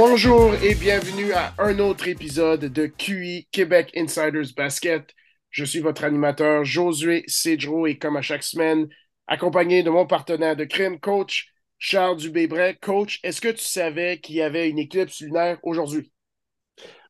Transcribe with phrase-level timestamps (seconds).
[0.00, 5.12] Bonjour et bienvenue à un autre épisode de QI Québec Insiders Basket.
[5.50, 8.86] Je suis votre animateur Josué Cedro et comme à chaque semaine,
[9.26, 12.78] accompagné de mon partenaire de crime, coach Charles Dubébret.
[12.80, 16.12] Coach, est-ce que tu savais qu'il y avait une éclipse lunaire aujourd'hui?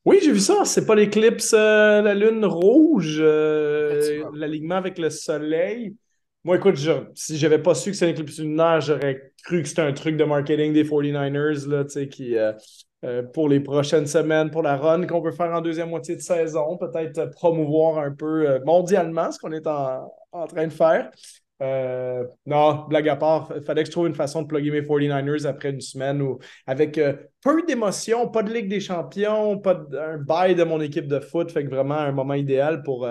[0.03, 0.65] Oui, j'ai vu ça.
[0.65, 5.93] C'est pas l'éclipse, euh, la lune rouge, euh, l'alignement avec le soleil.
[6.49, 9.67] Moi, écoute, je, si j'avais pas su que c'était une éclipse lunaire, j'aurais cru que
[9.67, 12.53] c'était un truc de marketing des 49ers, là, euh,
[13.05, 16.21] euh, pour les prochaines semaines, pour la run qu'on peut faire en deuxième moitié de
[16.21, 20.09] saison, peut-être promouvoir un peu euh, mondialement ce qu'on est en,
[20.47, 21.11] train de faire.
[22.47, 25.45] non, blague à part, il fallait que je trouve une façon de plugger mes 49ers
[25.45, 26.99] après une semaine où, avec
[27.43, 31.19] peu d'émotion, pas de Ligue des Champions, pas de, un bail de mon équipe de
[31.19, 33.07] foot, fait que vraiment un moment idéal pour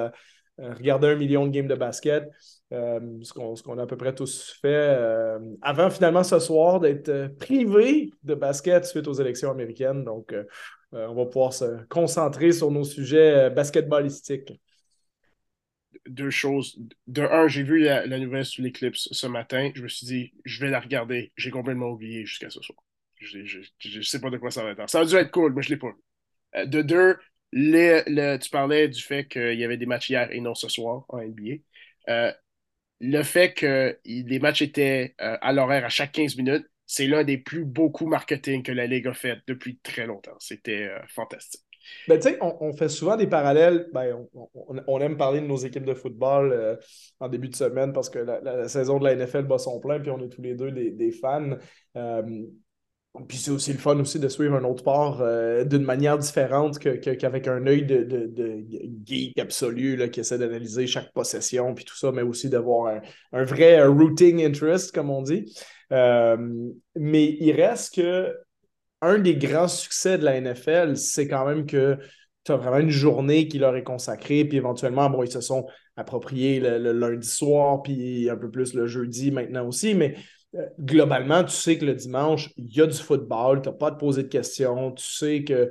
[0.58, 2.24] regarder un million de games de basket.
[2.72, 7.08] Euh, ce qu'on a à peu près tous fait, euh, avant finalement ce soir d'être
[7.08, 10.04] euh, privé de basket suite aux élections américaines.
[10.04, 10.34] Donc,
[10.92, 14.52] on va pouvoir se concentrer sur nos sujets basketballistiques.
[16.06, 16.78] Deux choses.
[17.06, 19.70] De un, j'ai vu la, nouvelle sur l'éclipse ce matin.
[19.74, 21.32] Je me suis dit, je vais la regarder.
[21.36, 22.78] J'ai complètement oublié jusqu'à ce soir.
[23.16, 23.38] Je
[23.98, 24.88] ne sais pas de quoi ça va être.
[24.88, 26.66] Ça a dû être cool, mais je ne l'ai pas.
[26.66, 30.68] de deux, tu parlais du fait qu'il y avait des matchs hier et non ce
[30.68, 31.56] soir en NBA
[33.00, 37.22] le fait que les matchs étaient euh, à l'horaire à chaque 15 minutes, c'est l'un
[37.22, 40.36] des plus beaux coups marketing que la Ligue a fait depuis très longtemps.
[40.38, 41.62] C'était euh, fantastique.
[42.06, 43.88] Ben, sais, on, fait souvent des parallèles.
[43.94, 44.26] Ben,
[44.86, 46.76] on, aime parler de nos équipes de football euh,
[47.18, 50.10] en début de semaine parce que la, saison de la NFL bat son plein, puis
[50.10, 51.56] on est tous les deux des, fans.
[53.26, 56.78] Puis c'est aussi le fun aussi de suivre un autre sport euh, d'une manière différente
[56.78, 58.64] qu'avec un œil de, de,
[59.04, 63.00] geek absolu là, qui essaie d'analyser chaque possession puis tout ça, mais aussi d'avoir
[63.32, 65.54] un, vrai routing interest, comme on dit.
[65.92, 66.36] Euh,
[66.96, 68.34] mais il reste que
[69.00, 71.96] un des grands succès de la NFL, c'est quand même que
[72.44, 75.66] tu as vraiment une journée qui leur est consacrée, puis éventuellement, bon, ils se sont
[75.96, 80.16] appropriés le, le lundi soir, puis un peu plus le jeudi maintenant aussi, mais
[80.80, 83.90] globalement, tu sais que le dimanche, il y a du football, tu n'as pas à
[83.92, 85.70] te poser de questions, tu sais qu'il euh,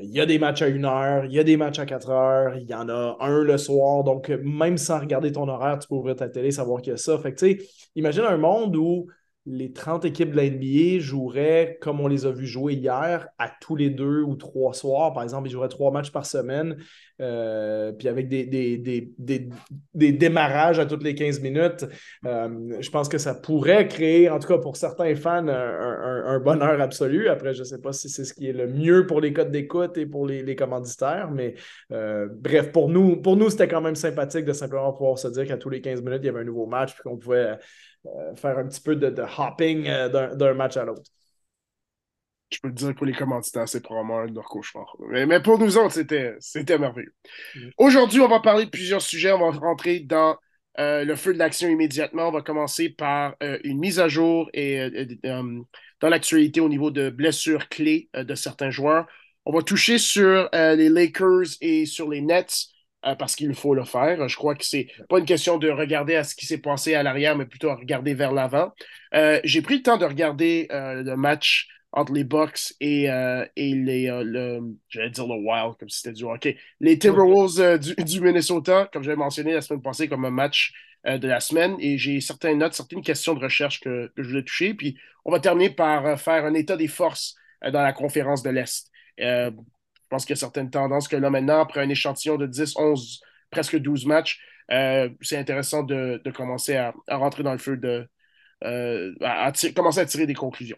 [0.00, 2.56] y a des matchs à une heure, il y a des matchs à quatre heures,
[2.56, 4.02] il y en a un le soir.
[4.04, 6.96] Donc, même sans regarder ton horaire, tu peux ouvrir ta télé, savoir qu'il y a
[6.96, 7.18] ça.
[7.18, 9.06] Fait que, tu sais, imagine un monde où
[9.46, 13.48] les 30 équipes de la NBA joueraient comme on les a vus jouer hier, à
[13.60, 15.12] tous les deux ou trois soirs.
[15.12, 16.76] Par exemple, ils joueraient trois matchs par semaine,
[17.20, 21.86] euh, puis avec des, des, démarrages à toutes les 15 minutes.
[22.24, 26.80] Euh, je pense que ça pourrait créer, en tout cas pour certains fans, un, bonheur
[26.80, 27.28] absolu.
[27.28, 29.52] Après, je ne sais pas si c'est ce qui est le mieux pour les codes
[29.52, 31.54] d'écoute et pour les, commanditaires, mais
[31.92, 35.46] euh, bref, pour nous, pour nous c'était quand même sympathique de simplement pouvoir se dire
[35.46, 37.58] qu'à tous les 15 minutes, il y avait un nouveau match, puis qu'on pouvait
[38.36, 41.02] faire un petit peu de, hopping euh, d'un match à l'autre.
[42.50, 44.96] Je peux te dire que pour les commanditaires, c'est probablement un de leurs cauchemars.
[45.10, 45.94] Mais, pour nous autres,
[46.38, 47.14] c'était merveilleux.
[47.76, 49.32] Aujourd'hui, on va parler de plusieurs sujets.
[49.32, 50.36] On va rentrer dans
[50.78, 52.28] euh, le feu de l'action immédiatement.
[52.28, 54.88] On va commencer par une mise à jour et
[56.00, 59.08] dans l'actualité au niveau de blessures clés de certains joueurs.
[59.44, 62.75] On va toucher sur les Lakers et sur les Nets.
[63.06, 64.28] Euh, parce qu'il faut le faire.
[64.28, 67.02] Je crois que c'est pas une question de regarder à ce qui s'est passé à
[67.02, 68.72] l'arrière, mais plutôt à regarder vers l'avant.
[69.14, 73.74] Euh, j'ai pris le temps de regarder euh, le match entre les Bucks et, et
[73.74, 78.90] les, le, j'allais dire le Wild, comme si c'était du hockey, les Timberwolves du, Minnesota,
[78.92, 80.74] comme j'avais mentionné la semaine passée, comme un match
[81.06, 81.74] de la semaine.
[81.78, 84.74] Et j'ai certaines notes, certaines questions de recherche que, que, je voulais toucher.
[84.74, 88.90] Puis on va terminer par faire un état des forces dans la conférence de l'Est.
[90.06, 92.76] Je pense qu'il y a certaines tendances que là, maintenant, après un échantillon de 10,
[92.76, 94.40] 11, presque 12 matchs,
[94.70, 98.08] euh, c'est intéressant de, commencer à, rentrer dans le feu, de
[98.62, 100.76] euh, à, commencer à tirer des conclusions.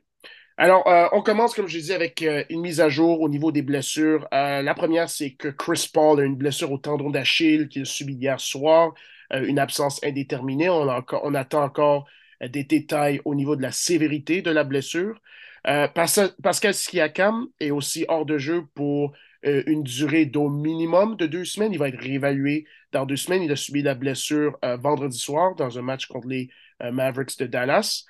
[0.56, 3.60] Alors, euh, on commence, comme je disais, avec une mise à jour au niveau des
[3.60, 4.26] blessures.
[4.32, 8.14] la première, c'est que Chris Paul a une blessure au tendon d'Achille qu'il a subi
[8.14, 8.94] hier soir,
[9.30, 10.70] une absence indéterminée.
[10.70, 12.06] On attend encore
[12.40, 15.20] des détails au niveau de la sévérité de la blessure.
[15.66, 19.12] Euh, Pascal Siakam est aussi hors de jeu pour
[19.46, 21.72] euh, une durée d'au minimum de deux semaines.
[21.72, 23.42] Il va être réévalué dans deux semaines.
[23.42, 26.48] Il a subi la blessure euh, vendredi soir dans un match contre les
[26.92, 28.04] Mavericks de Dallas.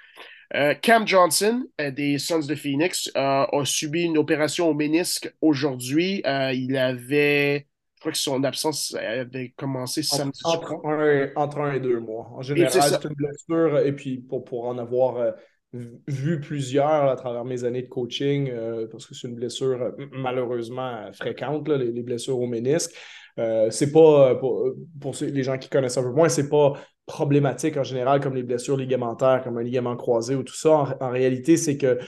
[0.83, 6.23] Cam Johnson des Suns de Phoenix a subi une opération au ménisque aujourd'hui.
[6.27, 10.41] il avait je crois que son absence avait commencé samedi.
[10.45, 10.75] Entre,
[11.35, 12.31] entre, un, et deux mois.
[12.35, 13.79] En général, c'est une blessure.
[13.79, 15.35] Et puis, pour, pour en avoir
[15.73, 19.91] vu plusieurs à travers mes années de coaching, euh, parce que c'est une blessure euh,
[20.13, 22.93] malheureusement fréquente, les, blessures au ménisque.
[23.39, 24.75] Euh, c'est pas, pour,
[25.21, 26.73] les gens qui connaissent un peu moins, c'est pas
[27.07, 30.97] problématique en général comme les blessures ligamentaires, comme un ligament croisé ou tout ça.
[31.01, 31.99] En, réalité, c'est que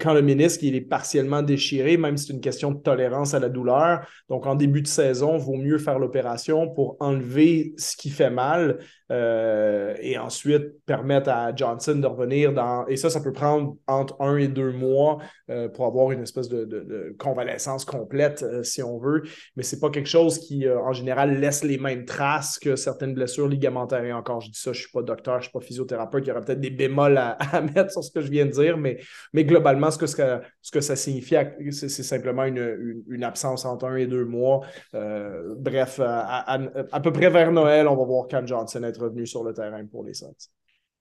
[0.00, 3.38] quand le ministre il est partiellement déchiré, même si c'est une question de tolérance à
[3.38, 4.00] la douleur.
[4.28, 8.30] Donc, en début de saison, il vaut mieux faire l'opération pour enlever ce qui fait
[8.30, 8.78] mal
[9.10, 12.86] euh, et ensuite permettre à Johnson de revenir dans.
[12.86, 15.18] Et ça, ça peut prendre entre un et deux mois
[15.50, 19.22] euh, pour avoir une espèce de, convalescence complète, euh, si on veut.
[19.56, 23.48] Mais c'est pas quelque chose qui, en général, laisse les mêmes traces que certaines blessures
[23.48, 24.04] ligamentaires.
[24.04, 26.30] Et encore, je dis ça, je suis pas docteur, je suis pas physiothérapeute, il y
[26.30, 27.36] aurait peut-être des bémols à,
[27.74, 28.98] mettre sur ce que je viens de dire, mais,
[29.32, 31.36] mais globalement, ce que, ce que ça signifie,
[31.72, 34.60] c'est simplement une, une, absence entre un et deux mois.
[34.92, 36.58] bref, à,
[36.92, 39.84] à, peu près vers Noël, on va voir Cam Johnson être revenu sur le terrain
[39.86, 40.50] pour les Suns.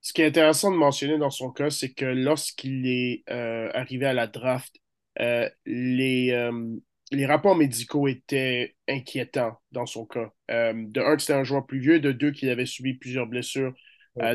[0.01, 4.05] Ce qui est intéressant de mentionner dans son cas, c'est que lorsqu'il est euh, arrivé
[4.05, 4.73] à la draft,
[5.19, 6.77] euh, les, euh,
[7.11, 10.31] les rapports médicaux étaient inquiétants dans son cas.
[10.47, 13.73] de un, c'était un joueur plus vieux, de deux, qu'il avait subi plusieurs blessures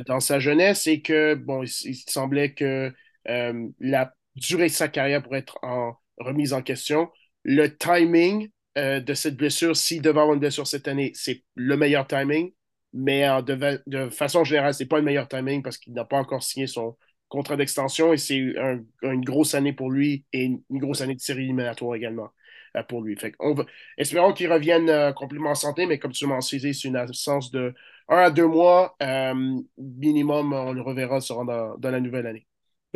[0.07, 2.93] dans sa jeunesse et que, bon, il, semblait que
[3.27, 7.11] la durée de sa carrière pourrait être en, remise en question.
[7.43, 12.07] Le timing de cette blessure, s'il devait avoir une blessure cette année, c'est le meilleur
[12.07, 12.53] timing
[12.95, 13.43] mais euh,
[13.87, 16.67] de, façon générale, ce n'est pas le meilleur timing parce qu'il n'a pas encore signé
[16.67, 16.97] son
[17.29, 21.45] contrat d'extension et c'est une grosse année pour lui et une, grosse année de série
[21.45, 22.31] éliminatoire également
[22.77, 23.17] euh, pour lui.
[23.17, 23.57] Fait on
[23.99, 27.51] espérons qu'il revienne euh, complètement en santé, mais comme tu m'as mentionné, c'est une absence
[27.51, 27.75] de
[28.09, 28.97] un à deux mois
[29.79, 30.53] minimum.
[30.53, 32.47] On le reverra dans, dans la nouvelle année.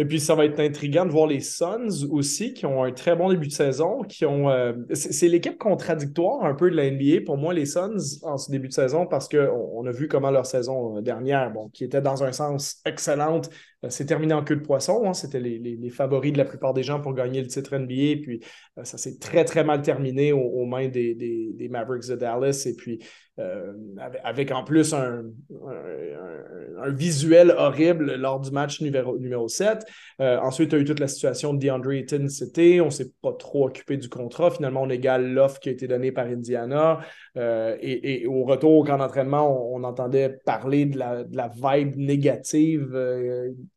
[0.01, 3.17] Et puis, ça va être intriguant de voir les Suns aussi, qui ont un très
[3.17, 4.49] bon début de saison, qui ont.
[4.49, 8.51] Euh, c'est l'équipe contradictoire un peu de la NBA pour moi, les Suns, en ce
[8.51, 12.01] début de saison, parce qu'on on a vu comment leur saison dernière, bon, qui était
[12.01, 15.05] dans un sens excellente, euh, c'est terminé en queue de poisson.
[15.07, 15.15] Hein.
[15.15, 18.23] C'était les, favoris de la plupart des gens pour gagner le titre NBA.
[18.23, 18.41] Puis
[18.77, 22.65] euh, ça s'est très, très mal terminé aux, mains des, Mavericks de Dallas.
[22.67, 22.99] Et puis
[23.39, 23.73] euh,
[24.25, 25.23] avec, en plus un,
[26.89, 29.85] visuel horrible lors du match numéro, numéro 7.
[30.19, 33.13] ensuite, il y a eu toute la situation de DeAndre Ayton c'était On ne s'est
[33.23, 34.51] pas trop occupé du contrat.
[34.51, 36.99] Finalement, on égale l'offre qui a été donnée par Indiana.
[37.37, 42.93] Et, au retour, quand entraînement, on, entendait parler de la, de la vibe négative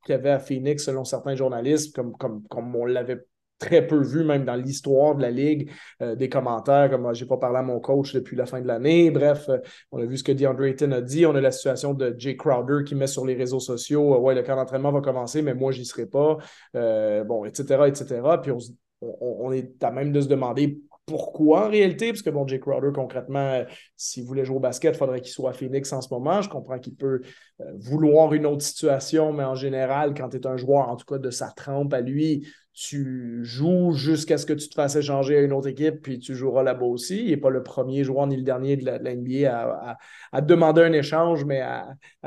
[0.03, 3.25] qu'il y avait à Phoenix, selon certains journalistes, comme, comme, comme on l'avait
[3.61, 5.69] très peu vu, même dans l'histoire de la Ligue,
[6.01, 8.67] euh, des commentaires comme ah, j'ai pas parlé à mon coach depuis la fin de
[8.67, 9.11] l'année.
[9.11, 9.59] Bref, euh,
[9.91, 11.25] on a vu ce que DeAndre Ayton a dit.
[11.25, 14.33] On a la situation de Jay Crowder qui met sur les réseaux sociaux euh, Ouais,
[14.33, 16.37] le camp d'entraînement va commencer, mais moi, j'y serai pas.
[16.73, 18.21] bon, etc., etc.
[18.41, 18.57] Puis on,
[19.01, 22.91] on, est à même de se demander pourquoi en réalité, parce que bon, Jay Crowder,
[22.93, 23.63] concrètement, euh,
[23.97, 26.41] s'il voulait jouer au basket, il faudrait qu'il soit à Phoenix en ce moment.
[26.41, 27.21] Je comprends qu'il peut
[27.59, 31.05] euh, vouloir une autre situation, mais en général, quand tu es un joueur, en tout
[31.05, 35.37] cas de sa trempe à lui, tu joues jusqu'à ce que tu te fasses échanger
[35.37, 37.23] à une autre équipe, puis tu joueras là-bas aussi.
[37.23, 39.97] Il n'est pas le premier joueur ni le dernier de la, NBA
[40.31, 41.61] à, demander un échange, mais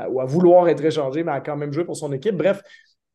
[0.07, 2.35] ou à vouloir être échangé, mais à quand même jouer pour son équipe.
[2.35, 2.61] Bref,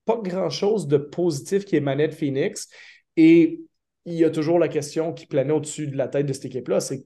[0.04, 2.68] pas grand-chose de positif qui émanait de Phoenix.
[3.16, 3.60] Et
[4.04, 6.80] il y a toujours la question qui planait au-dessus de la tête de cette équipe-là,
[6.80, 7.04] c'est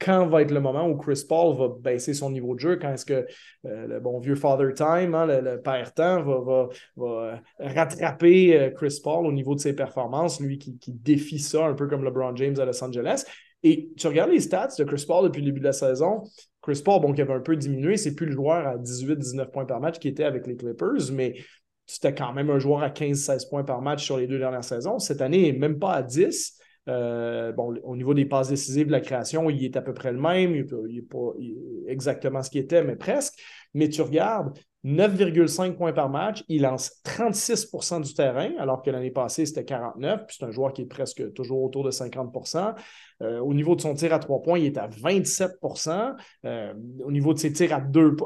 [0.00, 2.92] quand va être le moment où Chris Paul va baisser son niveau de jeu, quand
[2.92, 3.26] est-ce que
[3.66, 6.68] euh, le bon vieux Father Time, hein, le, père temps, va,
[6.98, 11.74] euh, rattraper euh, Chris Paul au niveau de ses performances, lui qui, défie ça un
[11.74, 13.24] peu comme LeBron James à Los Angeles?
[13.62, 16.22] Et tu regardes les stats de Chris Paul depuis le début de la saison,
[16.62, 19.64] Chris Paul, bon, qui avait un peu diminué, c'est plus le joueur à 18-19 points
[19.64, 21.34] par match qui était avec les Clippers, mais
[21.88, 24.98] c'était quand même un joueur à 15-16 points par match sur les deux dernières saisons.
[24.98, 26.58] Cette année, même pas à 10.
[26.86, 30.12] Euh, bon, au niveau des passes décisives de la création, il est à peu près
[30.12, 30.54] le même.
[30.54, 31.32] Il n'est pas
[31.86, 33.40] exactement ce qu'il était, mais presque.
[33.72, 36.44] Mais tu regardes, 9,5 points par match.
[36.48, 40.26] Il lance 36% du terrain, alors que l'année passée, c'était 49.
[40.26, 42.74] Puis c'est un joueur qui est presque toujours autour de 50%
[43.22, 47.10] euh, Au niveau de son tir à trois points, il est à 27% euh, Au
[47.10, 48.16] niveau de ses tirs à deux,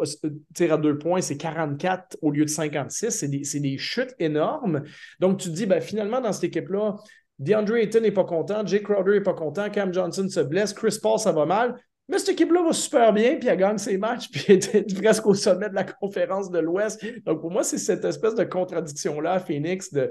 [0.61, 3.11] à deux points, c'est 44 au lieu de 56.
[3.11, 4.83] C'est des, des, chutes énormes.
[5.21, 6.97] Donc, tu te dis, ben, finalement, dans cette équipe-là,
[7.39, 10.99] DeAndre Ayton n'est pas content, Jay Crowder n'est pas content, Cam Johnson se blesse, Chris
[11.03, 11.77] Paul, ça va mal.
[12.13, 15.27] Mais cette équipe-là va super bien, puis elle gagne ses matchs, puis elle était presque
[15.27, 17.03] au sommet de la conférence de l'Ouest.
[17.25, 20.11] Donc, pour moi, c'est cette espèce de contradiction-là Phoenix de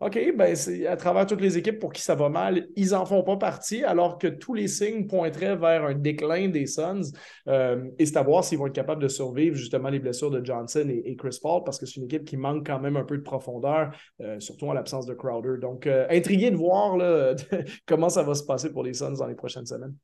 [0.00, 3.06] OK, ben c'est à travers toutes les équipes pour qui ça va mal, ils n'en
[3.06, 7.12] font pas partie, alors que tous les signes pointeraient vers un déclin des Suns.
[7.48, 10.44] Euh, et c'est à voir s'ils vont être capables de survivre justement les blessures de
[10.44, 13.16] Johnson et, Chris Paul, parce que c'est une équipe qui manque quand même un peu
[13.16, 15.58] de profondeur, euh, surtout en l'absence de Crowder.
[15.62, 17.34] Donc, euh, intrigué de voir là,
[17.86, 19.94] comment ça va se passer pour les Suns dans les prochaines semaines.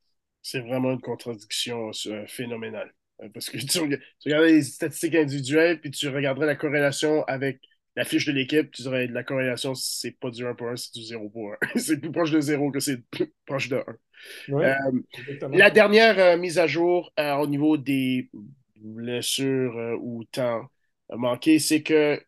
[0.42, 1.90] C'est vraiment une contradiction
[2.26, 2.92] phénoménale.
[3.32, 3.78] Parce que tu, tu
[4.26, 7.60] regardes les statistiques individuelles, puis tu regarderais la corrélation avec
[7.94, 10.76] la fiche de l'équipe, tu dirais de la corrélation, c'est pas du 1 pour 1,
[10.76, 11.56] c'est du 0 pour 1.
[11.76, 13.76] c'est plus proche de 0 que c'est plus proche de
[14.48, 14.54] 1.
[14.54, 14.74] Euh,
[15.50, 18.30] la dernière euh, mise à jour euh, au niveau des
[18.76, 20.66] blessures ou temps
[21.10, 22.20] manqué, c'est que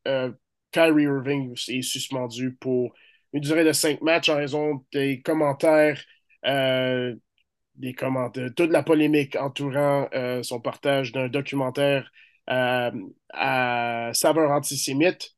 [0.72, 2.94] Kyrie Irving est suspendu pour
[3.32, 6.00] une durée de cinq matchs en raison des commentaires,
[6.46, 7.14] euh,
[7.76, 12.10] des commentaires, toute la polémique entourant euh, son partage d'un documentaire
[12.50, 12.90] euh,
[13.32, 15.30] à saveur antisémite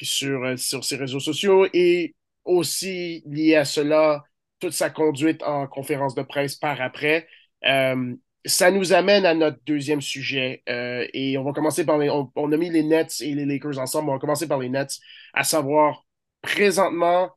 [0.00, 4.24] sur, sur ses réseaux sociaux et aussi lié à cela,
[4.58, 7.28] toute sa conduite en conférence de presse par après.
[7.62, 12.10] ça nous amène à notre deuxième sujet et on va commencer par les.
[12.10, 14.10] On, a mis les Nets et les Lakers ensemble.
[14.10, 14.98] On va commencer par les Nets,
[15.32, 16.04] à savoir
[16.42, 17.30] présentement,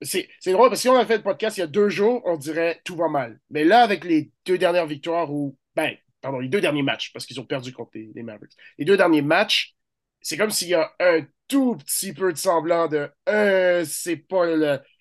[0.00, 2.22] c'est drôle parce que si on a fait le podcast il y a deux jours,
[2.24, 3.40] on dirait tout va mal.
[3.50, 7.26] Mais là, avec les deux dernières victoires ou, ben, pardon, les deux derniers matchs, parce
[7.26, 9.74] qu'ils ont perdu contre les, Mavericks, les deux derniers matchs,
[10.20, 14.44] c'est comme s'il y a un tout petit peu de semblant de euh, c'est pas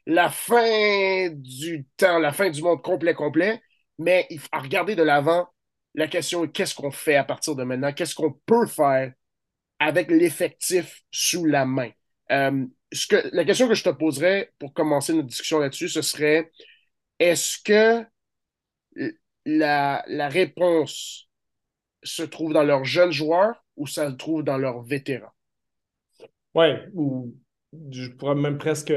[0.06, 3.62] la fin du temps, la fin du monde complet, complet,
[4.00, 5.48] mais il faut regarder de l'avant.
[5.96, 7.92] La question est qu'est-ce qu'on fait à partir de maintenant?
[7.92, 9.12] Qu'est-ce qu'on peut faire
[9.80, 11.89] avec l'effectif sous la main?
[12.32, 16.51] Euh, que, la question que je te poserais pour commencer notre discussion là-dessus, ce serait
[17.20, 18.06] est-ce que
[19.46, 21.29] la, la, réponse
[22.03, 25.34] se trouve dans leurs jeunes joueurs ou ça se trouve dans leurs vétérans?
[26.56, 27.36] Oui, ou
[27.91, 28.94] je pourrais même presque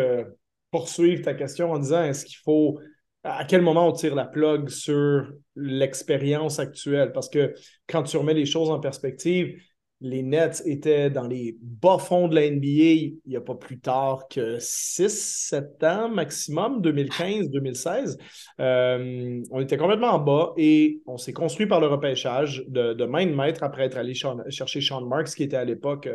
[0.70, 2.80] poursuivre ta question en disant est-ce qu'il faut
[3.22, 7.12] à quel moment on tire la plug sur l'expérience actuelle?
[7.12, 7.54] Parce que
[7.86, 9.60] quand tu remets les choses en perspective,
[10.00, 14.28] les Nets étaient dans les bas-fonds de la NBA il n'y a pas plus tard
[14.28, 18.18] que 6-7 ans maximum, 2015-2016.
[18.60, 23.04] Euh, on était complètement en bas et on s'est construit par le repêchage de, de
[23.04, 26.08] main de maître après être allé chercher Sean Marks, qui était à l'époque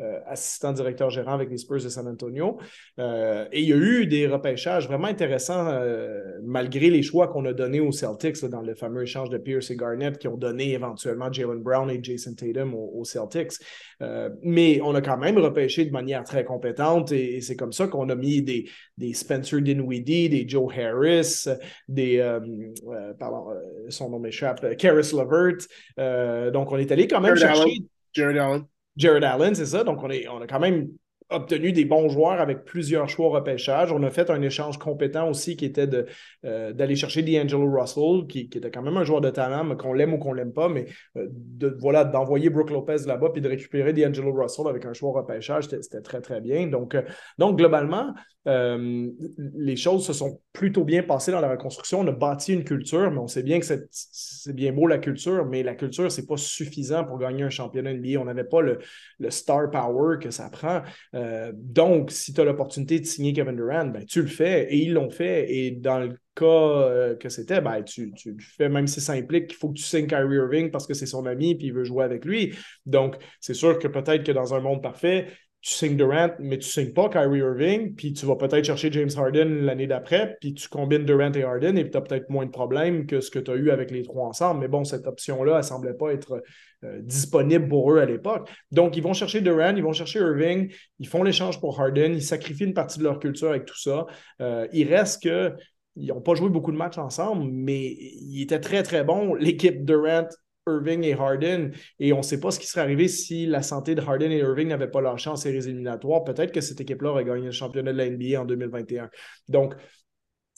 [0.00, 2.58] euh, assistant directeur gérant avec les Spurs de San Antonio.
[3.00, 7.44] Euh, et il y a eu des repêchages vraiment intéressants euh, malgré les choix qu'on
[7.46, 10.72] a donnés aux Celtics dans le fameux échange de Pierce et Garnett qui ont donné
[10.72, 13.54] éventuellement Jalen Brown et Jason Tatum aux, Celtics.
[14.42, 18.08] mais on a quand même repêché de manière très compétente et, c'est comme ça qu'on
[18.08, 21.46] a mis des, des Spencer Dinwiddie, des Joe Harris,
[21.88, 22.18] des
[23.18, 23.46] pardon,
[23.88, 26.52] son nom m'échappe, Karis Levert.
[26.52, 27.82] donc on est allé quand même chercher.
[28.12, 28.64] Jared Allen.
[28.98, 29.84] Jared Allen, c'est ça.
[29.84, 30.88] Donc, on, a quand même
[31.30, 33.92] obtenu des bons joueurs avec plusieurs choix au repêchage.
[33.92, 35.88] On a fait un échange compétent aussi qui était
[36.44, 40.14] euh, d'aller chercher D'Angelo Russell, qui, était quand même un joueur de talent, qu'on l'aime
[40.14, 40.86] ou qu'on l'aime pas, mais
[41.16, 45.12] euh, de, voilà, d'envoyer Brooke Lopez là-bas puis de récupérer D'Angelo Russell avec un choix
[45.12, 46.66] repêchage, c'était très, très bien.
[46.66, 47.02] Donc, euh,
[47.36, 48.14] donc globalement,
[48.48, 52.00] les choses se sont plutôt bien passées dans la reconstruction.
[52.00, 55.44] On a bâti une culture, mais on sait bien que c'est bien beau la culture,
[55.46, 58.18] mais la culture, c'est pas suffisant pour gagner un championnat NBA.
[58.20, 58.78] On n'avait pas le,
[59.18, 60.82] le, star power que ça prend.
[61.14, 64.78] Euh, donc, si tu as l'opportunité de signer Kevin Durant, ben, tu le fais et
[64.78, 65.52] ils l'ont fait.
[65.52, 69.12] Et dans le cas euh, que c'était, ben, tu, tu, le fais, même si ça
[69.12, 71.72] implique qu'il faut que tu signes Kyrie Irving parce que c'est son ami et il
[71.72, 72.54] veut jouer avec lui.
[72.86, 75.28] Donc, c'est sûr que peut-être que dans un monde parfait,
[75.60, 79.10] tu signes Durant, mais tu signes pas Kyrie Irving, puis tu vas peut-être chercher James
[79.16, 82.50] Harden l'année d'après, puis tu combines Durant et Harden, et tu as peut-être moins de
[82.50, 84.60] problèmes que ce que tu as eu avec les trois ensemble.
[84.60, 86.42] Mais bon, cette option-là, elle semblait pas être
[86.84, 88.48] euh, disponible pour eux à l'époque.
[88.70, 92.22] Donc, ils vont chercher Durant, ils vont chercher Irving, ils font l'échange pour Harden, ils
[92.22, 94.06] sacrifient une partie de leur culture avec tout ça.
[94.40, 95.54] Euh, il reste que
[95.96, 99.34] ils n'ont pas joué beaucoup de matchs ensemble, mais ils étaient très, très bons.
[99.34, 100.28] L'équipe Durant
[100.76, 101.70] Irving et Harden.
[101.98, 104.38] Et on ne sait pas ce qui serait arrivé si la santé de Harden et
[104.38, 106.24] Irving n'avaient pas lâché en séries éliminatoires.
[106.24, 109.10] Peut-être que cette équipe-là aurait gagné le championnat de la NBA en 2021.
[109.48, 109.74] Donc,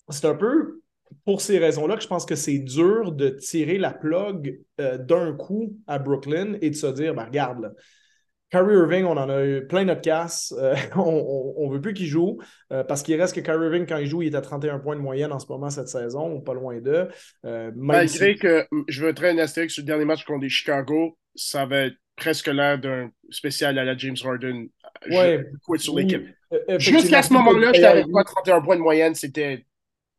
[0.09, 0.81] c'est un peu
[1.25, 5.35] pour ces raisons-là que je pense que c'est dur de tirer la plug euh, d'un
[5.35, 7.71] coup à Brooklyn et de se dire, ben, regarde, là,
[8.51, 10.53] Kyrie Irving, on en a eu plein notre casse.
[10.59, 12.39] Euh, on ne veut plus qu'il joue
[12.73, 14.97] euh, parce qu'il reste que Kyrie Irving, quand il joue, il est à 31 points
[14.97, 17.09] de moyenne en ce moment cette saison, ou pas loin d'eux.
[17.45, 21.17] Euh, Malgré que je veux traîner un astérix sur le dernier match contre les Chicago,
[21.35, 24.67] ça va être presque l'air d'un spécial à la James Harden.
[25.11, 25.43] Ouais,
[25.77, 26.27] sur l'équipe.
[26.79, 29.65] Jusqu'à ce moment-là, je n'avais pas 31 points de moyenne, c'était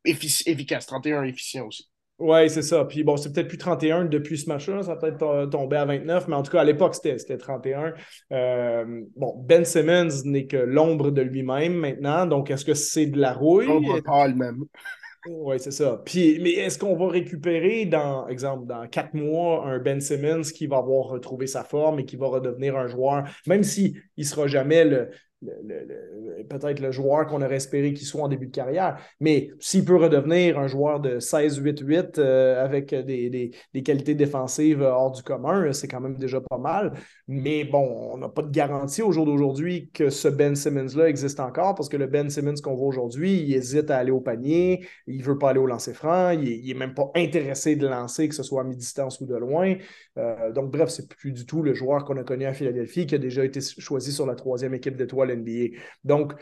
[0.05, 1.90] efficace, 31 efficient aussi.
[2.21, 2.85] Oui, c'est ça.
[2.85, 4.83] Puis bon, c'est peut-être plus 31 depuis ce match-là.
[4.83, 7.93] Ça peut être tombé à 29, mais en tout cas, à l'époque, c'était 31.
[8.31, 12.27] Euh, bon, Ben Simmons n'est que l'ombre de lui-même maintenant.
[12.27, 13.65] Donc, est-ce que c'est de la rouille?
[13.65, 14.65] Le même.
[15.27, 16.01] Oui, c'est ça.
[16.05, 20.67] Puis, mais est-ce qu'on va récupérer, dans, exemple, dans quatre mois, un Ben Simmons qui
[20.67, 24.45] va avoir retrouvé sa forme et qui va redevenir un joueur, même s'il ne sera
[24.47, 25.09] jamais le,
[26.49, 28.97] peut-être le joueur qu'on aurait espéré qu'il soit en début de carrière.
[29.19, 33.51] Mais s'il peut redevenir un joueur de 16-8-8 euh, avec des,
[33.83, 36.93] qualités défensives hors du commun, c'est quand même déjà pas mal.
[37.27, 41.39] Mais bon, on n'a pas de garantie au jour d'aujourd'hui que ce Ben Simmons-là existe
[41.39, 44.85] encore parce que le Ben Simmons qu'on voit aujourd'hui, il hésite à aller au panier,
[45.07, 48.27] il ne veut pas aller au lancer franc, il n'est même pas intéressé de lancer,
[48.29, 49.75] que ce soit à mi-distance ou de loin.
[50.17, 53.15] Euh, donc, bref, c'est plus du tout le joueur qu'on a connu à Philadelphie qui
[53.15, 55.77] a déjà été choisi sur la troisième équipe d'étoiles NBA.
[56.03, 56.33] Donc,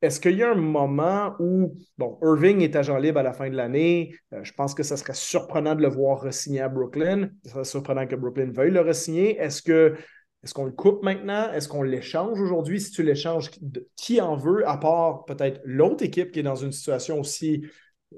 [0.00, 3.50] est-ce qu'il y a un moment où, bon, Irving est agent libre à la fin
[3.50, 7.30] de l'année, euh, je pense que ça serait surprenant de le voir re-signer à Brooklyn,
[7.44, 9.36] ce serait surprenant que Brooklyn veuille le re-signer.
[9.38, 9.96] Est-ce que
[10.44, 11.52] est-ce qu'on le coupe maintenant?
[11.52, 12.80] Est-ce qu'on l'échange aujourd'hui?
[12.80, 13.50] Si tu l'échanges,
[13.96, 17.66] qui en veut, à part peut-être l'autre équipe qui est dans une situation aussi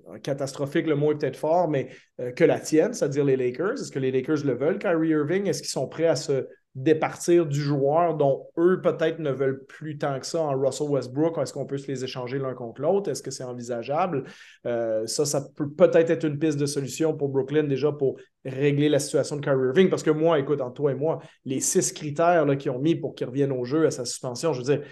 [0.08, 1.88] euh, catastrophique, le mot est peut-être fort, mais
[2.20, 3.80] euh, que la tienne, c'est-à-dire les Lakers.
[3.80, 5.46] Est-ce que les Lakers le veulent, Kyrie Irving?
[5.46, 9.98] Est-ce qu'ils sont prêts à se départir du joueur dont eux peut-être ne veulent plus
[9.98, 11.38] tant que ça en Russell Westbrook?
[11.38, 13.10] Est-ce qu'on peut se les échanger l'un contre l'autre?
[13.10, 14.24] Est-ce que c'est envisageable?
[14.66, 18.88] Euh, ça, ça peut peut-être être une piste de solution pour Brooklyn déjà pour régler
[18.88, 19.90] la situation de Kyrie Irving.
[19.90, 23.14] Parce que moi, écoute, entre toi et moi, les six critères qu'ils ont mis pour
[23.14, 24.82] qu'il revienne au jeu à sa suspension, je veux dire,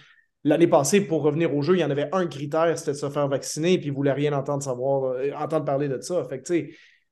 [0.44, 3.10] L'année passée, pour revenir au jeu, il y en avait un critère, c'était de se
[3.10, 6.24] faire vacciner, puis il ne voulait rien entendre savoir, euh, entendre parler de ça.
[6.24, 6.68] Fait que,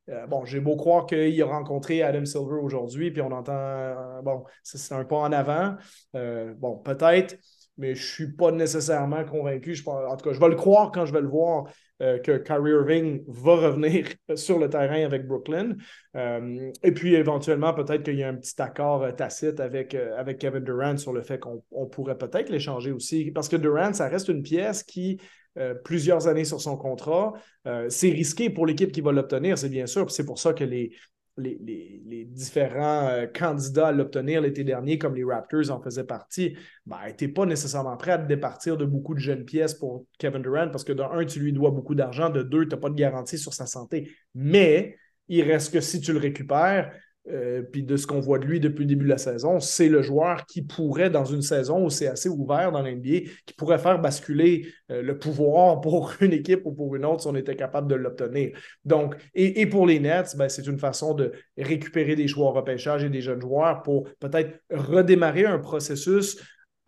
[0.08, 4.22] euh, bon, j'ai beau croire qu'il a rencontré Adam Silver aujourd'hui, puis on entend, euh,
[4.22, 5.76] bon, c'est un pas en avant.
[6.14, 7.36] Euh, bon, peut-être,
[7.76, 9.76] mais je ne suis pas nécessairement convaincu.
[9.86, 11.64] En tout cas, je vais le croire quand je vais le voir
[11.98, 15.76] que Kyrie Irving va revenir sur le terrain avec Brooklyn.
[16.14, 20.98] et puis, éventuellement, peut-être qu'il y a un petit accord tacite avec, avec Kevin Durant
[20.98, 23.30] sur le fait qu'on pourrait peut-être l'échanger aussi.
[23.30, 25.18] Parce que Durant, ça reste une pièce qui
[25.58, 27.32] euh, plusieurs années sur son contrat.
[27.66, 30.10] Euh, c'est risqué pour l'équipe qui va l'obtenir, c'est bien sûr.
[30.10, 30.92] C'est pour ça que les,
[31.38, 37.34] différents euh, candidats à l'obtenir l'été dernier, comme les Raptors en faisaient partie, n'étaient ben,
[37.34, 40.84] pas nécessairement prêts à te départir de beaucoup de jeunes pièces pour Kevin Durant parce
[40.84, 43.38] que de un, tu lui dois beaucoup d'argent, de deux, tu n'as pas de garantie
[43.38, 44.10] sur sa santé.
[44.34, 44.96] Mais
[45.28, 46.92] il reste que si tu le récupères,
[47.30, 49.88] euh, puis de ce qu'on voit de lui depuis le début de la saison, c'est
[49.88, 53.78] le joueur qui pourrait, dans une saison où c'est assez ouvert dans l'NBA, qui pourrait
[53.78, 57.56] faire basculer euh, le pouvoir pour une équipe ou pour une autre si on était
[57.56, 58.56] capable de l'obtenir.
[58.84, 63.08] Donc, et, pour les Nets, ben, c'est une façon de récupérer des au repêchage et
[63.08, 66.38] des jeunes joueurs pour peut-être redémarrer un processus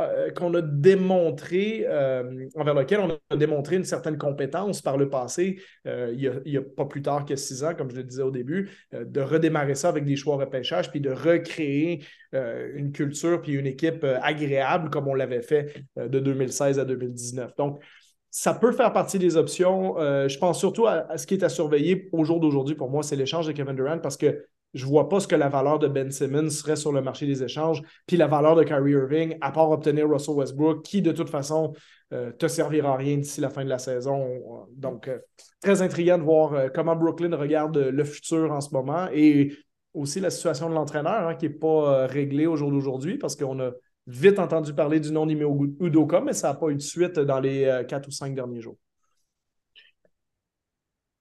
[0.00, 5.08] euh, qu'on a démontré, euh, envers lequel on a démontré une certaine compétence par le
[5.08, 8.22] passé, euh, il n'y a, pas plus tard que six ans, comme je le disais
[8.22, 13.54] au début, de redémarrer ça avec des choix repêchage, puis de recréer une culture, puis
[13.54, 17.56] une équipe agréable comme on l'avait fait de 2016 à 2019.
[17.56, 17.82] Donc,
[18.30, 19.96] ça peut faire partie des options.
[19.98, 23.16] je pense surtout à, ce qui est à surveiller au jour d'aujourd'hui pour moi, c'est
[23.16, 25.88] l'échange de Kevin Durant parce que je ne vois pas ce que la valeur de
[25.88, 29.50] Ben Simmons serait sur le marché des échanges, puis la valeur de Kyrie Irving, à
[29.50, 31.72] part obtenir Russell Westbrook, qui de toute façon
[32.12, 34.66] euh, te servira à rien d'ici la fin de la saison.
[34.72, 35.18] Donc, euh,
[35.60, 39.56] très intriguant de voir euh, comment Brooklyn regarde le futur en ce moment et
[39.94, 43.58] aussi la situation de l'entraîneur hein, qui n'est pas réglée au jour d'aujourd'hui parce qu'on
[43.60, 43.70] a
[44.06, 45.42] vite entendu parler du nom d'Ime
[45.80, 48.76] Udoka, mais ça n'a pas eu de suite dans les quatre ou cinq derniers jours.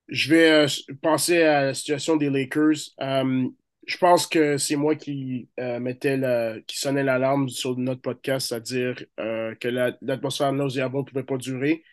[0.08, 0.68] Je vais euh,
[1.02, 2.94] passer à la situation des Lakers.
[3.02, 3.48] Euh,
[3.86, 8.48] je pense que c'est moi qui euh, mettais la, qui sonnait l'alarme sur notre podcast,
[8.50, 9.68] c'est-à-dire que
[10.02, 11.84] l'atmosphère la, nauséabonde ne pouvait pas durer.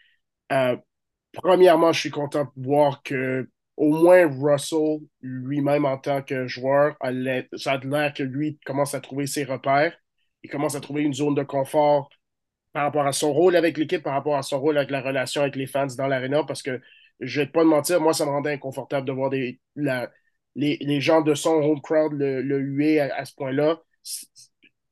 [1.33, 6.97] premièrement, je suis content de voir que au moins Russell lui-même en tant que joueur,
[7.57, 9.97] ça a l'air que lui commence à trouver ses repères.
[10.43, 12.11] Il commence à trouver une zone de confort
[12.73, 15.43] par rapport à son rôle avec l'équipe, par rapport à son rôle avec la relation
[15.43, 16.81] avec les fans dans l'aréna, parce que
[17.21, 19.61] je vais pas te mentir, moi, ça me rendait inconfortable de voir les,
[20.55, 23.81] les, gens de son home crowd le, huer à, ce point-là.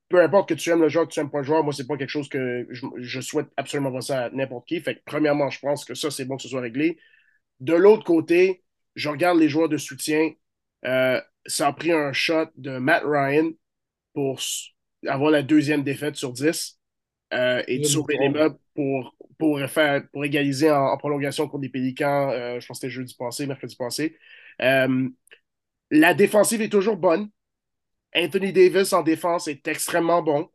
[0.08, 1.86] Peu importe que tu aimes le joueur, que tu aimes pas le joueur, moi, c'est
[1.86, 4.80] pas quelque chose que je, je souhaite absolument voir ça à n'importe qui.
[4.80, 6.98] Fait que, premièrement, je pense que ça, c'est bon que ce soit réglé.
[7.60, 8.62] De l'autre côté,
[8.94, 10.32] je regarde les joueurs de soutien.
[10.84, 13.50] Euh, ça a pris un shot de Matt Ryan
[14.12, 14.40] pour
[15.06, 16.78] avoir la deuxième défaite sur 10
[17.32, 21.70] euh, et de sauver les meubles pour, pour, faire, pour égaliser en, prolongation contre les
[21.70, 22.30] Pélicans.
[22.30, 24.18] Euh, je pense que c'était jeudi passé, mercredi passé.
[24.60, 25.08] Euh,
[25.90, 27.30] la défensive est toujours bonne.
[28.14, 30.50] Anthony Davis en défense est extrêmement bon.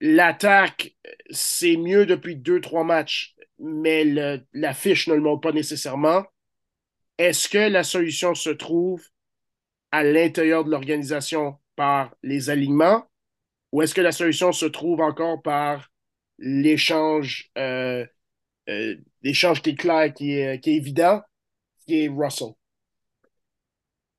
[0.00, 0.94] L'attaque,
[1.30, 6.24] c'est mieux depuis deux, trois matchs, mais le, la fiche ne le montre pas nécessairement.
[7.18, 9.06] Est-ce que la solution se trouve
[9.90, 13.09] à l'intérieur de l'organisation par les alignements?
[13.72, 15.90] Ou est-ce que la solution se trouve encore par
[16.38, 18.06] l'échange, euh,
[18.68, 21.22] euh, l'échange qui est clair, qui est, qui est évident,
[21.86, 22.54] qui est Russell?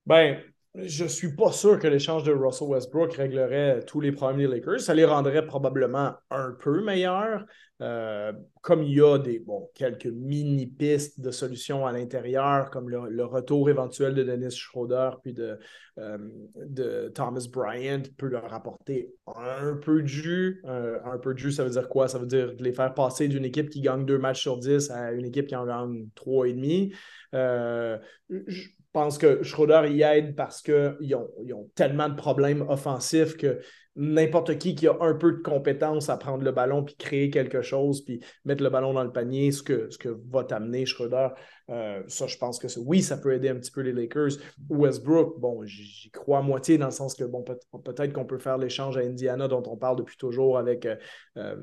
[0.05, 4.39] Ben, je ne suis pas sûr que l'échange de Russell Westbrook réglerait tous les problèmes
[4.39, 4.79] des Lakers.
[4.79, 7.45] Ça les rendrait probablement un peu meilleurs.
[7.81, 8.31] Euh,
[8.61, 13.69] comme il y a des, bon, quelques mini-pistes de solutions à l'intérieur, comme le, retour
[13.69, 15.57] éventuel de Dennis Schroeder puis de,
[15.97, 16.17] euh,
[16.55, 20.61] de Thomas Bryant peut leur apporter un peu de jus.
[20.65, 22.07] Euh, un peu de jus, ça veut dire quoi?
[22.07, 25.11] Ça veut dire les faire passer d'une équipe qui gagne deux matchs sur dix à
[25.11, 26.93] une équipe qui en gagne trois et demi.
[27.33, 33.37] Je pense que Schroeder y aide parce qu'ils ont, ils ont, tellement de problèmes offensifs
[33.37, 33.59] que
[33.95, 37.61] n'importe qui qui a un peu de compétence à prendre le ballon puis créer quelque
[37.61, 41.29] chose puis mettre le ballon dans le panier, ce que, ce que va t'amener Schroeder.
[41.69, 44.31] Euh, ça, je pense que oui, ça peut aider un petit peu les Lakers.
[44.69, 48.57] Westbrook, bon, j'y crois à moitié dans le sens que bon, peut-être qu'on peut faire
[48.57, 50.85] l'échange à Indiana dont on parle depuis toujours avec.
[50.85, 50.95] Euh,
[51.37, 51.55] euh,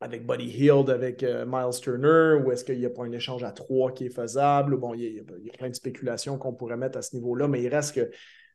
[0.00, 3.50] avec Buddy Hield, avec Miles Turner, ou est-ce qu'il n'y a pas un échange à
[3.50, 4.76] trois qui est faisable?
[4.76, 7.68] Bon, il y, a, plein de spéculations qu'on pourrait mettre à ce niveau-là, mais il
[7.68, 8.10] reste que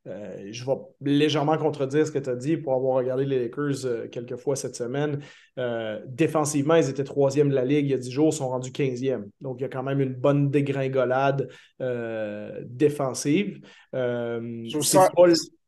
[0.05, 3.85] euh, je vais légèrement contredire ce que tu as dit pour avoir regardé les Lakers
[3.85, 5.21] euh, quelques fois cette semaine.
[5.57, 8.49] Euh, défensivement, ils étaient troisième de la Ligue il y a 10 jours, ils sont
[8.49, 9.29] rendus 15e.
[9.39, 11.49] Donc, il y a quand même une bonne dégringolade
[12.65, 13.61] défensive.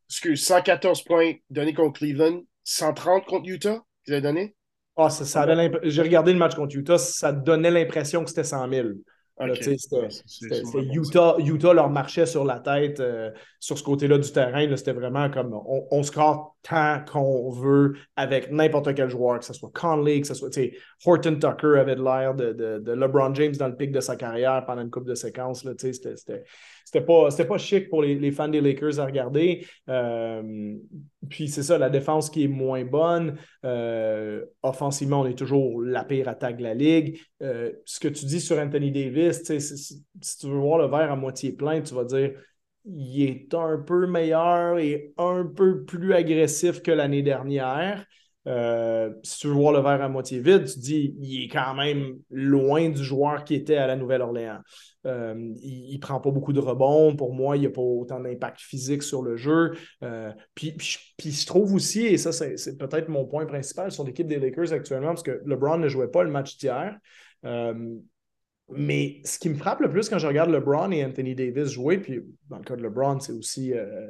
[0.09, 4.55] excuse, 114 points donnés contre Cleveland, 130 contre Utah, qu'ils avaient donné?
[4.97, 5.45] Ah, ça,
[5.83, 8.87] J'ai regardé le match contre Utah, ça donnait l'impression que c'était 100 000.
[9.59, 14.65] C'était Utah, Utah leur marchait sur la tête euh, sur ce côté-là du terrain.
[14.77, 19.53] C'était vraiment comme on, on score tant qu'on veut avec n'importe quel joueur, que ce
[19.53, 20.57] soit Conley, que ce soit
[21.05, 24.81] Horton Tucker avait l'air de, de, LeBron James dans le pic de sa carrière pendant
[24.81, 25.67] une coupe de séquences.
[25.77, 26.43] C'était
[26.93, 29.65] pas, pas chic pour les, fans des Lakers à regarder.
[29.89, 30.75] Euh,
[31.29, 33.37] puis c'est ça, la défense qui est moins bonne.
[33.63, 37.19] Euh, offensivement, on est toujours la pire attaque de la ligue.
[37.41, 40.05] Euh, ce que tu dis sur Anthony Davis, si,
[40.39, 42.31] tu veux voir le verre à moitié plein, tu vas dire
[42.87, 48.05] il est un peu meilleur et un peu plus agressif que l'année dernière.
[48.47, 51.73] Euh, si tu veux voir le verre à moitié vide, tu dis il est quand
[51.73, 54.59] même loin du joueur qui était à la Nouvelle-Orléans.
[55.05, 57.15] Euh, il ne prend pas beaucoup de rebonds.
[57.15, 59.73] Pour moi, il n'y a pas autant d'impact physique sur le jeu.
[60.03, 64.27] Euh, puis, puis, je trouve aussi, et ça, c'est peut-être mon point principal sur l'équipe
[64.27, 66.97] des Lakers actuellement, parce que LeBron ne jouait pas le match d'hier.
[68.69, 71.99] Mais ce qui me frappe le plus quand je regarde LeBron et Anthony Davis jouer,
[71.99, 74.07] puis dans le cas de LeBron, c'est aussi, euh,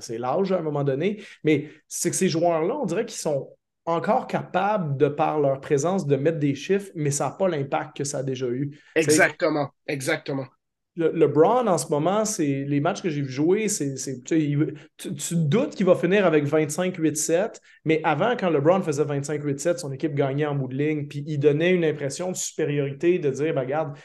[0.00, 3.50] c'est l'âge à un moment donné, mais c'est que ces joueurs-là, on dirait qu'ils sont
[3.84, 7.96] encore capables, de par leur présence, de mettre des chiffres, mais ça n'a pas l'impact
[7.96, 8.78] que ça a déjà eu.
[8.94, 10.46] Exactement, exactement
[10.96, 15.34] le, LeBron, en ce moment, c'est les matchs que j'ai vu jouer, c'est, tu, tu,
[15.36, 20.46] doutes qu'il va finir avec 25-8-7, mais avant, quand LeBron faisait 25-8-7, son équipe gagnait
[20.46, 23.96] en bout de ligne, puis il donnait une impression de supériorité, de dire, ben, regarde,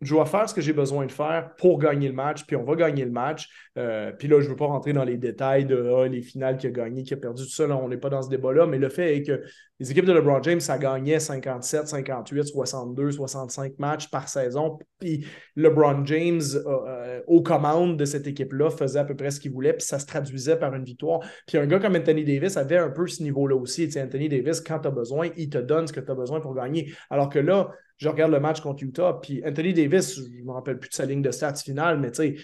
[0.00, 2.64] je vais faire ce que j'ai besoin de faire pour gagner le match, puis on
[2.64, 3.48] va gagner le match.
[3.78, 6.56] Euh, puis là, je ne veux pas rentrer dans les détails de ah, les finales
[6.56, 7.64] qui a gagné, qui a perdu, tout ça.
[7.64, 9.42] on n'est pas dans ce débat-là, mais le fait est que
[9.80, 14.78] les équipes de LeBron James, ça gagnait 57, 58, 62, 65 matchs par saison.
[15.00, 15.26] Puis
[15.56, 19.72] LeBron James, euh, aux commandes de cette équipe-là, faisait à peu près ce qu'il voulait,
[19.72, 21.20] puis ça se traduisait par une victoire.
[21.46, 23.88] Puis un gars comme Anthony Davis avait un peu ce niveau-là aussi.
[23.88, 26.40] Tu Anthony Davis, quand tu as besoin, il te donne ce que tu as besoin
[26.40, 26.92] pour gagner.
[27.10, 30.52] Alors que là, je regarde le match contre Utah, puis Anthony Davis, je ne me
[30.52, 32.36] rappelle plus de sa ligne de stats finale, mais tu sais,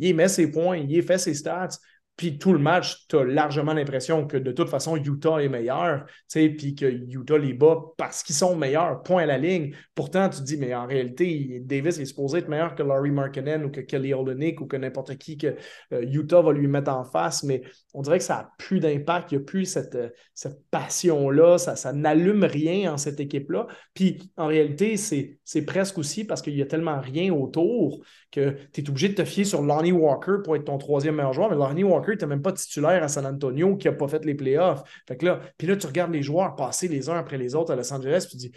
[0.00, 1.78] il met ses points, il fait ses stats,
[2.18, 6.04] puis tout le match, tu as largement l'impression que de toute façon, Utah est meilleur,
[6.34, 9.72] puis que Utah les bat parce qu'ils sont meilleurs, point à la ligne.
[9.94, 13.64] Pourtant, tu te dis, mais en réalité, Davis est supposé être meilleur que Laurie Markkinen
[13.64, 15.54] ou que Kelly Olynyk ou que n'importe qui que
[15.92, 17.62] euh, Utah va lui mettre en face, mais
[17.94, 21.58] on dirait que ça n'a plus d'impact, il n'y a plus cette, euh, cette passion-là,
[21.58, 23.68] ça, ça n'allume rien en cette équipe-là.
[23.94, 28.80] Puis en réalité, c'est presque aussi parce qu'il n'y a tellement rien autour que tu
[28.80, 31.56] es obligé de te fier sur Lonnie Walker pour être ton troisième meilleur joueur, mais
[31.56, 34.34] Lonnie Walker, tu n'es même pas titulaire à San Antonio qui n'a pas fait les
[34.34, 34.82] playoffs.
[35.06, 37.72] Fait que là, puis là, tu regardes les joueurs passer les uns après les autres
[37.72, 38.52] à Los Angeles, puis tu dis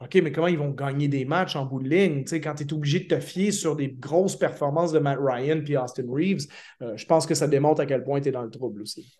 [0.00, 2.24] OK, mais comment ils vont gagner des matchs en bout de ligne?
[2.24, 5.76] Quand tu es obligé de te fier sur des grosses performances de Matt Ryan puis
[5.76, 6.46] Austin Reeves,
[6.82, 9.18] euh, je pense que ça démontre à quel point tu es dans le trouble aussi.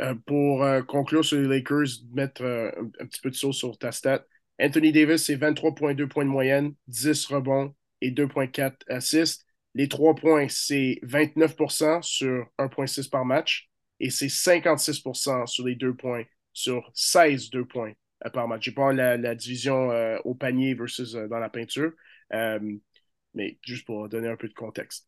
[0.00, 3.92] Euh, pour euh, conclure sur les Lakers, mettre un, petit peu de sauce sur ta
[3.92, 4.24] stat,
[4.60, 9.44] Anthony Davis, c'est 23,2 points de moyenne, 10 rebonds, et 2,4 assists.
[9.78, 15.94] Les trois points, c'est 29% sur 1,6 par match et c'est 56% sur les deux
[15.94, 17.92] points sur 16 deux points
[18.26, 18.64] euh, par match.
[18.64, 21.92] J'ai pas la, la division euh, au panier versus euh, dans la peinture,
[23.34, 25.06] mais juste pour donner un peu de contexte.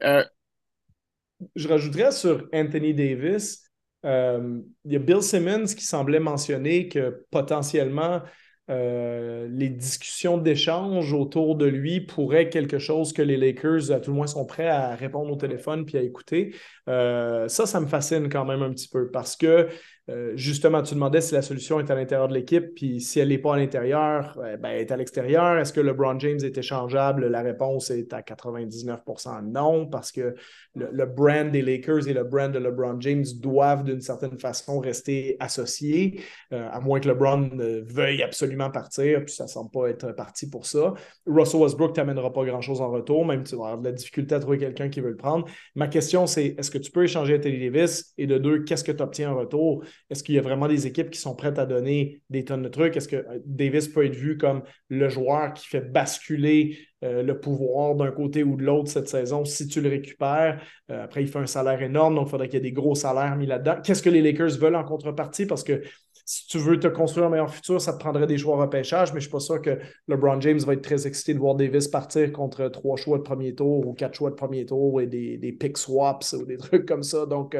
[0.00, 3.68] Je rajouterais sur Anthony Davis,
[4.04, 8.22] il y a Bill Simmons qui semblait mentionner que potentiellement
[8.68, 14.10] euh, les discussions d'échange autour de lui pourraient quelque chose que les Lakers, à tout
[14.10, 16.54] le moins, sont prêts à répondre au téléphone puis à écouter.
[16.88, 19.68] Euh, ça, ça me fascine quand même un petit peu parce que
[20.08, 23.28] euh, justement, tu demandais si la solution est à l'intérieur de l'équipe, puis si elle
[23.28, 25.58] n'est pas à l'intérieur, ben, elle est à l'extérieur.
[25.58, 27.26] Est-ce que LeBron James est échangeable?
[27.26, 30.34] La réponse est à 99% non, parce que
[30.74, 35.36] le, brand des Lakers et le brand de LeBron James doivent d'une certaine façon rester
[35.40, 36.20] associés,
[36.52, 37.50] euh, à moins que LeBron
[37.84, 40.94] veuille absolument partir, puis ça ne semble pas être parti pour ça.
[41.26, 44.34] Russell Westbrook t'amènera pas grand-chose en retour, même si tu vas avoir de la difficulté
[44.36, 45.46] à trouver quelqu'un qui veut le prendre.
[45.74, 48.12] Ma question, c'est est-ce que tu peux échanger à Teddy Davis?
[48.18, 49.84] Et de deux, qu'est-ce que tu obtiens en retour?
[50.10, 52.68] Est-ce qu'il y a vraiment des équipes qui sont prêtes à donner des tonnes de
[52.68, 52.96] trucs?
[52.96, 57.40] Est-ce que euh, Davis peut être vu comme le joueur qui fait basculer euh, le
[57.40, 60.62] pouvoir d'un côté ou de l'autre cette saison si tu le récupères?
[60.90, 62.94] Euh, après, il fait un salaire énorme, donc il faudrait qu'il y ait des gros
[62.94, 63.76] salaires mis là-dedans.
[63.82, 65.46] Qu'est-ce que les Lakers veulent en contrepartie?
[65.46, 65.82] Parce que
[66.26, 69.20] si tu veux te construire un meilleur futur, ça te prendrait des choix repêchage, mais
[69.20, 71.86] je ne suis pas sûr que LeBron James va être très excité de voir Davis
[71.86, 75.38] partir contre trois choix de premier tour ou quatre choix de premier tour et des,
[75.38, 77.26] des pick swaps ou des trucs comme ça.
[77.26, 77.56] Donc,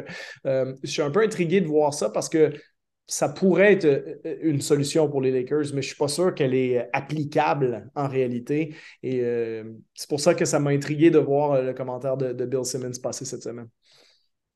[0.46, 2.52] euh, je suis un peu intrigué de voir ça parce que
[3.06, 6.34] ça pourrait être euh, une solution pour les Lakers, mais je ne suis pas sûr
[6.34, 8.74] qu'elle est applicable en réalité.
[9.04, 9.62] Et euh,
[9.94, 13.24] c'est pour ça que ça m'a intrigué de voir le commentaire de, Bill Simmons passer
[13.24, 13.68] cette semaine.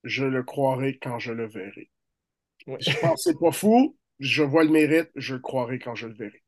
[0.03, 1.91] Je le croirai quand je le verrai.
[2.67, 6.07] Je pense que c'est pas fou, je vois le mérite, je le croirai quand je
[6.07, 6.43] le verrai.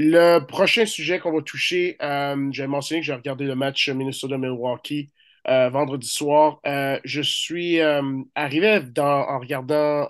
[0.00, 5.10] Le prochain sujet qu'on va toucher, euh, j'ai mentionné que j'ai regardé le match Minnesota-Milwaukee
[5.48, 6.60] euh, vendredi soir.
[6.66, 10.08] Euh, je suis arrivé en regardant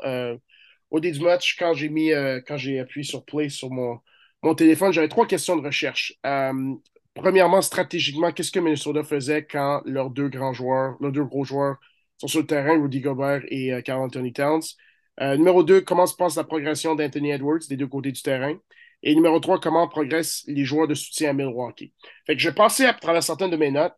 [0.90, 2.11] au début du match quand j'ai mis
[2.46, 3.98] quand j'ai appuyé sur play sur mon,
[4.42, 6.14] mon téléphone, j'avais trois questions de recherche.
[7.14, 11.77] premièrement, stratégiquement, qu'est-ce que Minnesota faisait quand leurs deux grands joueurs, leurs deux gros joueurs
[12.18, 14.77] sont sur le terrain, Rudy Gobert et Carl Anthony Towns?
[15.20, 18.57] Euh, numéro 2, comment se passe la progression d'Anthony Edwards des deux côtés du terrain?
[19.02, 21.92] Et numéro 3, comment progressent les joueurs de soutien à Milwaukee?
[22.26, 23.94] Fait que je à travers certaines de mes notes,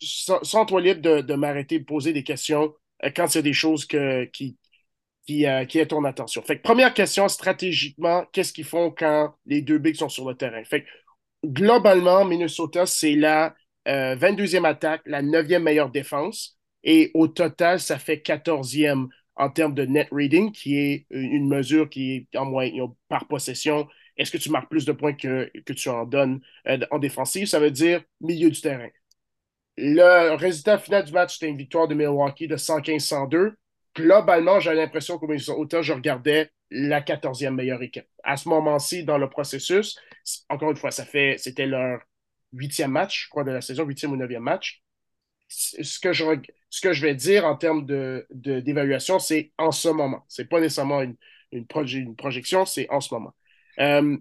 [0.00, 2.74] sans, toi libre de, m'arrêter, de poser des questions
[3.04, 4.56] euh, quand il y a des choses que, qui,
[5.26, 6.42] qui, euh, ton attention.
[6.42, 10.34] Fait que première question, stratégiquement, qu'est-ce qu'ils font quand les deux bigs sont sur le
[10.34, 10.64] terrain?
[10.64, 10.88] Fait que
[11.44, 13.54] globalement, Minnesota, c'est la
[13.86, 16.58] 22e attaque, la 9e meilleure défense.
[16.84, 21.88] Et au total, ça fait 14e en termes de net rating, qui est une mesure
[21.88, 22.68] qui est en moins
[23.08, 23.88] par possession.
[24.16, 27.46] Est-ce que tu marques plus de points que, que tu en donnes euh, en défensive?
[27.46, 28.88] Ça veut dire milieu du terrain.
[29.76, 33.54] Le résultat final du match, c'était une victoire de Milwaukee de 115-102.
[33.96, 38.06] Globalement, j'ai l'impression qu'au autant je regardais la 14e meilleure équipe.
[38.22, 39.98] À ce moment-ci, dans le processus,
[40.48, 42.00] encore une fois, ça fait, c'était leur
[42.52, 44.84] huitième match, je crois, de la saison, huitième ou neuvième match
[45.48, 46.24] ce que je,
[46.74, 50.24] ce que je vais dire en termes d'évaluation, de, c'est en ce moment.
[50.26, 51.14] Ce n'est pas nécessairement une,
[51.52, 53.32] une, une projection, c'est en ce moment.
[53.78, 54.16] Euh,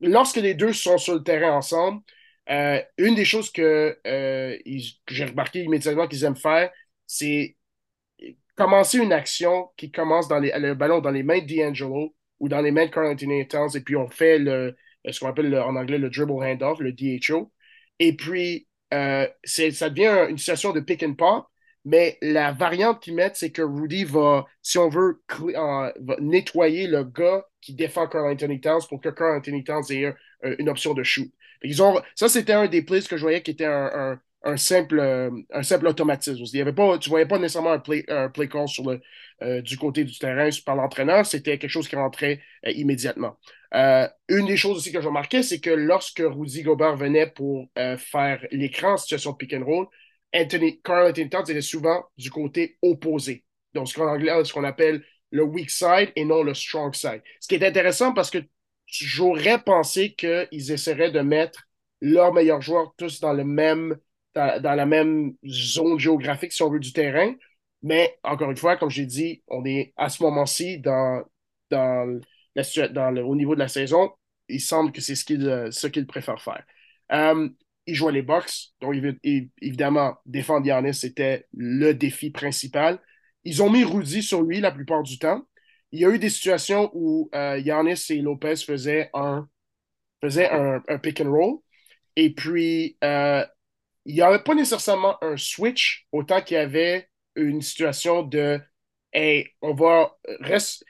[0.00, 2.00] lorsque les deux sont sur le terrain ensemble,
[2.48, 4.56] euh, une des choses que, euh,
[5.06, 6.70] j'ai remarqué immédiatement qu'ils aiment faire,
[7.06, 7.58] c'est
[8.56, 12.62] commencer une action qui commence dans les, le ballon dans les mains D'Angelo ou dans
[12.62, 15.76] les mains de Carl Anthony Towns, et puis on fait le, ce qu'on appelle en
[15.76, 17.52] anglais le dribble handoff, le DHO.
[17.98, 21.49] Et puis, ça devient une situation de pick and pop,
[21.84, 25.22] mais la variante qu'ils mettent, c'est que Rudy va, si on veut,
[26.20, 30.14] nettoyer le gars qui défend Carl Anthony Towns pour que Carl Anthony Towns ait
[30.58, 31.30] une option de shoot.
[31.62, 34.98] Ils ont, ça, c'était un des plays que je voyais qui était un, un, simple,
[34.98, 36.42] euh, un simple automatisme.
[36.52, 39.00] Il y avait pas, tu ne voyais pas nécessairement un play, play call sur le,
[39.42, 43.38] euh, du côté du terrain par l'entraîneur, c'était quelque chose qui rentrait immédiatement.
[43.74, 47.70] Euh, une des choses aussi que je remarquais, c'est que lorsque Rudy Gobert venait pour
[47.78, 49.86] euh, faire l'écran en situation de pick and roll,
[50.34, 53.44] Anthony, Carl Anthony Towns était souvent du côté opposé.
[53.74, 57.22] Donc, ce qu'en anglais, ce qu'on appelle le weak side et non le strong side.
[57.40, 58.38] Ce qui est intéressant parce que
[58.86, 61.68] j'aurais pensé qu'ils essaieraient de mettre
[62.00, 63.96] leurs meilleurs joueurs tous dans le même
[64.34, 67.34] dans, la même zone géographique, si on veut, du terrain.
[67.82, 71.22] Mais encore une fois, comme j'ai dit, on est à ce moment-ci dans,
[71.70, 72.20] dans
[72.92, 74.12] dans au niveau de la saison,
[74.48, 76.64] il semble que c'est ce qu'il euh, ce préfère faire.
[77.12, 77.48] Euh,
[77.90, 78.94] il jouait les box, donc
[79.60, 83.00] évidemment, défendre Yannis, c'était le défi principal.
[83.44, 85.42] Ils ont mis Rudy sur lui la plupart du temps.
[85.90, 89.48] Il y a eu des situations où euh, et Lopez faisaient un,
[90.20, 91.58] faisaient un, pick and roll.
[92.14, 98.22] Et puis, il n'y avait pas nécessairement un switch, autant qu'il y avait une situation
[98.22, 98.60] de
[99.12, 100.84] Hey, on va reste,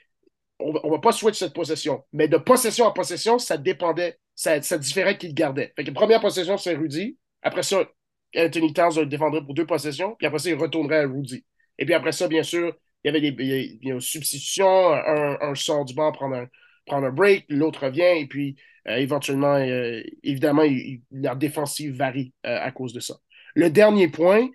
[0.59, 2.05] on ne va pas switch cette possession.
[2.13, 5.71] Mais de possession en possession, ça dépendait, ça, ça différait qui le gardait.
[5.77, 7.19] Fait que première possession, c'est Rudy.
[7.43, 7.85] Après ça,
[8.35, 10.17] Anthony Towns le défendrait pour deux possessions.
[10.17, 11.45] Puis après ça, il retournerait à Rudy.
[11.77, 12.75] Et puis après ça, bien sûr,
[13.05, 14.95] il y avait des, substitutions.
[14.95, 16.47] Un, sort du banc, prendre
[16.89, 18.19] un, break, l'autre revient.
[18.19, 18.57] Et puis,
[18.89, 20.65] euh, éventuellement, euh, évidemment,
[21.11, 23.17] la défensive varie euh, à cause de ça.
[23.55, 24.49] Le dernier point,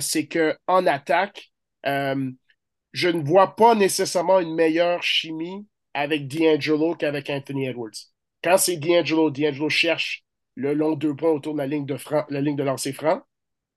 [0.00, 1.52] c'est qu'en attaque,
[1.84, 8.11] je ne vois pas nécessairement une meilleure chimie avec D'Angelo qu'avec Anthony Edwards.
[8.42, 10.24] Quand c'est D'Angelo, D'Angelo cherche
[10.54, 13.22] le long deux points autour de la ligne de, lancer franc.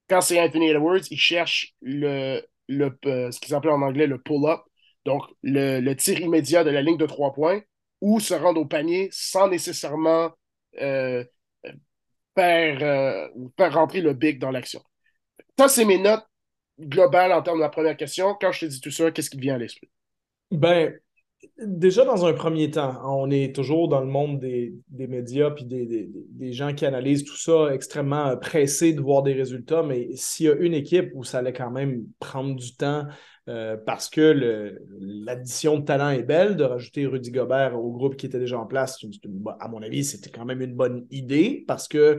[0.10, 4.62] Quand c'est Anthony Edwards, il cherche le, euh, ce qu'ils appellent en anglais le pull-up,
[5.06, 7.62] donc le, tir immédiat de la ligne de trois points,
[8.02, 10.32] ou se rendre au panier sans nécessairement
[10.82, 11.24] euh,
[12.36, 14.82] faire, euh, faire rentrer le big dans l'action.
[15.58, 16.26] Ça, c'est mes notes
[16.80, 18.36] globales en termes de la première question.
[18.40, 19.90] Quand je te dis tout ça, qu'est-ce qui vient à l'esprit?
[20.52, 20.94] Ben,
[21.60, 26.54] déjà dans un premier temps, on est toujours dans le monde des, médias puis des,
[26.54, 30.56] gens qui analysent tout ça extrêmement pressés de voir des résultats, mais s'il y a
[30.56, 33.06] une équipe où ça allait quand même prendre du temps
[33.48, 38.26] euh, parce que l'addition de talent est belle, de rajouter Rudy Gobert au groupe qui
[38.26, 39.00] était déjà en place,
[39.60, 42.18] à mon avis, c'était quand même une bonne idée parce que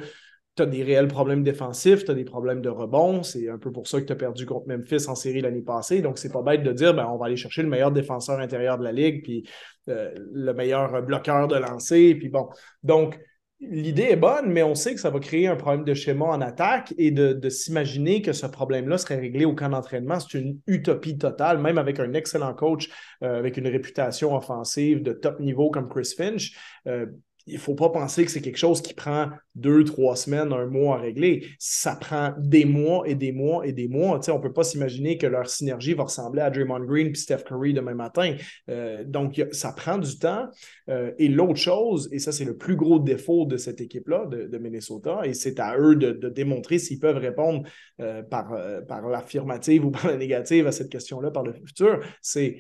[0.56, 3.22] tu as des réels problèmes défensifs, tu as des problèmes de rebond.
[3.22, 6.00] C'est un peu pour ça que tu as perdu contre Memphis en série l'année passée.
[6.00, 8.78] Donc, c'est pas bête de dire ben, on va aller chercher le meilleur défenseur intérieur
[8.78, 9.48] de la ligue, puis
[9.88, 12.14] euh, le meilleur bloqueur de lancer.
[12.14, 12.48] Puis bon.
[12.82, 13.18] Donc,
[13.60, 16.40] l'idée est bonne, mais on sait que ça va créer un problème de schéma en
[16.40, 21.16] attaque et de, s'imaginer que ce problème-là serait réglé au camp d'entraînement, c'est une utopie
[21.16, 22.88] totale, même avec un excellent coach
[23.22, 26.56] euh, avec une réputation offensive de top niveau comme Chris Finch.
[26.86, 27.06] Euh,
[27.46, 30.66] il ne faut pas penser que c'est quelque chose qui prend deux, trois semaines, un
[30.66, 31.46] mois à régler.
[31.59, 34.20] Ça prend des mois et des mois et des mois.
[34.28, 37.44] on ne peut pas s'imaginer que leur synergie va ressembler à Draymond Green et Steph
[37.46, 38.35] Curry demain matin.
[38.68, 40.48] Euh, donc, ça prend du temps.
[40.88, 44.59] Euh, et l'autre chose, et ça, c'est le plus gros défaut de cette équipe-là, de,
[44.59, 47.62] Minnesota, et c'est à eux de, démontrer s'ils peuvent répondre
[48.00, 48.56] euh, par,
[48.88, 52.56] par l'affirmative ou par la négative à cette question-là par le futur, c'est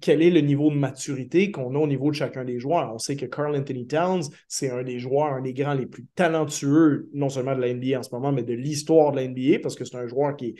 [0.00, 2.92] quel est le niveau de maturité qu'on a au niveau de chacun des joueurs.
[2.94, 6.06] On sait que Carl Anthony Towns, c'est un des joueurs, un des grands les plus
[6.14, 9.60] talentueux, non seulement de la NBA en ce moment, mais de l'histoire de la NBA,
[9.62, 10.54] parce que c'est un joueur qui est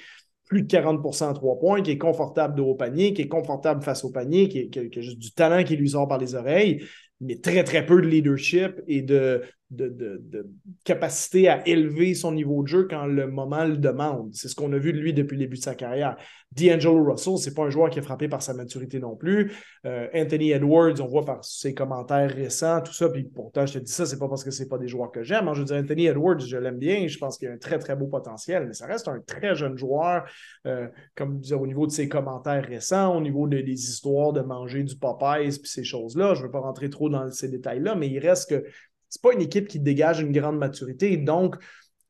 [0.46, 3.82] plus de 40 à trois points, qui est confortable de haut panier, qui est confortable
[3.82, 6.82] face au panier, qui, qui a juste du talent qui lui sort par les oreilles,
[7.20, 10.48] mais très, très peu de leadership et de, de,
[10.84, 14.30] capacité à élever son niveau de jeu quand le moment le demande.
[14.32, 16.16] C'est ce qu'on a vu de lui depuis le début de sa carrière.
[16.52, 19.52] D'Angelo Russell, c'est pas un joueur qui est frappé par sa maturité non plus.
[19.84, 23.78] Euh, Anthony Edwards, on voit par ses commentaires récents, tout ça, puis pourtant, je te
[23.84, 25.48] dis ça, c'est pas parce que c'est pas des joueurs que j'aime.
[25.48, 25.54] Hein.
[25.54, 27.94] Je veux dire, Anthony Edwards, je l'aime bien, je pense qu'il a un très, très
[27.94, 30.24] beau potentiel, mais ça reste un très jeune joueur,
[30.66, 34.96] euh, comme au niveau de ses commentaires récents, au niveau des histoires de manger du
[34.96, 36.34] Popeyes, puis ces choses-là.
[36.34, 38.64] Je veux pas rentrer trop dans ces détails-là, mais il reste que
[39.08, 41.16] c'est pas une équipe qui dégage une grande maturité.
[41.16, 41.56] Donc,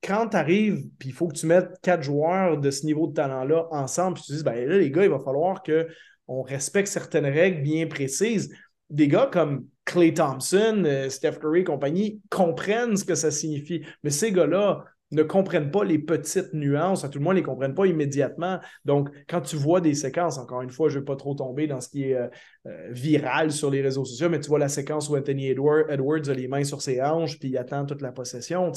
[0.03, 3.15] quand tu arrives, puis il faut que tu mettes quatre joueurs de ce niveau de
[3.15, 7.27] talent-là ensemble, puis tu dis, ben là, les gars, il va falloir qu'on respecte certaines
[7.27, 8.55] règles bien précises.
[8.91, 13.85] Des gars comme Clay Thompson, euh, Steph Curry et compagnie comprennent ce que ça signifie.
[14.03, 17.75] Mais ces gars-là, ne comprennent pas les petites nuances, tout le moins, ne les comprennent
[17.75, 18.59] pas immédiatement.
[18.85, 21.67] Donc, quand tu vois des séquences, encore une fois, je ne vais pas trop tomber
[21.67, 22.29] dans ce qui est euh,
[22.67, 26.35] euh, viral sur les réseaux sociaux, mais tu vois la séquence où Anthony Edwards a
[26.35, 28.71] les mains sur ses hanches puis il attend toute la possession.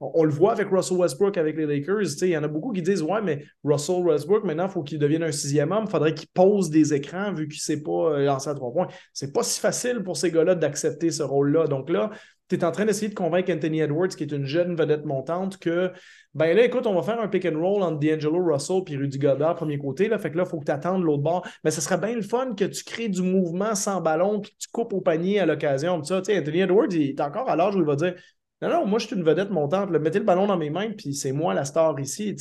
[0.00, 2.22] On, on, le voit avec Russell Westbrook avec les Lakers.
[2.22, 4.98] Il y en a beaucoup qui disent Ouais, mais Russell Westbrook, maintenant, il faut qu'il
[4.98, 5.84] devienne un sixième homme.
[5.86, 8.72] Il faudrait qu'il pose des écrans vu qu'il ne sait pas euh, lancer à trois
[8.72, 8.88] points.
[9.12, 11.66] C'est pas si facile pour ces gars-là d'accepter ce rôle-là.
[11.66, 12.10] Donc là,
[12.56, 15.58] tu es en train d'essayer de convaincre Anthony Edwards, qui est une jeune vedette montante,
[15.58, 15.90] que,
[16.34, 19.18] ben là, écoute, on va faire un pick and roll entre D'Angelo Russell et Rudy
[19.18, 20.08] Goddard, premier côté.
[20.08, 21.46] Là, fait que là, il faut que tu attendes l'autre bord.
[21.64, 24.68] Mais ce serait bien le fun que tu crées du mouvement sans ballon puis tu
[24.68, 26.02] coupes au panier à l'occasion.
[26.04, 28.14] Ça, Anthony Edwards, il est encore à l'âge où il va dire
[28.60, 29.90] Non, non, moi, je suis une vedette montante.
[29.90, 32.36] Mettez le ballon dans mes mains, puis c'est moi la star ici.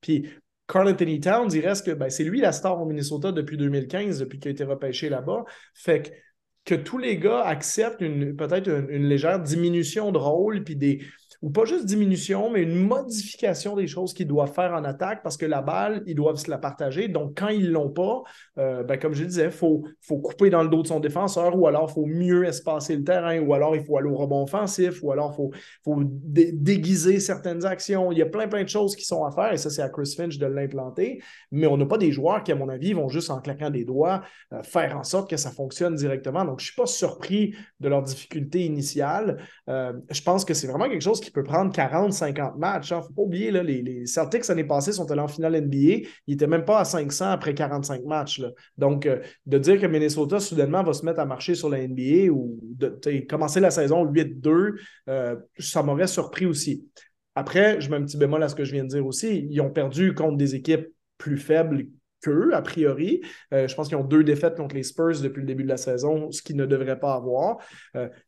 [0.00, 0.28] Puis
[0.68, 4.18] Carl Anthony Towns, il reste que ben, c'est lui la star au Minnesota depuis 2015,
[4.18, 5.44] depuis qu'il a été repêché là-bas.
[5.74, 6.08] Fait que
[6.66, 11.00] que tous les gars acceptent peut-être une, légère diminution de rôle, puis des,
[11.42, 15.36] ou pas juste diminution, mais une modification des choses qu'ils doivent faire en attaque parce
[15.36, 17.08] que la balle, ils doivent se la partager.
[17.08, 18.22] Donc, quand ils ne l'ont pas,
[18.58, 21.56] euh, ben, comme je disais, il faut, faut, couper dans le dos de son défenseur
[21.56, 24.42] ou alors il faut mieux espacer le terrain ou alors il faut aller au rebond
[24.42, 25.50] offensif ou alors il faut,
[25.84, 28.12] faut déguiser certaines actions.
[28.12, 29.88] Il y a plein, plein de choses qui sont à faire et ça, c'est à
[29.88, 31.20] Chris Finch de l'implanter.
[31.50, 33.84] Mais on n'a pas des joueurs qui, à mon avis, vont juste en claquant des
[33.84, 34.22] doigts
[34.52, 36.44] euh, faire en sorte que ça fonctionne directement.
[36.44, 39.38] Donc, je ne suis pas surpris de leur difficulté initiale.
[39.68, 42.90] Euh, je pense que c'est vraiment quelque chose qui peut prendre 40, 50 matchs.
[42.90, 45.60] Il ne faut pas oublier, là, les, les Celtics l'année passée sont allés en finale
[45.60, 45.76] NBA.
[45.76, 48.42] Ils n'étaient même pas à 500 après 45 matchs.
[48.76, 52.30] Donc, euh, de dire que Minnesota, soudainement, va se mettre à marcher sur la NBA
[52.30, 52.98] ou de
[53.28, 56.86] commencer la saison 8-2, euh, ça m'aurait surpris aussi.
[57.34, 59.46] Après, je mets un petit bémol à ce que je viens de dire aussi.
[59.50, 60.86] Ils ont perdu contre des équipes
[61.18, 61.86] plus faibles
[62.22, 63.20] qu'eux, a priori.
[63.52, 65.76] Euh, je pense qu'ils ont deux défaites contre les Spurs depuis le début de la
[65.76, 67.58] saison, ce qu'ils ne devraient pas avoir.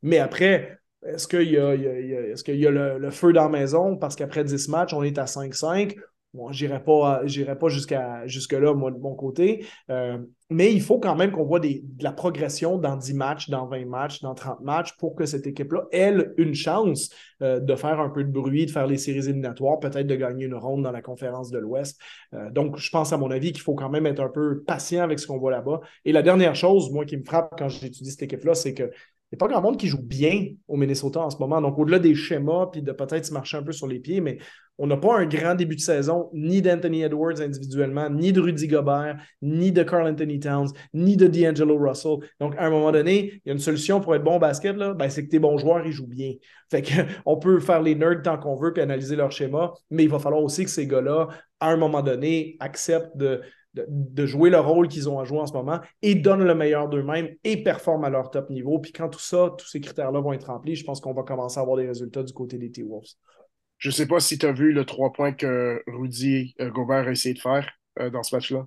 [0.03, 3.97] mais après, est-ce qu'il y a, le, feu dans la maison?
[3.97, 5.97] Parce qu'après 10 matchs, on est à 5-5
[6.35, 7.23] Bon, j'irai pas,
[7.59, 9.65] pas jusqu'à jusque-là, moi, de mon côté.
[9.91, 10.19] Euh,
[10.51, 13.87] mais il faut quand même qu'on voit de la progression dans 10 matchs, dans 20
[13.87, 17.09] matchs, dans 30 matchs pour que cette équipe-là ait une chance
[17.43, 20.45] euh, de faire un peu de bruit, de faire les séries éliminatoires, peut-être de gagner
[20.45, 21.99] une ronde dans la conférence de l'Ouest.
[22.35, 25.05] Euh, donc, je pense, à mon avis, qu'il faut quand même être un peu patient
[25.05, 25.81] avec ce qu'on voit là-bas.
[26.05, 28.91] Et la dernière chose, moi, qui me frappe quand j'étudie cette équipe-là, c'est que
[29.33, 31.61] n'y a pas grand monde qui joue bien au Minnesota en ce moment.
[31.61, 34.39] Donc, au-delà des schémas, puis de peut-être se marcher un peu sur les pieds, mais
[34.79, 38.69] on n'a pas un grand début de saison, ni d'Anthony Edwards individuellement, ni de Rudy
[38.69, 42.19] Gobert, ni de Carl Anthony Towns, ni de D'Angelo Russell.
[42.41, 44.77] Donc, à un moment donné, il y a une solution pour être bon au basket,
[44.77, 46.33] ben, c'est que tes bons joueurs, ils jouent bien.
[46.71, 50.11] Fait qu'on peut faire les nerds tant qu'on veut puis analyser leur schéma, mais il
[50.11, 51.29] va falloir aussi que ces gars-là,
[51.61, 53.43] à un moment donné, acceptent de,
[53.87, 56.89] de, jouer le rôle qu'ils ont à jouer en ce moment et donnent le meilleur
[56.89, 58.79] d'eux-mêmes et performent à leur top niveau.
[58.79, 61.59] Puis quand tout ça, tous ces critères-là vont être remplis, je pense qu'on va commencer
[61.59, 63.15] à avoir des résultats du côté des T-Wolves.
[63.79, 67.07] Je ne sais pas si tu as vu le trois points que Rudy euh, Gobert
[67.07, 67.71] a essayé de faire
[68.01, 68.67] euh, dans ce match-là.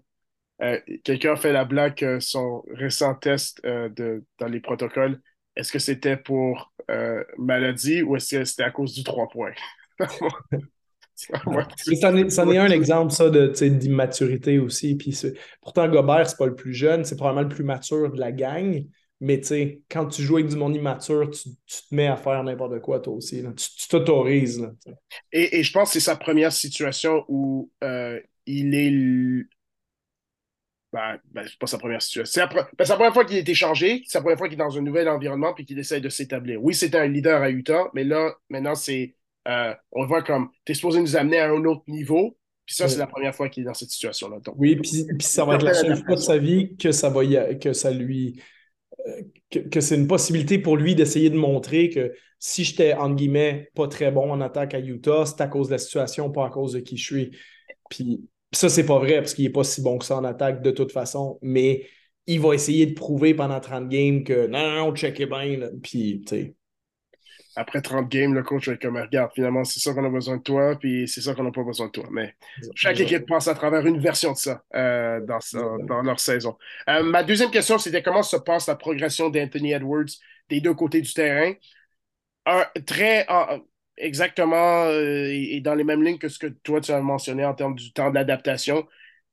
[0.62, 5.20] Euh, quelqu'un a fait la blague son récent test dans les protocoles,
[5.56, 6.72] est-ce que c'était pour
[7.38, 9.54] maladie ou est-ce que c'était à cause du trois points?
[12.30, 14.96] C'en est, un exemple, ça, d'immaturité aussi.
[14.96, 15.18] Puis
[15.62, 18.86] pourtant, Gobert, c'est pas le plus jeune, c'est probablement le plus mature de la gang.
[19.22, 22.80] Mais tu quand tu joues avec du monde immature, tu, te mets à faire n'importe
[22.82, 23.44] quoi, toi aussi.
[23.56, 24.68] Tu t'autorises.
[25.32, 29.46] Et, et, je pense que c'est sa première situation où euh, il est.
[30.92, 32.34] Ben, ben c'est pas sa première situation.
[32.34, 34.78] C'est la, ben, première fois qu'il est échangé, c'est la première fois qu'il est dans
[34.78, 36.62] un nouvel environnement et qu'il essaie de s'établir.
[36.62, 39.16] Oui, c'était un leader à Utah, mais là, maintenant, c'est
[39.48, 42.38] euh, on voit comme tu es supposé nous amener à un autre niveau.
[42.66, 44.38] Puis ça, c'est la première fois qu'il est dans cette situation-là.
[44.56, 47.26] Oui, puis, ça va être la seule fois de sa vie que ça va
[47.56, 48.42] que ça lui.
[49.08, 49.22] Euh,
[49.70, 53.88] que, c'est une possibilité pour lui d'essayer de montrer que si j'étais, entre guillemets, pas
[53.88, 56.74] très bon en attaque à Utah, c'est à cause de la situation, pas à cause
[56.74, 57.32] de qui je suis.
[57.90, 58.22] Puis
[58.52, 60.72] ça, c'est pas vrai parce qu'il est pas si bon que ça en attaque de
[60.72, 61.88] toute façon, mais
[62.28, 65.60] il va essayer de prouver pendant 30 games que non, non, non, checkez bien.
[65.82, 66.56] Puis, tu sais,
[67.56, 70.38] après 30 games, le coach va être comme regarde, finalement, c'est ça qu'on a besoin
[70.38, 72.06] de toi, puis c'est ça qu'on n'a pas besoin de toi.
[72.12, 72.36] Mais
[72.76, 75.40] chaque équipe passe à travers une version de ça euh, dans,
[75.86, 76.58] dans, leur saison.
[76.90, 80.12] Euh, ma deuxième question, c'était comment se passe la progression d'Anthony Edwards
[80.50, 81.54] des deux côtés du terrain?
[82.88, 83.28] très
[83.98, 87.54] exactement euh, et, dans les mêmes lignes que ce que toi tu as mentionné en
[87.54, 88.88] termes du temps d'adaptation.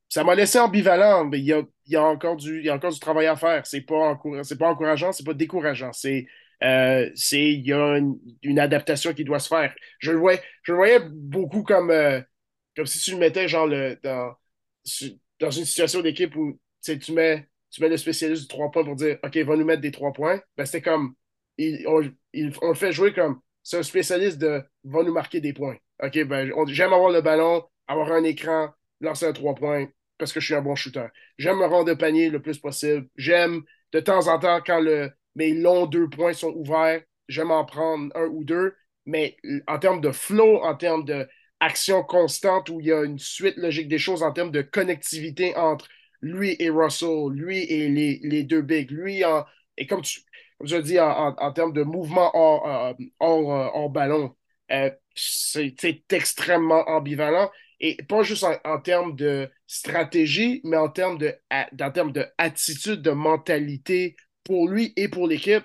[0.09, 2.75] Ça m'a laissé ambivalent, mais il y a, y a, encore du, il y a
[2.75, 3.67] encore du travail à faire.
[3.67, 4.19] C'est pas,
[4.59, 5.93] pas encourageant, c'est pas décourageant.
[5.93, 6.27] C'est
[6.63, 7.99] euh, c'est il y a
[8.43, 9.75] une, adaptation qui doit se faire.
[10.01, 12.21] Je le voyais, je voyais beaucoup comme, euh,
[12.77, 14.35] comme si tu le mettais genre le, dans,
[15.41, 18.97] dans une situation d'équipe où tu mets, tu mets le spécialiste du trois points pour
[18.97, 20.41] dire OK, va nous mettre des trois points.
[20.57, 21.15] Ben, c'était comme
[21.59, 25.77] il, on, le fait jouer comme c'est un spécialiste de va nous marquer des points.
[26.03, 29.87] OK, ben, j'aime avoir le ballon, avoir un écran, lancer un trois points
[30.19, 31.07] parce que je suis un bon shooter.
[31.39, 33.09] J'aime me rendre de panier le plus possible.
[33.17, 37.03] J'aime de temps en temps quand le, mes longs deux points sont ouverts.
[37.29, 38.75] J'aime en prendre un ou deux.
[39.07, 43.57] Mais en termes de flow, en termes d'action constante où il y a une suite
[43.57, 45.89] logique des choses, en termes de connectivité entre
[46.21, 49.23] lui et Russell, lui et les, les deux bigs, lui
[49.79, 50.21] et comme tu,
[50.59, 52.95] comme as dit, en, termes de mouvement hors,
[53.81, 54.35] euh, ballon,
[54.73, 57.51] euh, c'est extrêmement ambivalent.
[57.81, 63.03] Et pas juste en, termes de stratégie, mais en termes de, en termes de attitude,
[63.03, 64.17] de mentalité,
[64.49, 65.63] pour lui et pour l'équipe,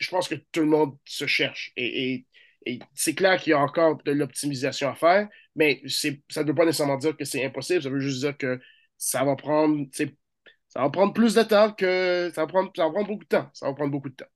[0.00, 1.72] je pense que tout le monde se cherche.
[1.76, 2.24] Et,
[2.94, 6.64] c'est clair qu'il y a encore de l'optimisation à faire, mais ça ne veut pas
[6.64, 7.82] nécessairement dire que c'est impossible.
[7.82, 8.58] Ça veut juste dire que
[8.96, 12.30] ça va prendre, ça va prendre plus de temps que.
[12.34, 13.50] Ça va prendre, ça beaucoup de temps.
[13.52, 14.30] Ça va prendre beaucoup de temps.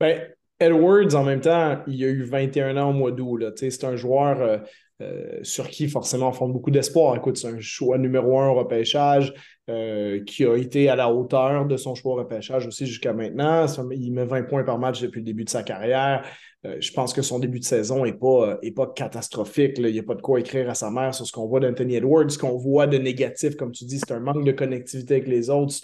[0.00, 3.44] Ben, Edwards, en même temps, il a eu 21 ans au mois d'août.
[3.56, 4.58] C'est un joueur euh,
[5.00, 7.14] euh, sur qui, forcément, on fonde beaucoup d'espoir.
[7.14, 9.32] Écoute, c'est un choix numéro un au repêchage
[9.70, 13.66] euh, qui a été à la hauteur de son choix au repêchage aussi jusqu'à maintenant.
[13.92, 16.24] Il met 20 points par match depuis le début de sa carrière.
[16.64, 19.74] je pense que son début de saison n'est pas, est catastrophique.
[19.78, 21.94] Il n'y a pas de quoi écrire à sa mère sur ce qu'on voit d'Anthony
[21.94, 22.30] Edwards.
[22.30, 25.48] Ce qu'on voit de négatif, comme tu dis, c'est un manque de connectivité avec les
[25.48, 25.74] autres.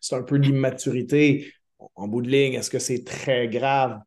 [0.00, 1.52] C'est un peu l'immaturité.
[1.94, 3.98] En bout de ligne, est-ce que c'est très grave?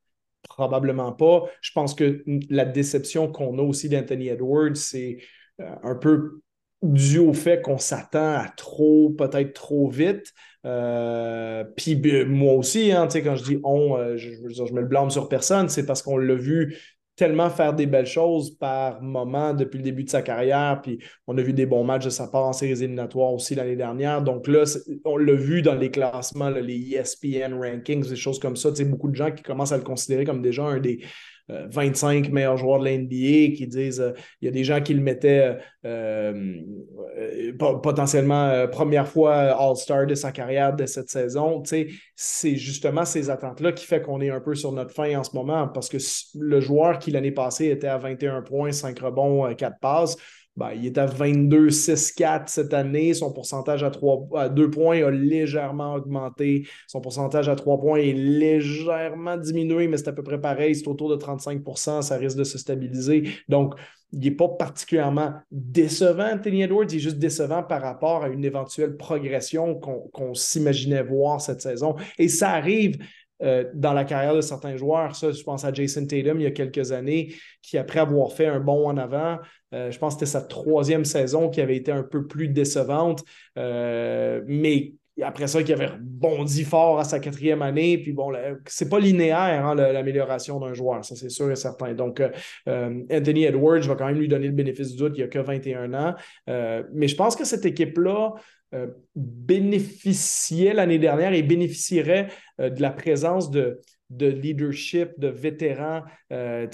[0.55, 1.45] Probablement pas.
[1.61, 5.19] Je pense que la déception qu'on a aussi d'Anthony Edwards, c'est
[5.61, 6.41] euh, un peu
[6.83, 10.33] dû au fait qu'on s'attend à trop, peut-être trop vite.
[10.65, 14.87] Euh, puis ben, moi aussi, hein, quand je dis on, euh, je, je, me le
[14.87, 16.77] blâme sur personne, c'est parce qu'on l'a vu
[17.21, 20.81] tellement faire des belles choses par moment depuis le début de sa carrière.
[20.81, 20.97] Puis
[21.27, 24.23] on a vu des bons matchs de sa part en séries éliminatoires aussi l'année dernière.
[24.23, 24.63] Donc là,
[25.05, 28.71] on l'a vu dans les classements, les ESPN rankings, des choses comme ça.
[28.71, 31.01] Tu sais, beaucoup de gens qui commencent à le considérer comme déjà un des,
[31.69, 34.03] 25 meilleurs joueurs de l'NBA, qui disent
[34.41, 35.57] il y a des gens qui le mettaient
[37.57, 41.63] potentiellement première fois All-Star de sa carrière de cette saison.
[42.15, 45.35] C'est justement ces attentes-là qui fait qu'on est un peu sur notre fin en ce
[45.35, 45.97] moment parce que
[46.39, 50.17] le joueur qui l'année passée était à 21 points, 5 rebonds, 4 passes,
[50.57, 53.13] ben, il est à 22, 6, 4 cette année.
[53.13, 56.67] Son pourcentage à, 3, à 2 points a légèrement augmenté.
[56.87, 60.75] Son pourcentage à 3 points est légèrement diminué, mais c'est à peu près pareil.
[60.75, 63.29] C'est autour de 35% Ça risque de se stabiliser.
[63.47, 63.75] Donc,
[64.11, 66.85] il n'est pas particulièrement décevant, Anthony Edwards.
[66.89, 71.95] Il est juste décevant par rapport à une éventuelle progression qu'on s'imaginait voir cette saison.
[72.17, 72.97] Et ça arrive
[73.43, 75.15] euh, dans la carrière de certains joueurs.
[75.15, 77.33] Ça, je pense à Jason Tatum il y a quelques années,
[77.63, 79.39] qui après avoir fait un bond en avant,
[79.73, 83.23] euh, je pense que c'était sa troisième saison qui avait été un peu plus décevante,
[83.57, 87.97] euh, mais après ça, qui avait bondi fort à sa quatrième année.
[87.97, 88.31] Puis bon,
[88.67, 91.93] c'est pas linéaire, hein, l'amélioration d'un joueur, ça c'est sûr et certain.
[91.93, 92.23] Donc,
[92.65, 95.27] Anthony Edwards, je vais quand même lui donner le bénéfice du doute, il n'y a
[95.27, 96.15] que 21 ans.
[96.47, 98.33] mais je pense que cette équipe-là,
[99.15, 102.29] bénéficiait l'année dernière et bénéficierait
[102.69, 106.03] de la présence de, de leadership, de vétérans.
[106.31, 106.67] Euh,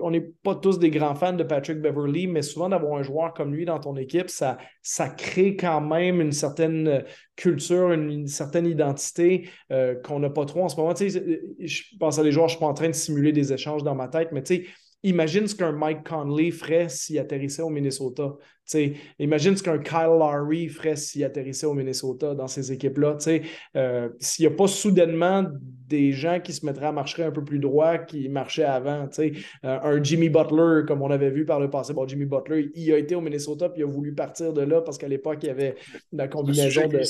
[0.00, 3.34] on n'est pas tous des grands fans de Patrick Beverly, mais souvent d'avoir un joueur
[3.34, 8.66] comme lui dans ton équipe, ça, ça crée quand même une certaine culture, une, certaine
[8.66, 9.48] identité
[10.04, 10.94] qu'on n'a pas trop en ce moment.
[10.96, 13.82] Je pense à des joueurs, je ne suis pas en train de simuler des échanges
[13.82, 14.66] dans ma tête, mais tu sais,
[15.06, 18.34] imagine ce qu'un Mike Conley ferait s'il atterrissait au Minnesota.
[19.18, 23.16] imagine ce qu'un Kyle Lowry ferait s'il atterrissait au Minnesota dans ces équipes-là.
[23.76, 25.46] Euh, s'il n'y a pas soudainement
[25.86, 29.08] des gens qui se mettraient à marcher un peu plus droit qui marchaient avant.
[29.18, 29.30] Euh,
[29.62, 31.94] un Jimmy Butler, comme on avait vu par le passé.
[31.94, 34.80] Bon, Jimmy Butler, il a été au Minnesota puis il a voulu partir de là
[34.80, 35.76] parce qu'à l'époque, il y avait
[36.12, 37.00] la combinaison de.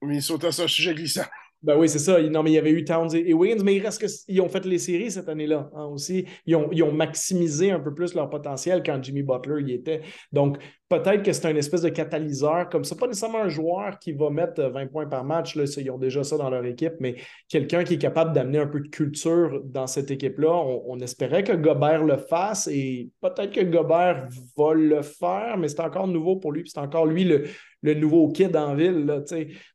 [0.00, 1.24] Minnesota, c'est un sujet glissant.
[1.62, 2.22] Ben oui, c'est ça.
[2.22, 4.64] Non, mais il y avait eu Towns et, Wiggins, mais il reste qu'ils ont fait
[4.64, 6.24] les séries cette année-là hein, aussi.
[6.46, 10.02] Ils ont, ils ont, maximisé un peu plus leur potentiel quand Jimmy Butler y était.
[10.32, 12.96] Donc, peut-être que c'est un espèce de catalyseur comme ça.
[12.96, 16.24] Pas nécessairement un joueur qui va mettre 20 points par match, là, ils ont déjà
[16.24, 17.16] ça dans leur équipe, mais
[17.48, 20.50] quelqu'un qui est capable d'amener un peu de culture dans cette équipe-là.
[20.50, 25.80] On, espérait que Gobert le fasse et peut-être que Gobert va le faire, mais c'est
[25.80, 29.06] encore nouveau pour lui, c'est encore lui le, nouveau kid en ville.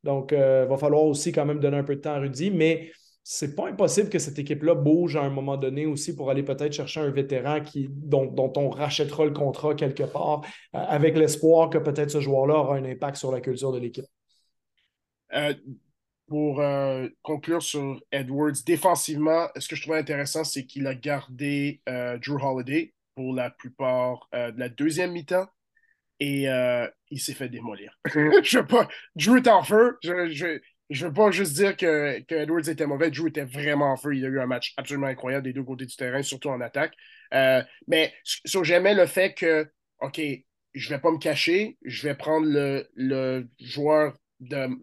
[0.03, 2.51] Donc, il euh, va falloir aussi quand même donner un peu de temps à Rudy,
[2.51, 2.91] mais
[3.24, 6.74] c'est pas impossible que cette équipe-là bouge à un moment donné aussi pour aller peut-être
[6.74, 10.41] chercher un vétéran qui, dont, on rachètera le contrat quelque part,
[10.76, 14.05] euh, avec l'espoir que peut-être ce joueur-là aura un impact sur la culture de l'équipe.
[15.34, 15.53] Euh,
[16.28, 21.82] pour euh, conclure sur Edwards, défensivement, ce que je trouvais intéressant, c'est qu'il a gardé
[21.88, 25.47] Drew Holiday pour la plupart de la deuxième mi-temps
[26.19, 26.47] et
[27.09, 27.99] il s'est fait démolir.
[28.05, 28.88] je veux pas.
[29.15, 29.97] Drew est en feu.
[30.01, 30.59] je, je
[31.02, 33.10] veux pas juste dire que, Edwards était mauvais.
[33.10, 34.16] Drew était vraiment en feu.
[34.16, 36.94] Il a eu un match absolument incroyable des deux côtés du terrain, surtout en attaque.
[37.34, 38.14] Euh, mais
[38.46, 39.70] j'aimais le fait que,
[40.00, 40.22] OK,
[40.74, 44.16] je vais pas me cacher, je vais prendre le, joueur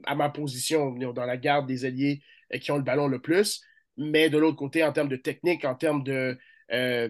[0.07, 2.23] à ma position dans la garde des alliés
[2.55, 3.61] euh, qui ont le ballon le plus.
[3.97, 6.39] Mais de l'autre côté, en termes de technique, en termes de
[6.73, 7.09] euh,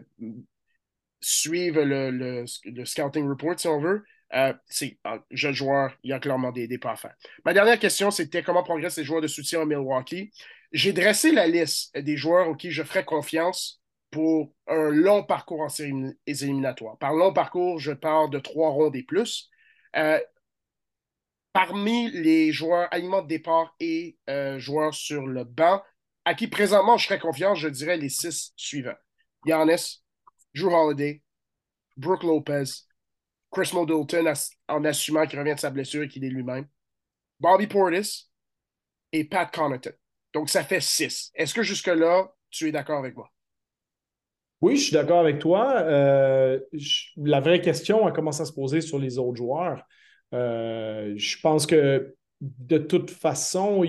[1.21, 6.13] suivre le, le, scouting report, si on veut, euh, c'est un jeune joueur, il y
[6.13, 7.15] a clairement des, des pas à faire.
[7.45, 10.31] Ma dernière question, c'était comment progressent les joueurs de soutien à Milwaukee?
[10.73, 15.69] J'ai dressé la liste des joueurs auxquels je ferais confiance pour un long parcours en
[15.69, 16.99] séries éliminatoires.
[16.99, 19.51] Par long parcours, je parle de trois rondes et plus.
[19.97, 20.21] Euh,
[21.53, 25.83] parmi les joueurs aliments de départ et euh, joueurs sur le banc,
[26.25, 28.99] à qui présentement je ferais confiance, je dirais les six suivants.
[29.47, 30.03] Giannis,
[30.55, 31.23] Drew Holiday,
[31.97, 32.65] Brooke Lopez,
[33.51, 34.33] Chris Middleton
[34.69, 36.67] en assumant qu'il revient de sa blessure et qu'il est lui-même.
[37.41, 38.31] Bobby Portis
[39.13, 39.93] et Pat Connaughton.
[40.33, 41.31] Donc, ça fait six.
[41.35, 43.29] Est-ce que jusque-là, tu es d'accord avec moi?
[44.61, 45.81] Oui, je suis d'accord avec toi.
[45.81, 46.61] Euh,
[47.17, 49.83] la vraie question a commencé à se poser sur les autres joueurs.
[50.35, 53.85] Euh, je pense que de toute façon,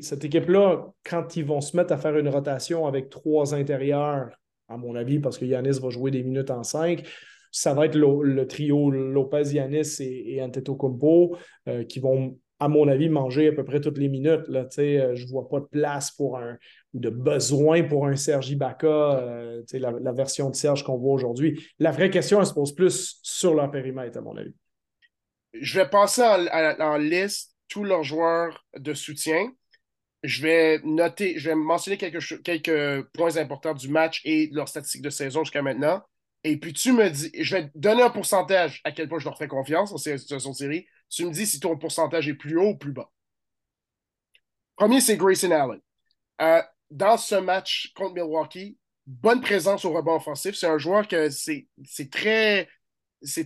[0.00, 4.30] cette équipe-là, quand ils vont se mettre à faire une rotation avec trois intérieurs,
[4.68, 7.04] à mon avis, parce que Yanis va jouer des minutes en cinq,
[7.50, 11.36] ça va être le, trio Lopez, Yanis et, et Antetokounmpo
[11.68, 14.46] euh, qui vont, à mon avis, manger à peu près toutes les minutes.
[14.48, 16.56] Là, euh, je ne vois pas de place pour un
[16.92, 21.12] ou de besoin pour un Sergi Ibaka, euh, la, la, version de Serge qu'on voit
[21.12, 21.64] aujourd'hui.
[21.78, 24.54] La vraie question, elle se pose plus sur leur périmètre, à mon avis.
[25.52, 29.50] Je vais passer en, liste tous leurs joueurs de soutien.
[30.22, 34.68] Je vais noter, je vais mentionner quelques, quelques points importants du match et de leurs
[34.68, 36.02] statistiques de saison jusqu'à maintenant.
[36.44, 39.24] Et puis tu me dis, je vais te donner un pourcentage à quel point je
[39.24, 40.86] leur fais confiance en situation série.
[41.08, 43.10] Tu me dis si ton pourcentage est plus haut ou plus bas.
[44.76, 45.80] Premier, c'est Grayson Allen.
[46.40, 50.54] Euh, dans ce match contre Milwaukee, bonne présence au rebond offensif.
[50.54, 51.66] C'est un joueur que c'est
[52.10, 52.68] très,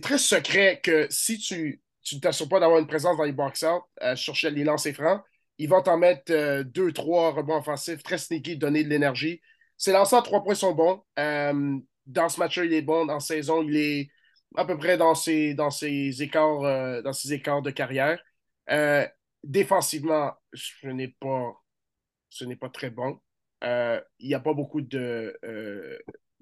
[0.01, 1.81] très secret que si tu
[2.13, 5.21] ne t'assures pas d'avoir une présence dans les box-out, euh, les lancers francs,
[5.57, 9.41] ils vont t'en mettre euh, deux, trois rebonds offensifs, très sneaky, donner de l'énergie.
[9.77, 11.01] Ses lancers à trois points sont bons.
[11.19, 13.09] Euh, dans ce match-là, il est bon.
[13.09, 14.09] En saison, il est
[14.55, 18.21] à peu près dans ses, dans ses, écarts, euh, dans ses écarts de carrière.
[19.43, 21.53] défensivement, ce n'est pas,
[22.59, 23.19] pas très bon.
[23.63, 25.37] il n'y a pas beaucoup de,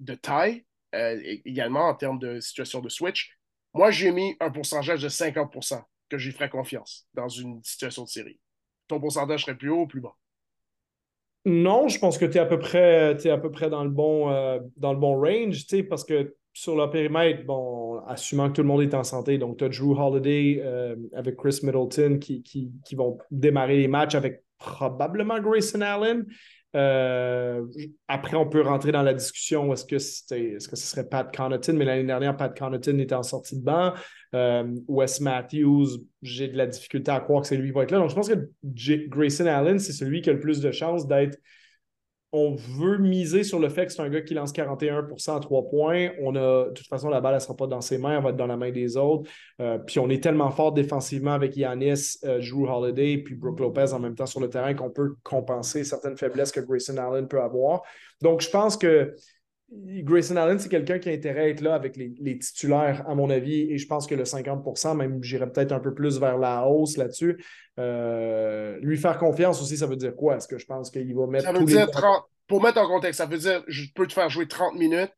[0.00, 3.36] de taille également en termes de situation de switch.
[3.72, 8.08] Moi, j'ai mis un pourcentage de 50% que j'y ferais confiance dans une situation de
[8.08, 8.38] série
[8.88, 10.16] ton pourcentage serait plus haut ou plus bas?
[11.44, 13.14] Non, je pense que tu es à peu près,
[13.68, 18.54] dans, le bon, euh, dans le range, parce que sur le périmètre, bon, assumant que
[18.54, 22.18] tout le monde est en santé, donc tu as Drew Holiday euh, avec Chris Middleton
[22.18, 26.24] qui, qui, qui, vont démarrer les matchs avec probablement Grayson Allen.
[26.76, 27.64] Euh,
[28.08, 31.74] après, on peut rentrer dans la discussion est-ce que, est-ce que ce serait Pat Connaughton,
[31.74, 33.92] mais l'année dernière, Pat Connaughton était en sortie de banc.
[34.34, 37.92] Euh, Wes Matthews, j'ai de la difficulté à croire que c'est lui qui va être
[37.92, 37.98] là.
[37.98, 38.50] Donc, je pense que
[39.08, 41.38] Grayson Allen, c'est celui qui a le plus de chances d'être
[42.36, 45.68] on veut miser sur le fait que c'est un gars qui lance 41% à trois
[45.68, 46.10] points.
[46.20, 48.30] On a, de toute façon, la balle ne sera pas dans ses mains, elle va
[48.30, 49.30] être dans la main des autres.
[49.60, 53.92] Euh, puis on est tellement fort défensivement avec Yanis, euh, Drew Holiday, puis Brooke Lopez
[53.92, 57.40] en même temps sur le terrain qu'on peut compenser certaines faiblesses que Grayson Allen peut
[57.40, 57.82] avoir.
[58.20, 59.14] Donc, je pense que
[60.02, 63.30] Grayson Allen, c'est quelqu'un qui a intérêt à être là avec les, titulaires, à mon
[63.30, 66.66] avis, et je pense que le 50% même j'irais peut-être un peu plus vers la
[66.66, 67.44] hausse là-dessus.
[67.78, 70.36] Euh, lui faire confiance aussi, ça veut dire quoi?
[70.36, 71.44] Est-ce que je pense qu'il va mettre.
[71.44, 71.88] Ça veut dire
[72.46, 75.12] Pour mettre en contexte, ça veut dire je peux te faire jouer 30 minutes.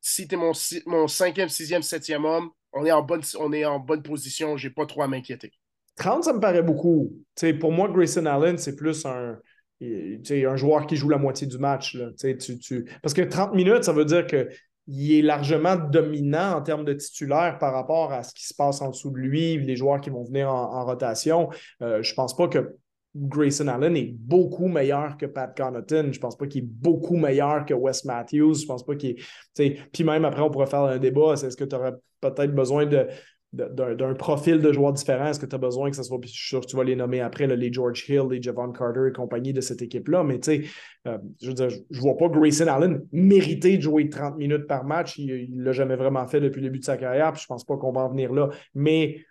[0.00, 0.52] Si tu es mon,
[0.86, 4.70] mon cinquième, sixième, septième homme, on est en bonne, on est en bonne position, j'ai
[4.70, 5.52] pas trop à m'inquiéter.
[5.96, 7.12] 30, ça me paraît beaucoup.
[7.60, 9.38] pour moi, Grayson Allen, c'est plus un
[9.80, 11.94] un joueur qui joue la moitié du match.
[11.94, 16.84] Là, tu, Parce que 30 minutes, ça veut dire qu'il est largement dominant en termes
[16.84, 20.00] de titulaire par rapport à ce qui se passe en dessous de lui, les joueurs
[20.00, 21.50] qui vont venir en, rotation.
[21.82, 22.74] Euh, je ne pense pas que
[23.14, 26.10] Grayson Allen est beaucoup meilleur que Pat Connaughton.
[26.12, 28.54] Je pense pas qu'il est beaucoup meilleur que Wes Matthews.
[28.54, 29.16] Je pense pas qu'il
[29.58, 29.78] est.
[29.92, 31.34] Puis même après, on pourrait faire un débat.
[31.34, 33.06] Est-ce que tu aurais peut-être besoin de,
[33.52, 35.26] d'un profil de joueurs différent.
[35.26, 36.96] Est-ce que tu as besoin que ce soit, je suis sûr que tu vas les
[36.96, 40.62] nommer après, les George Hill, les Javon Carter et compagnie de cette équipe-là, mais tu
[40.62, 40.68] sais,
[41.06, 44.84] euh, je veux dire, je vois pas Grayson Allen mériter de jouer 30 minutes par
[44.84, 45.16] match.
[45.16, 47.64] Il ne l'a jamais vraiment fait depuis le début de sa carrière, puis je pense
[47.64, 48.50] pas qu'on va en venir là.
[48.74, 49.24] Mais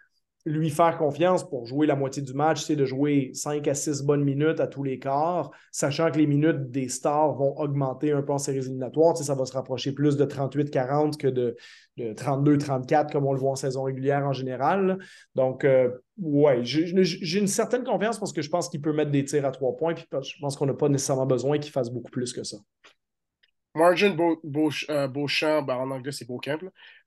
[0.45, 4.03] lui faire confiance pour jouer la moitié du match, c'est de jouer 5 à 6
[4.03, 8.21] bonnes minutes à tous les quarts, sachant que les minutes des stars vont augmenter un
[8.21, 9.17] peu en séries éliminatoires.
[9.17, 11.57] ça va se rapprocher plus de 38-40 que de,
[11.97, 14.99] 32-34 comme on le voit en saison régulière en général.
[15.35, 19.25] Donc, euh, ouais, j'ai une certaine confiance parce que je pense qu'il peut mettre des
[19.25, 22.11] tirs à trois points, puis je pense qu'on n'a pas nécessairement besoin qu'il fasse beaucoup
[22.11, 22.57] plus que ça.
[23.75, 24.15] Margin
[24.89, 26.59] euh, Beauchamp, ben, en anglais c'est Beaucamp.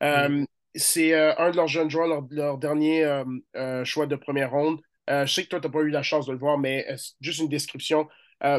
[0.03, 3.25] Euh, c'est euh, un de leurs jeunes joueurs, leur, dernier euh,
[3.57, 4.81] euh, choix de première ronde.
[5.09, 6.87] je sais que toi, tu n'as pas eu la chance de le voir, mais
[7.21, 8.09] juste une description.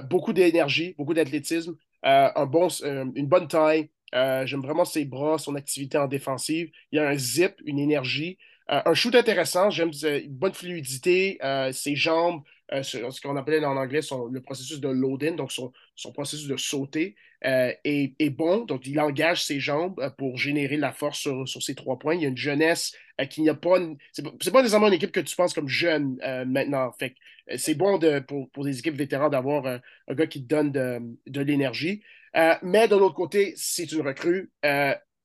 [0.09, 3.89] beaucoup d'énergie, beaucoup d'athlétisme, une bonne taille.
[4.14, 6.70] J'aime vraiment ses bras, son activité en défensive.
[6.91, 8.38] Il y a un zip, une énergie.
[8.72, 11.38] Un shoot intéressant, j'aime une bonne fluidité,
[11.74, 12.42] ses jambes,
[12.82, 14.00] ce qu'on appelait en anglais
[14.32, 17.16] le processus de loading, donc son, son processus de sauter.
[17.44, 18.66] Euh, est, bon.
[18.66, 22.14] Donc, il engage ses jambes euh, pour générer la force sur, sur ses trois points.
[22.14, 23.80] Il y a une jeunesse euh, qui n'a pas.
[24.14, 26.18] C'est pas nécessairement une équipe que tu penses comme jeune
[26.48, 26.92] maintenant.
[27.00, 27.16] Fait
[27.58, 31.00] c'est bon de, pour, pour, des équipes vétérans d'avoir un gars qui te donne de,
[31.28, 32.04] de l'énergie.
[32.62, 34.52] mais de l'autre côté, c'est une recrue,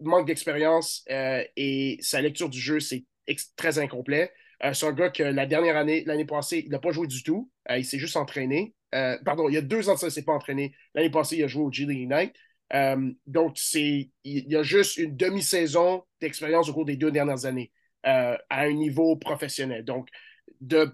[0.01, 3.05] manque d'expérience et sa lecture du jeu, c'est
[3.57, 4.33] très incomplet.
[4.73, 7.51] c'est un gars que la dernière année, l'année passée, il n'a pas joué du tout.
[7.71, 8.75] il s'est juste entraîné.
[8.95, 10.75] Euh, pardon, il y a deux ans de ça, il ne s'est pas entraîné.
[10.95, 12.33] L'année passée, il a joué au G League United.
[12.73, 17.73] Euh, donc, il y a juste une demi-saison d'expérience au cours des deux dernières années
[18.07, 19.85] euh, à un niveau professionnel.
[19.85, 20.09] Donc,
[20.61, 20.91] de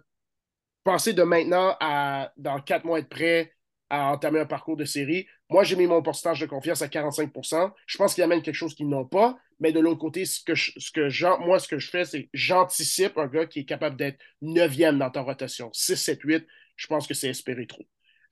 [0.85, 3.55] passer de maintenant à dans quatre mois être prêt
[3.89, 7.73] à entamer un parcours de série, moi, j'ai mis mon pourcentage de confiance à 45%
[7.87, 10.55] Je pense qu'il amène quelque chose qu'ils n'ont pas, mais de l'autre côté, ce que,
[10.55, 14.19] ce que moi, ce que je fais, c'est j'anticipe un gars qui est capable d'être
[14.41, 16.47] neuvième dans ta rotation, 6, 7, 8
[16.77, 17.85] je pense que c'est espéré trop.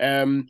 [0.02, 0.42] Euh,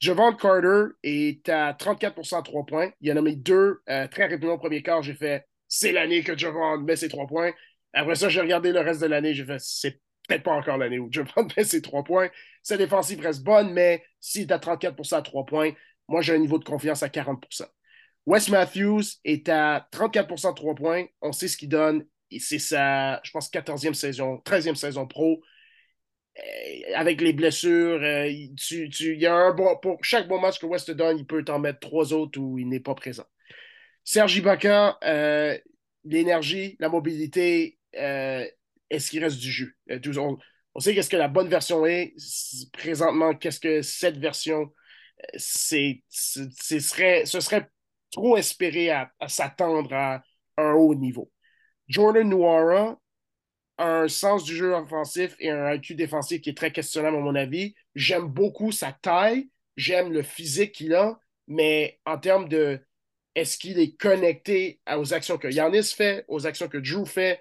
[0.00, 2.90] Javon Carter est à 34% à 3 points.
[3.00, 5.02] Il en a mis deux euh, très rapidement au premier quart.
[5.02, 7.52] J'ai fait c'est l'année que Javon met ses 3 points.
[7.92, 9.34] Après ça, j'ai regardé le reste de l'année.
[9.34, 12.30] J'ai fait c'est peut-être pas encore l'année où Javon met ses 3 points.
[12.62, 15.72] Sa défensive reste bonne, mais s'il est à 34% à 3 points,
[16.12, 17.66] moi j'ai un niveau de confiance à 40%
[18.26, 21.06] Wes Matthews est à 34% à 3 points.
[21.22, 22.06] On sait ce qu'il donne.
[22.38, 25.42] C'est sa, je pense, 14e saison, 13e saison pro
[26.94, 28.54] avec les blessures, il
[29.00, 31.80] y a un bon, pour chaque bon match que West donne, il peut t'en mettre
[31.80, 33.26] trois autres où il n'est pas présent.
[34.04, 34.98] Sergi Ibaka,
[36.04, 39.76] l'énergie, la mobilité, est-ce qu'il reste du jus?
[40.74, 42.14] On, sait qu'est-ce que la bonne version est.
[42.72, 44.72] Présentement, qu'est-ce que cette version,
[45.36, 47.70] ce serait,
[48.10, 50.22] trop espéré à, s'attendre à
[50.56, 51.30] un haut niveau.
[51.88, 53.00] Jordan Noira
[53.78, 57.20] a un sens du jeu offensif et un IQ défensif qui est très questionnable à
[57.20, 57.74] mon avis.
[57.94, 61.18] J'aime beaucoup sa taille, j'aime le physique qu'il a,
[61.48, 62.80] mais en termes de
[63.34, 67.40] est-ce qu'il est connecté aux actions que Yanis fait, aux actions que Drew fait?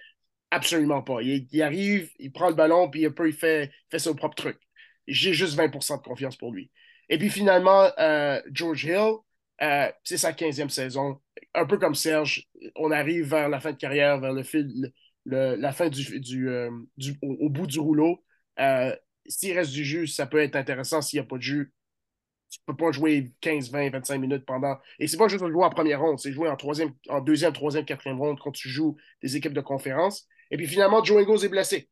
[0.49, 1.21] Absolument pas.
[1.21, 4.57] Il, arrive, il prend le ballon, puis un peu, il fait son propre truc.
[5.07, 6.71] J'ai juste 20% de confiance pour lui.
[7.11, 9.15] Et puis finalement, euh, George Hill,
[9.61, 11.19] euh, c'est sa 15e saison.
[11.53, 14.91] Un peu comme Serge, on arrive vers la fin de carrière, vers le fil,
[15.25, 16.71] la fin du, euh,
[17.21, 18.23] au, bout du rouleau.
[19.27, 21.01] S'il reste du jus, ça peut être intéressant.
[21.01, 21.73] S'il n'y a pas de jus,
[22.49, 24.77] tu ne peux pas jouer 15, 20, 25 minutes pendant.
[24.97, 27.85] Et c'est pas juste jouer en première ronde, c'est jouer en, troisième, en deuxième, troisième,
[27.85, 30.27] quatrième ronde quand tu joues des équipes de conférence.
[30.49, 31.89] Et puis finalement, Joe Ingles est blessé.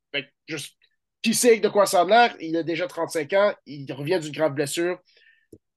[0.48, 0.79] juste,
[1.22, 2.36] qui sait de quoi ça a l'air?
[2.40, 5.00] Il a déjà 35 ans, il revient d'une grave blessure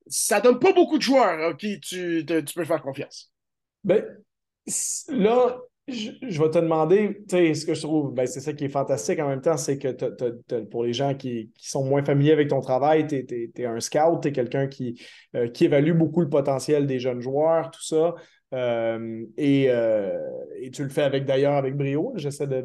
[0.06, 2.24] ça donne pas beaucoup de joueurs à qui tu,
[2.54, 3.32] peux faire confiance.
[3.84, 4.04] Ben,
[5.08, 8.64] là, je, vais te demander, tu sais, ce que je trouve, ben, c'est ça qui
[8.64, 12.48] est fantastique en même temps, c'est que pour les gens qui, sont moins familiers avec
[12.48, 14.68] ton travail, tu es, un scout, tu es quelqu'un
[15.34, 18.14] euh, qui évalue beaucoup le potentiel des jeunes joueurs, tout ça.
[18.52, 20.18] Euh, euh,
[20.56, 22.12] et, tu le fais avec d'ailleurs avec brio.
[22.16, 22.60] J'essaie de,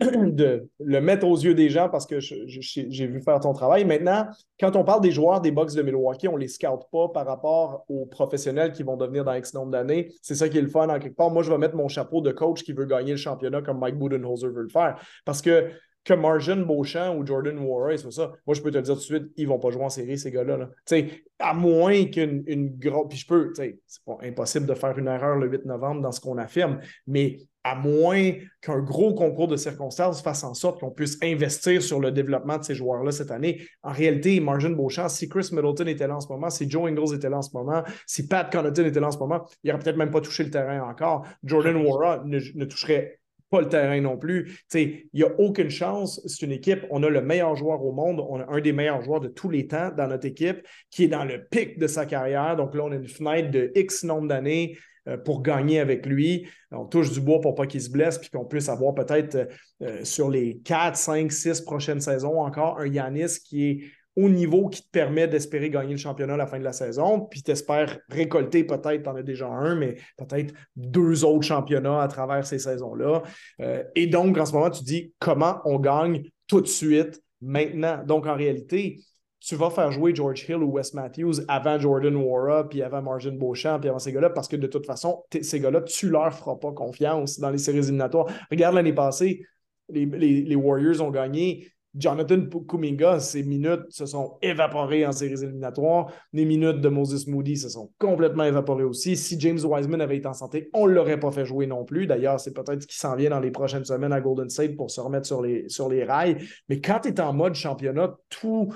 [0.78, 3.84] le mettre aux yeux des gens parce que j'ai vu faire ton travail.
[3.84, 4.26] Maintenant,
[4.58, 7.84] quand on parle des joueurs des Bucks de Milwaukee, on les scoute pas par rapport
[7.88, 10.12] aux professionnels qui vont devenir dans X nombre d'années.
[10.22, 11.30] C'est ça qui est le fun en quelque part.
[11.30, 13.98] Moi, je vais mettre mon chapeau de coach qui veut gagner le championnat comme Mike
[13.98, 14.96] Budenholzer veut le faire.
[15.24, 15.70] Parce que
[16.04, 18.32] que Margin Beauchamp ou Jordan Warren, c'est ça.
[18.46, 20.18] Moi, je peux te dire tout de suite, ils ne vont pas jouer en série,
[20.18, 20.70] ces gars-là.
[20.86, 23.08] sais, À moins qu'une une grosse.
[23.08, 26.20] Puis je peux, c'est pas impossible de faire une erreur le 8 novembre dans ce
[26.20, 28.32] qu'on affirme, mais à moins
[28.62, 32.64] qu'un gros concours de circonstances fasse en sorte qu'on puisse investir sur le développement de
[32.64, 33.62] ces joueurs-là cette année.
[33.82, 37.14] En réalité, Margin Beauchamp, si Chris Middleton était là en ce moment, si Joe Ingles
[37.14, 39.82] était là en ce moment, si Pat Connaughton était là en ce moment, il n'aurait
[39.82, 41.26] peut-être même pas touché le terrain encore.
[41.44, 41.76] Jordan
[42.24, 43.19] ne, ne toucherait
[43.50, 44.64] pas le terrain non plus.
[44.74, 46.20] Il n'y a aucune chance.
[46.26, 49.02] C'est une équipe, on a le meilleur joueur au monde, on a un des meilleurs
[49.02, 52.06] joueurs de tous les temps dans notre équipe qui est dans le pic de sa
[52.06, 52.56] carrière.
[52.56, 54.78] Donc là, on a une fenêtre de X nombre d'années
[55.08, 56.46] euh, pour gagner avec lui.
[56.70, 59.48] On touche du bois pour pas qu'il se blesse, puis qu'on puisse avoir peut-être
[59.82, 63.80] euh, sur les 4, 5, 6 prochaines saisons encore un Yanis qui est
[64.16, 67.20] au niveau qui te permet d'espérer gagner le championnat à la fin de la saison,
[67.20, 72.02] puis tu espères récolter peut-être, tu en as déjà un, mais peut-être deux autres championnats
[72.02, 73.22] à travers ces saisons-là.
[73.60, 78.02] Euh, et donc, en ce moment, tu dis comment on gagne tout de suite, maintenant.
[78.04, 79.00] Donc, en réalité,
[79.40, 83.36] tu vas faire jouer George Hill ou Wes Matthews avant Jordan Wara, puis avant Margin
[83.36, 86.56] Beauchamp, puis avant ces gars-là, parce que de toute façon, ces gars-là, tu leur feras
[86.56, 88.26] pas confiance dans les séries éliminatoires.
[88.50, 89.42] Regarde l'année passée,
[89.88, 96.12] les, les, Warriors ont gagné Jonathan Kuminga, ses minutes se sont évaporées en séries éliminatoires.
[96.32, 99.16] Les minutes de Moses Moody se sont complètement évaporées aussi.
[99.16, 102.06] Si James Wiseman avait été en santé, on ne l'aurait pas fait jouer non plus.
[102.06, 104.90] D'ailleurs, c'est peut-être ce qui s'en vient dans les prochaines semaines à Golden State pour
[104.90, 106.38] se remettre sur les, rails.
[106.68, 108.72] Mais quand tu es en mode championnat, tout,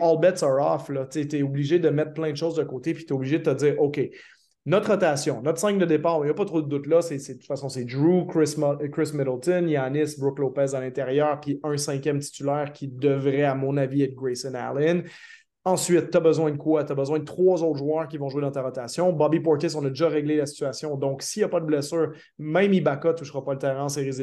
[0.00, 0.90] all bets are off.
[1.10, 3.44] Tu es obligé de mettre plein de choses de côté, puis tu es obligé de
[3.44, 4.00] te dire, OK,
[4.66, 7.00] notre rotation, notre 5 de départ, il n'y a pas trop de doute là.
[7.00, 8.56] C'est, de toute façon, c'est Drew, Chris,
[9.14, 14.02] Middleton, Yanis, Brooke Lopez à l'intérieur, puis un cinquième titulaire qui devrait, à mon avis,
[14.02, 15.04] être Grayson Allen.
[15.64, 16.84] Ensuite, tu as besoin de quoi?
[16.84, 19.12] Tu as besoin de trois autres joueurs qui vont jouer dans ta rotation.
[19.12, 20.96] Bobby Portis, on a déjà réglé la situation.
[20.96, 23.88] Donc, s'il n'y a pas de blessure, même Ibaka ne touchera pas le terrain en
[23.88, 24.20] séries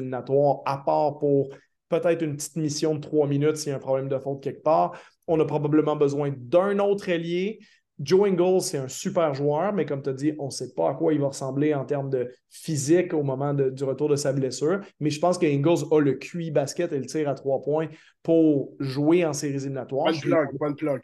[0.66, 1.50] à part pour
[1.90, 4.64] peut-être une petite mission de trois minutes s'il y a un problème de faute quelque
[4.64, 4.98] part.
[5.28, 7.60] On a probablement besoin d'un autre ailier.
[8.04, 10.90] Joe Ingles, c'est un super joueur, mais comme tu as dit, on ne sait pas
[10.90, 14.34] à quoi il va ressembler en termes de physique au moment du retour de sa
[14.34, 14.82] blessure.
[15.00, 17.88] Mais je pense qu'Ingles a le QI basket et le tir à trois points
[18.22, 20.08] pour jouer en séries éliminatoires.
[20.08, 21.02] One plug, one plug.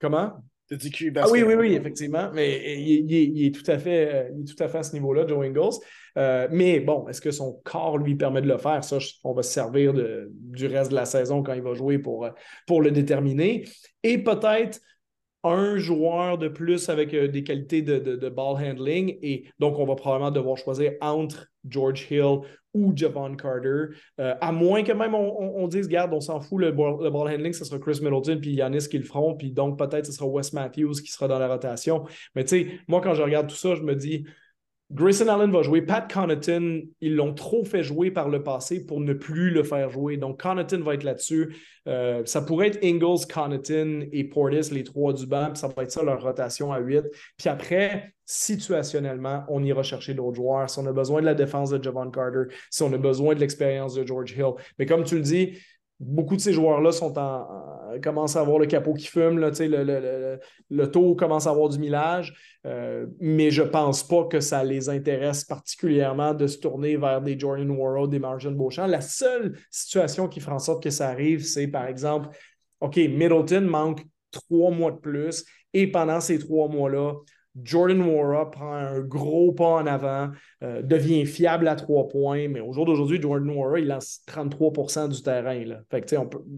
[0.00, 0.32] Comment?
[0.68, 1.30] Tu dit QI basket.
[1.30, 2.30] Ah oui, oui, oui, effectivement.
[2.32, 5.44] Mais il, est, tout à fait, il est tout à fait à ce niveau-là, Joe
[5.44, 5.76] Ingles.
[6.16, 8.82] Euh, mais bon, est-ce que son corps lui permet de le faire?
[8.82, 12.28] Ça, on va se servir du reste de la saison quand il va jouer pour,
[12.66, 13.64] pour le déterminer.
[14.02, 14.80] Et peut-être
[15.44, 19.18] un joueur de plus avec euh, des qualités de, ball handling.
[19.22, 22.40] Et donc, on va probablement devoir choisir entre George Hill
[22.74, 23.94] ou Javon Carter.
[24.20, 27.64] Euh, à moins que même on, dise, garde, on s'en fout, le ball, handling, ce
[27.64, 29.36] sera Chris Middleton puis Yanis qui le feront.
[29.36, 32.04] Puis donc, peut-être ce sera Wes Matthews qui sera dans la rotation.
[32.34, 34.24] Mais tu sais, moi, quand je regarde tout ça, je me dis,
[34.90, 35.82] Grayson Allen va jouer.
[35.82, 39.90] Pat Connaughton, ils l'ont trop fait jouer par le passé pour ne plus le faire
[39.90, 40.16] jouer.
[40.16, 41.54] Donc, Connaughton va être là-dessus.
[41.86, 45.50] Euh, ça pourrait être Ingles, Connaughton et Portis, les trois du banc.
[45.50, 47.04] Puis ça va être ça leur rotation à 8.
[47.36, 50.70] Puis après, situationnellement, on ira chercher d'autres joueurs.
[50.70, 53.40] Si on a besoin de la défense de Javon Carter, si on a besoin de
[53.40, 54.54] l'expérience de George Hill.
[54.78, 55.58] Mais comme tu le dis,
[56.00, 57.46] beaucoup de ces joueurs-là sont en,
[58.02, 62.34] commencent à avoir le capot qui fume, le, taux commence à avoir du millage,
[62.66, 67.20] euh, mais je ne pense pas que ça les intéresse particulièrement de se tourner vers
[67.20, 68.86] des Jordan World, des Margin Beauchamp.
[68.86, 72.28] La seule situation qui fera en sorte que ça arrive, c'est par exemple,
[72.80, 77.14] OK, Middleton manque trois mois de plus, et pendant ces trois mois-là,
[77.62, 80.30] Jordan Wara prend un gros pas en avant,
[80.62, 85.08] euh, devient fiable à trois points, mais au jour d'aujourd'hui, Jordan Wara, il lance 33%
[85.08, 85.64] du terrain.
[85.64, 85.80] Là.
[85.90, 86.16] Fait que,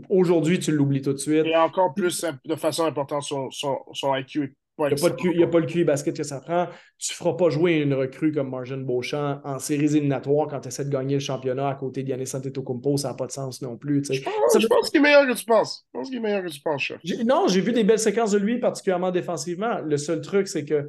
[0.09, 1.46] aujourd'hui, tu l'oublies tout de suite.
[1.46, 4.55] Et encore plus de façon importante, son, son, son IQ est
[4.89, 6.66] il n'y a, pas le QI basket que ça prend.
[6.99, 10.68] Tu ne feras pas jouer une recrue comme Margin Beauchamp en séries éliminatoires quand tu
[10.68, 12.97] essaies de gagner le championnat à côté d'Yannis Antetokounmpo.
[12.97, 14.05] Ça n'a pas de sens non plus.
[14.11, 15.87] Je pense, qu'il est meilleur que tu penses.
[15.93, 16.93] Je pense qu'il est meilleur que tu penses,
[17.24, 19.81] Non, j'ai vu des belles séquences de lui, particulièrement défensivement.
[19.81, 20.89] Le seul truc, c'est que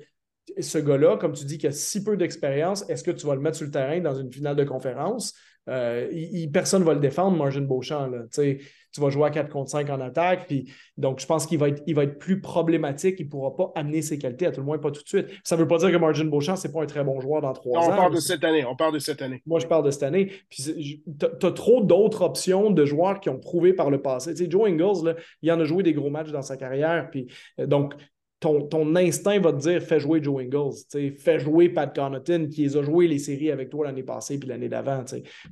[0.59, 3.41] ce gars-là, comme tu dis, qui a si peu d'expérience, est-ce que tu vas le
[3.41, 5.33] mettre sur le terrain dans une finale de conférence?
[5.69, 6.07] Euh,
[6.51, 8.07] personne ne va le défendre, Margin Beauchamp.
[8.07, 8.23] Là,
[8.91, 10.47] tu vas jouer à 4 contre 5 en attaque.
[10.47, 13.15] Puis, donc, je pense qu'il va être, il va être plus problématique.
[13.19, 15.27] Il ne pourra pas amener ses qualités, à tout le moins pas tout de suite.
[15.43, 17.41] Ça ne veut pas dire que Margin Beauchamp, ce n'est pas un très bon joueur
[17.41, 17.91] dans trois ans.
[17.93, 18.65] On parle de cette année.
[18.65, 19.41] On parle de cette année.
[19.45, 20.31] Moi, je parle de cette année.
[20.49, 24.33] Puis, tu as trop d'autres options de joueurs qui ont prouvé par le passé.
[24.33, 27.09] Tu sais, Joe Ingles, là, il en a joué des gros matchs dans sa carrière.
[27.11, 27.27] Puis,
[27.59, 27.93] euh, donc,
[28.41, 32.63] ton, ton, instinct va te dire fais jouer Joe Ingles, fais jouer Pat Connaughton qui
[32.63, 35.05] les a joué les séries avec toi l'année passée puis l'année d'avant.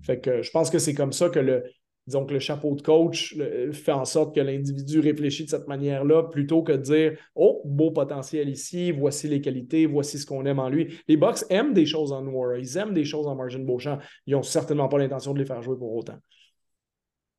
[0.03, 1.63] Fait que je pense que c'est comme ça que le,
[2.09, 3.35] disons que le chapeau de coach
[3.71, 7.91] fait en sorte que l'individu réfléchit de cette manière-là plutôt que de dire Oh, beau
[7.91, 10.99] potentiel ici, voici les qualités, voici ce qu'on aime en lui.
[11.07, 13.99] Les Bucks aiment des choses en Noir, ils aiment des choses en Margin Beauchamp.
[14.25, 16.17] Ils n'ont certainement pas l'intention de les faire jouer pour autant.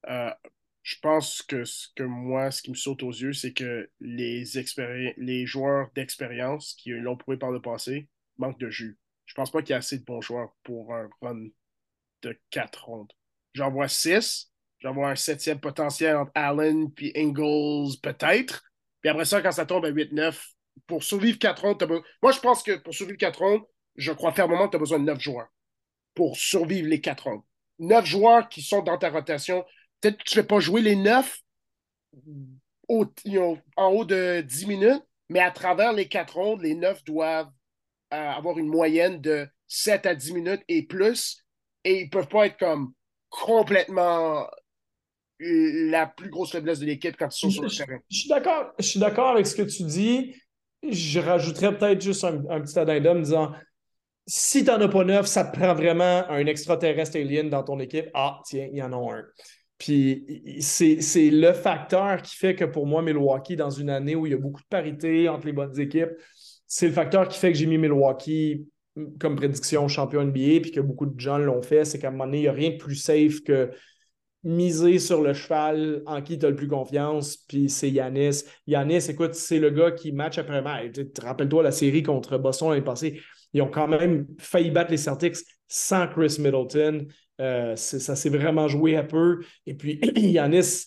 [0.08, 0.30] Euh,
[0.82, 4.44] je pense que ce que moi, ce qui me saute aux yeux, c'est que les,
[5.16, 8.08] les joueurs d'expérience qui l'ont prouvé par le passé
[8.38, 8.98] manquent de jus.
[9.26, 11.48] Je pense pas qu'il y a assez de bons joueurs pour un run
[12.22, 13.12] de quatre rondes.
[13.52, 13.88] J'en vois
[14.88, 18.62] vois un septième potentiel entre Allen et Ingles, peut-être.
[19.00, 20.36] Puis après ça, quand ça tombe à 8-9,
[20.86, 23.62] pour survivre quatre rondes, moi, je pense que pour survivre quatre rondes,
[23.96, 25.48] je crois fermement que tu as besoin de neuf joueurs
[26.14, 27.42] pour survivre les quatre rondes.
[27.78, 29.64] Neuf joueurs qui sont dans ta rotation
[30.00, 31.42] peut-être que tu ne fais pas jouer les neuf
[32.88, 37.50] en haut de 10 minutes, mais à travers les quatre rondes, les neuf doivent
[38.12, 41.44] euh, avoir une moyenne de 7 à 10 minutes et plus.
[41.84, 42.92] Et ils ne peuvent pas être comme
[43.28, 44.48] complètement
[45.40, 47.98] la plus grosse faiblesse de l'équipe quand ils sont sur le terrain.
[48.10, 48.72] Je suis d'accord.
[48.78, 50.34] Je suis d'accord avec ce que tu dis.
[50.88, 53.52] Je rajouterais peut-être juste un, petit addendum disant
[54.26, 57.80] si tu n'en as pas neuf, ça te prend vraiment un extraterrestre alien dans ton
[57.80, 58.06] équipe.
[58.14, 59.24] Ah, tiens, il y en a un.
[59.78, 64.32] Puis c'est le facteur qui fait que pour moi, Milwaukee, dans une année où il
[64.32, 66.10] y a beaucoup de parité entre les bonnes équipes,
[66.66, 68.66] c'est le facteur qui fait que j'ai mis Milwaukee
[69.18, 72.26] comme prédiction champion NBA, puis que beaucoup de gens l'ont fait, c'est qu'à un moment
[72.26, 73.70] donné, il n'y a rien de plus safe que
[74.42, 78.44] miser sur le cheval en qui tu as le plus confiance, puis c'est Yanis.
[78.66, 80.92] Yanis, écoute, c'est le gars qui match après match.
[81.22, 83.20] Rappelle-toi la série contre Boston l'année passée.
[83.52, 85.36] Ils ont quand même failli battre les Celtics
[85.68, 87.06] sans Chris Middleton.
[87.40, 89.40] Euh, ça s'est vraiment joué un peu.
[89.66, 90.86] Et puis, Yanis,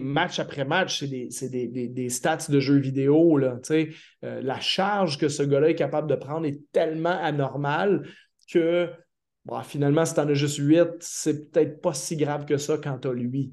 [0.00, 3.38] match après match, c'est des, stats de jeux vidéo.
[3.38, 8.06] Là, euh, la charge que ce gars-là est capable de prendre est tellement anormale
[8.52, 8.90] que
[9.64, 12.98] finalement, si tu en as juste 8, c'est peut-être pas si grave que ça quand
[12.98, 13.52] tu as lui.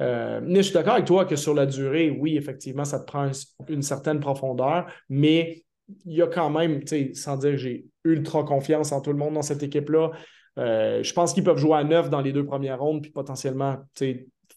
[0.00, 3.04] Euh, mais je suis d'accord avec toi que sur la durée, oui, effectivement, ça te
[3.06, 3.30] prend
[3.68, 5.64] une certaine profondeur, mais
[6.04, 6.80] il y a quand même,
[7.14, 10.10] sans dire que j'ai ultra confiance en tout le monde dans cette équipe-là,
[10.58, 13.76] euh, je pense qu'ils peuvent jouer à 9 dans les deux premières rondes, puis potentiellement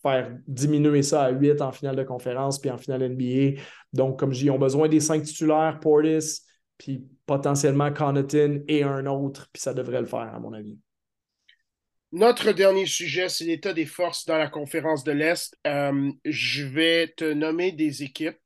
[0.02, 3.62] faire diminuer ça à 8 en finale de conférence, puis en finale NBA.
[3.94, 6.42] Donc, comme je dis, ils ont besoin des cinq titulaires, Portis,
[6.80, 10.80] puis potentiellement Connaughton et un autre, puis ça devrait le faire, à mon avis.
[12.12, 15.56] Notre dernier sujet, c'est l'état des forces dans la conférence de l'Est.
[15.68, 18.40] Euh, je vais te nommer des équipes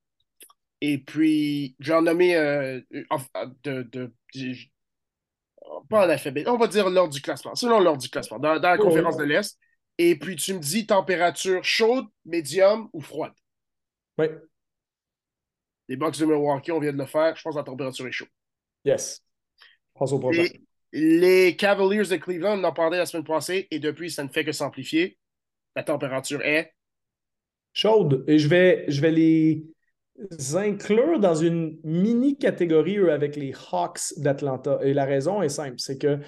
[0.82, 2.82] et puis j'en nommer euh,
[3.64, 4.12] de, de,
[5.90, 8.78] pas en alphabet, on va dire l'ordre du classement, selon l'ordre du classement, dans, la
[8.78, 9.58] conférence de l'Est.
[9.98, 13.34] Et puis tu me dis température chaude, médium ou froide.
[14.18, 14.26] Oui.
[15.88, 17.36] Les Bucks de Milwaukee, on vient de le faire.
[17.36, 18.30] Je pense que la température est chaude.
[18.86, 19.24] Yes.
[19.94, 20.46] Pense au prochain.
[20.92, 24.46] Les, Cavaliers de Cleveland, on en parlait la semaine passée et depuis, ça ne fait
[24.46, 25.18] que s'amplifier.
[25.76, 26.74] La température est
[27.74, 28.24] chaude.
[28.28, 29.66] Et je vais, je vais les
[30.56, 34.80] inclure dans une mini catégorie eux, avec les Hawks d'Atlanta.
[34.84, 36.20] Et la raison est simple, c'est que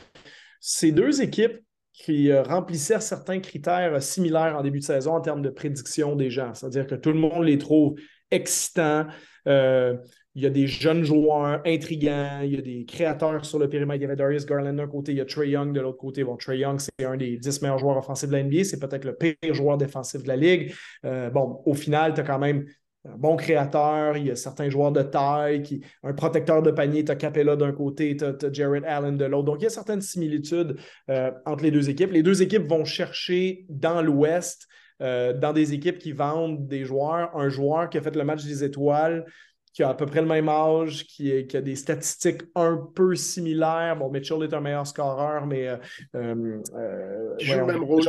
[0.59, 1.59] ces deux équipes
[1.93, 6.29] qui euh, remplissaient certains critères similaires en début de saison en termes de prédiction des
[6.29, 6.53] gens.
[6.53, 7.95] C'est-à-dire que tout le monde les trouve
[8.31, 9.05] excitants.
[9.47, 9.95] Euh,
[10.35, 13.99] il y a des jeunes joueurs intrigants, il y a des créateurs sur le périmètre.
[13.99, 16.25] Il y avait Darius Garland d'un côté, il y a Trey Young de l'autre côté.
[16.25, 19.05] Bon, Trey Young, c'est un des 10 meilleurs joueurs offensifs de la NBA, c'est peut-être
[19.05, 20.73] le pire joueur défensif de la Ligue.
[21.05, 22.65] Euh, bon, au final, tu as quand même
[23.05, 27.05] un bon créateur, il y a certains joueurs de taille, qui, un protecteur de panier,
[27.05, 29.45] tu as Capella d'un côté, tu as, Jared Allen de l'autre.
[29.45, 30.77] Donc, il y a certaines similitudes
[31.09, 32.11] euh, entre les deux équipes.
[32.11, 34.67] Les deux équipes vont chercher dans l'Ouest,
[35.01, 38.43] euh, dans des équipes qui vendent des joueurs, un joueur qui a fait le match
[38.43, 39.25] des étoiles,
[39.73, 43.97] qui a à peu près le même âge, qui, a des statistiques un peu similaires.
[43.97, 45.67] Bon, Mitchell est un meilleur scoreur, mais.
[46.15, 48.03] Euh, le même rôle.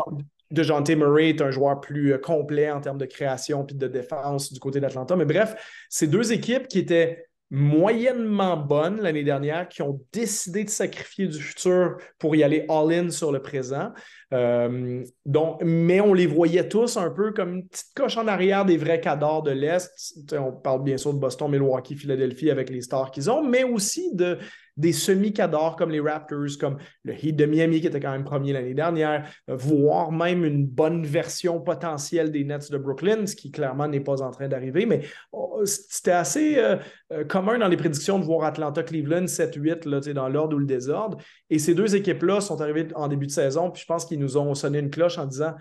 [0.50, 4.52] DeJounte Murray est un joueur plus euh, complet en termes de création et de défense
[4.52, 5.16] du côté d'Atlanta.
[5.16, 10.70] Mais bref, ces deux équipes qui étaient moyennement bonnes l'année dernière, qui ont décidé de
[10.70, 13.92] sacrifier du futur pour y aller all-in sur le présent.
[14.32, 18.64] Euh, donc, mais on les voyait tous un peu comme une petite coche en arrière
[18.64, 19.92] des vrais cadors de l'Est.
[20.32, 24.14] On parle bien sûr de Boston, Milwaukee, Philadelphie avec les stars qu'ils ont, mais aussi
[24.14, 24.38] de
[24.76, 28.52] des semi-cadors comme les Raptors, comme le Heat de Miami qui était quand même premier
[28.52, 33.88] l'année dernière, voire même une bonne version potentielle des Nets de Brooklyn, ce qui clairement
[33.88, 34.86] n'est pas en train d'arriver.
[34.86, 35.02] Mais
[35.32, 36.76] oh, c'était assez euh,
[37.12, 41.18] euh, commun dans les prédictions de voir Atlanta-Cleveland 7-8 dans l'ordre ou le désordre.
[41.50, 44.36] Et ces deux équipes-là sont arrivées en début de saison, puis je pense qu'ils nous
[44.36, 45.54] ont sonné une cloche en disant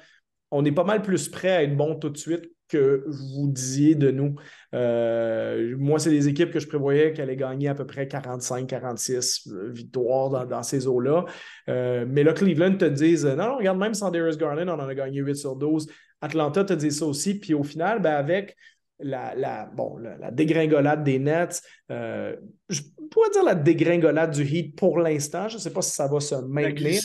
[0.51, 3.95] on est pas mal plus prêt à être bon tout de suite que vous disiez
[3.95, 4.35] de nous.
[4.73, 9.51] Euh, moi, c'est des équipes que je prévoyais qu'elles allaient gagner à peu près 45-46
[9.51, 11.25] euh, victoires dans, ces eaux-là.
[11.69, 14.87] Euh, mais là, Cleveland te disent non, non, regarde, même sans Darius Garland, on en
[14.87, 15.87] a gagné 8 sur 12.
[16.21, 17.39] Atlanta te dit ça aussi.
[17.39, 18.55] Puis au final, ben, avec
[18.99, 21.61] la, bon, la, dégringolade des Nets.
[21.91, 22.35] Euh,
[22.69, 22.81] je
[23.11, 25.47] pourrais dire la dégringolade du Heat pour l'instant.
[25.49, 27.01] Je ne sais pas si ça va se maintenir.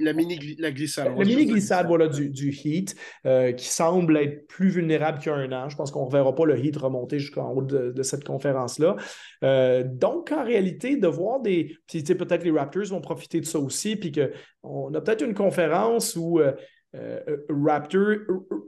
[0.00, 1.08] La, mini glissade.
[1.16, 2.94] La mini glissade voilà, du, du Heat
[3.26, 5.68] euh, qui semble être plus vulnérable qu'il y a un an.
[5.68, 8.96] Je pense qu'on ne reverra pas le Heat remonter jusqu'en haut de, cette conférence-là.
[9.42, 11.76] Euh, donc, en réalité, de voir des.
[11.92, 16.40] peut-être les Raptors vont profiter de ça aussi, puis qu'on a peut-être une conférence où
[16.94, 18.16] Raptor,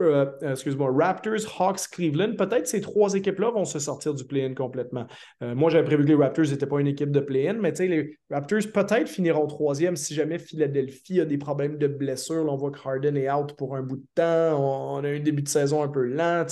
[0.03, 5.07] euh, excuse-moi, Raptors, Hawks, Cleveland, peut-être ces trois équipes-là vont se sortir du play-in complètement.
[5.41, 8.61] moi, j'avais prévu que les Raptors n'étaient pas une équipe de play-in, mais les Raptors
[8.73, 12.47] peut-être finiront troisième si jamais Philadelphie a des problèmes de blessure.
[12.49, 14.97] on voit que Harden est out pour un bout de temps.
[14.97, 16.45] On, a un début de saison un peu lent.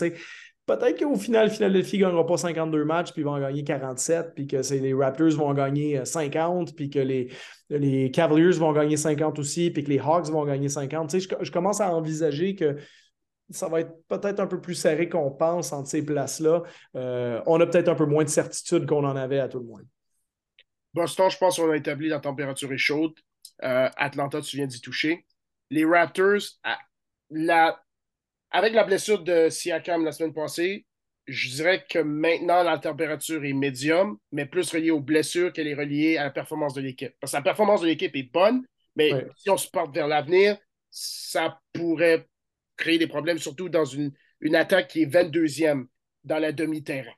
[0.68, 4.34] Peut-être qu'au final, Philadelphie ne gagnera pas 52 matchs, puis ils vont en gagner 47,
[4.34, 7.32] puis que les Raptors vont gagner 50, puis que les,
[7.70, 11.08] les Cavaliers vont gagner 50 aussi, puis que les Hawks vont gagner 50.
[11.08, 12.76] Tu sais, je, commence à envisager que
[13.48, 16.62] ça va être peut-être un peu plus serré qu'on pense entre ces places-là.
[16.96, 19.64] Euh, on a peut-être un peu moins de certitude qu'on en avait à tout le
[19.64, 19.80] moins.
[20.92, 23.14] Boston, je pense qu'on a établi la température est chaude.
[23.62, 25.24] Euh, Atlanta, tu viens d'y toucher.
[25.70, 26.42] Les Raptors,
[27.30, 27.80] la...
[28.50, 30.86] avec la blessure de Siakam la semaine passée,
[31.26, 35.74] je dirais que maintenant, la température est médium, mais plus reliée aux blessures qu'elle est
[35.74, 37.12] reliée à la performance de l'équipe.
[37.20, 38.64] Parce que la performance de l'équipe est bonne,
[38.96, 40.56] mais si on se porte vers l'avenir,
[40.90, 42.26] ça pourrait
[42.76, 45.86] créer des problèmes, surtout dans une, une attaque qui est 22e
[46.24, 47.12] dans la demi-terrain.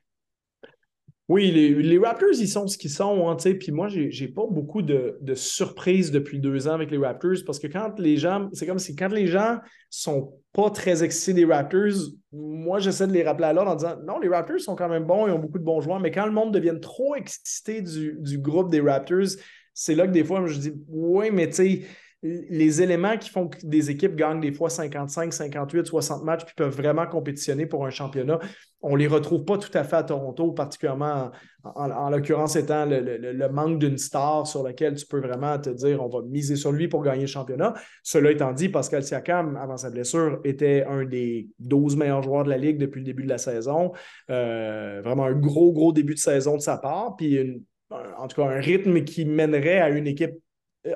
[1.31, 3.29] Oui, les, Raptors, ils sont ce qu'ils sont.
[3.29, 7.57] Hein, puis moi, j'ai pas beaucoup de, surprises depuis deux ans avec les Raptors parce
[7.57, 9.59] que quand les gens, c'est comme si quand les gens
[9.89, 11.93] sont pas très excités des Raptors,
[12.33, 15.05] moi, j'essaie de les rappeler à l'ordre en disant non, les Raptors sont quand même
[15.05, 18.17] bons, ils ont beaucoup de bons joueurs, mais quand le monde devient trop excité du,
[18.19, 19.37] du groupe des Raptors,
[19.73, 21.81] c'est là que des fois, je dis oui, mais tu sais,
[22.23, 26.53] les éléments qui font que des équipes gagnent des fois 55, 58, 60 matchs puis
[26.55, 28.39] peuvent vraiment compétitionner pour un championnat,
[28.83, 31.31] on ne les retrouve pas tout à fait à Toronto, particulièrement
[31.63, 36.09] en, l'occurrence étant le, manque d'une star sur laquelle tu peux vraiment te dire on
[36.09, 37.73] va miser sur lui pour gagner le championnat.
[38.03, 42.49] Cela étant dit, Pascal Siakam, avant sa blessure, était un des 12 meilleurs joueurs de
[42.49, 43.91] la Ligue depuis le début de la saison.
[44.29, 47.15] Euh, vraiment un gros, gros début de saison de sa part.
[47.15, 50.33] Puis en tout cas, un rythme qui mènerait à une équipe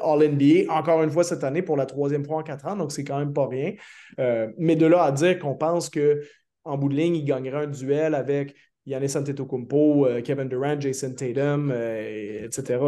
[0.01, 3.03] All-NBA, encore une fois cette année pour la troisième fois en quatre ans, donc c'est
[3.03, 3.73] quand même pas rien.
[4.19, 7.67] Euh, mais de là à dire qu'on pense qu'en bout de ligne, il gagnerait un
[7.67, 8.55] duel avec
[8.87, 12.79] Yannis Antetokounmpo, euh, Kevin Durant, Jason Tatum, euh, etc.,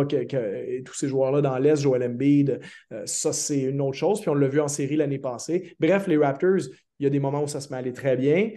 [0.70, 2.60] et tous ces joueurs-là dans l'Est, Joel Embiid,
[3.06, 4.22] ça c'est une autre chose.
[4.22, 5.76] Puis on l'a vu en série l'année passée.
[5.80, 6.68] Bref, les Raptors,
[7.00, 8.52] il y a des moments où ça se met aller très bien,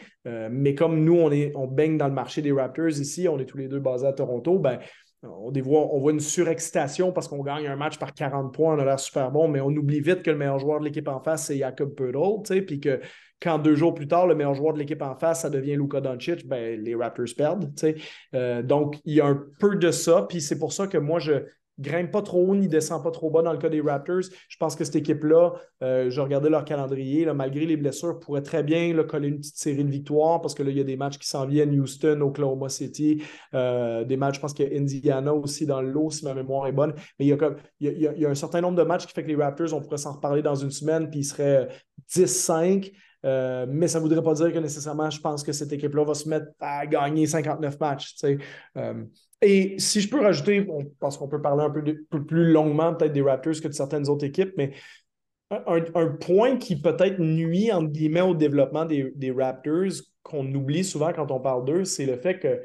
[0.51, 3.59] mais comme nous, on, on baigne dans le marché des Raptors ici, on est tous
[3.59, 4.79] les deux basés à Toronto, ben,
[5.23, 8.99] on, voit, une surexcitation parce qu'on gagne un match par 40 points, on a l'air
[8.99, 11.59] super bon, mais on oublie vite que le meilleur joueur de l'équipe en face, c'est
[11.59, 13.01] Jacob Pödel, puis que
[13.41, 16.01] quand deux jours plus tard, le meilleur joueur de l'équipe en face, ça devient Luka
[16.01, 17.73] Doncic, ben, les Raptors perdent.
[18.35, 21.19] Euh, donc, il y a un peu de ça, puis c'est pour ça que moi,
[21.19, 21.33] je,
[21.79, 24.23] grimpe pas trop haut ni descend pas trop bas dans le cas des Raptors.
[24.49, 25.53] Je pense que cette équipe-là,
[25.83, 29.85] euh, je regardais leur calendrier, malgré les blessures, pourrait très bien coller une petite série
[29.85, 32.69] de victoires parce que là, il y a des matchs qui s'en viennent, Houston, Oklahoma
[32.69, 33.23] City,
[33.55, 36.67] euh, des matchs, je pense qu'il y a Indiana aussi dans l'eau, si ma mémoire
[36.67, 36.93] est bonne.
[37.19, 39.37] Mais il y, a comme, il, un certain nombre de matchs qui fait que les
[39.37, 41.69] Raptors, on pourrait s'en reparler dans une semaine, puis ils seraient
[42.11, 42.93] 10-5.
[43.25, 46.15] Euh, mais ça ne voudrait pas dire que nécessairement, je pense que cette équipe-là va
[46.15, 48.17] se mettre à gagner 59 matchs.
[49.43, 50.67] Et si je peux rajouter,
[50.99, 51.83] parce qu'on peut parler un peu,
[52.25, 54.73] plus longuement peut-être des Raptors que de certaines autres équipes, mais
[55.51, 61.41] un, point qui peut-être nuit, au développement des, des Raptors, qu'on oublie souvent quand on
[61.41, 62.61] parle d'eux, c'est le fait que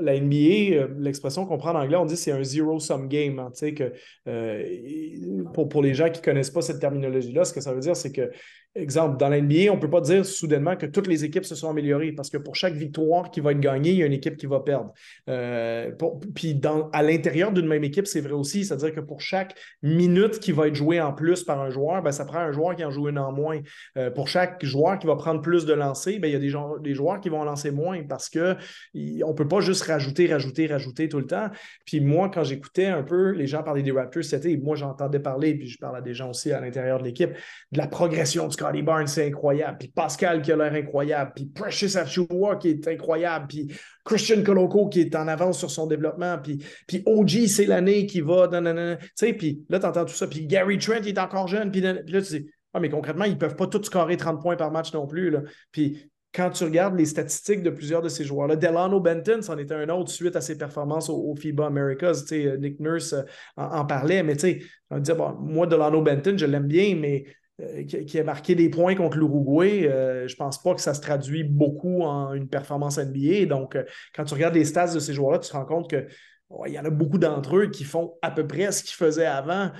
[0.00, 3.38] la NBA, euh, l'expression qu'on prend en anglais, on dit c'est un zero-sum game.
[3.38, 3.92] Hein, que,
[4.28, 7.80] euh, pour, pour les gens qui ne connaissent pas cette terminologie-là, ce que ça veut
[7.80, 8.30] dire, c'est que
[8.76, 11.70] Exemple, dans l'NBA, on ne peut pas dire soudainement que toutes les équipes se sont
[11.70, 14.36] améliorées parce que pour chaque victoire qui va être gagnée, il y a une équipe
[14.36, 14.92] qui va perdre.
[15.28, 15.92] Euh,
[16.34, 16.60] puis
[16.92, 20.66] à l'intérieur d'une même équipe, c'est vrai aussi, c'est-à-dire que pour chaque minute qui va
[20.66, 23.08] être jouée en plus par un joueur, ben, ça prend un joueur qui en joue
[23.08, 23.60] une en moins.
[23.96, 26.50] Euh, pour chaque joueur qui va prendre plus de lancers, ben, il y a des,
[26.50, 28.56] gens, des joueurs qui vont en lancer moins parce qu'on
[28.94, 31.48] ne peut pas juste rajouter, rajouter, rajouter tout le temps.
[31.86, 35.54] Puis moi, quand j'écoutais un peu les gens parler des Raptors, c'était, moi j'entendais parler,
[35.54, 38.56] puis je parle à des gens aussi à l'intérieur de l'équipe, de la progression du
[38.64, 39.78] Scotty Barnes, c'est incroyable.
[39.78, 41.32] Puis Pascal qui a l'air incroyable.
[41.34, 43.46] Puis Precious Achua qui est incroyable.
[43.48, 43.72] Puis
[44.04, 46.38] Christian Coloco qui est en avance sur son développement.
[46.38, 48.48] Puis, puis OG, c'est l'année qui va.
[48.48, 50.26] Tu sais, puis là, tu entends tout ça.
[50.26, 51.70] Puis Gary Trent, il est encore jeune.
[51.70, 54.56] Puis là, tu dis, ah, mais concrètement, ils ne peuvent pas tous scorer 30 points
[54.56, 55.30] par match non plus.
[55.30, 55.42] Là.
[55.70, 59.74] Puis quand tu regardes les statistiques de plusieurs de ces joueurs-là, Delano Benton, c'en était
[59.74, 62.24] un autre suite à ses performances au, FIBA Americas.
[62.58, 63.22] Nick Nurse euh,
[63.56, 64.60] en, parlait, mais tu sais,
[64.90, 67.24] on dire, bon, moi, Delano Benton, je l'aime bien, mais
[67.60, 70.92] euh, qui, a marqué des points contre l'Uruguay, euh, je ne pense pas que ça
[70.92, 73.46] se traduit beaucoup en une performance NBA.
[73.46, 76.08] Donc, euh, quand tu regardes les stats de ces joueurs-là, tu te rends compte que
[76.66, 79.70] y en a beaucoup d'entre eux qui font à peu près ce qu'ils faisaient avant.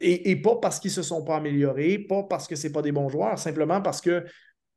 [0.00, 2.92] Et, pas parce qu'ils ne se sont pas améliorés, pas parce que ce pas des
[2.92, 4.24] bons joueurs, simplement parce que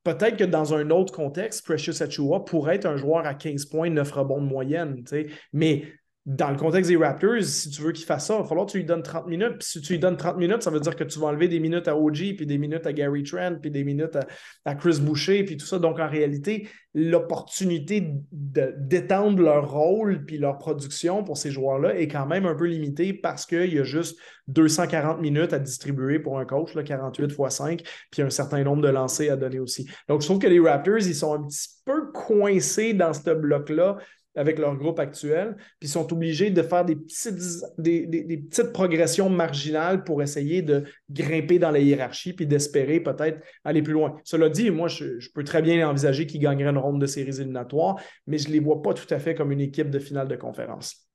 [0.04, 3.90] peut-être que dans un autre contexte, Precious Achua pourrait être un joueur à 15 points,
[3.90, 5.04] 9 rebonds de moyenne.
[5.52, 5.86] Mais
[6.30, 8.74] dans le contexte des Raptors, si tu veux qu'il fasse ça, il va falloir que
[8.74, 9.58] tu lui donnes 30 minutes.
[9.58, 11.60] Puis si tu lui donnes 30 minutes, ça veut dire que tu vas enlever des
[11.60, 14.16] minutes à OG, puis des minutes à Gary Trent, puis des minutes
[14.64, 15.80] à, Chris Boucher, puis tout ça.
[15.80, 22.28] Donc, en réalité, l'opportunité d'étendre leur rôle puis leur production pour ces joueurs-là est quand
[22.28, 24.20] même un peu limitée parce qu'il y a juste
[24.50, 28.84] 240 minutes à distribuer pour un coach, là, 48 x 5, puis un certain nombre
[28.84, 29.90] de lancers à donner aussi.
[30.08, 33.98] Donc, je trouve que les Raptors, ils sont un petit peu coincés dans ce bloc-là
[34.36, 37.40] avec leur groupe actuel, puis sont obligés de faire des petites,
[37.78, 43.82] des, petites progressions marginales pour essayer de grimper dans la hiérarchie, puis d'espérer peut-être aller
[43.82, 44.16] plus loin.
[44.24, 48.00] Cela dit, moi, je, peux très bien envisager qu'ils gagneraient une ronde de séries éliminatoires,
[48.28, 50.36] mais je ne les vois pas tout à fait comme une équipe de finale de
[50.36, 51.08] conférence.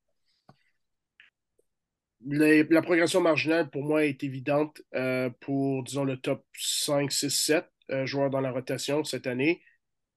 [2.27, 7.65] la progression marginale, pour moi, est évidente euh, pour, disons, le top 5, 6, 7
[8.05, 9.61] joueurs dans la rotation cette année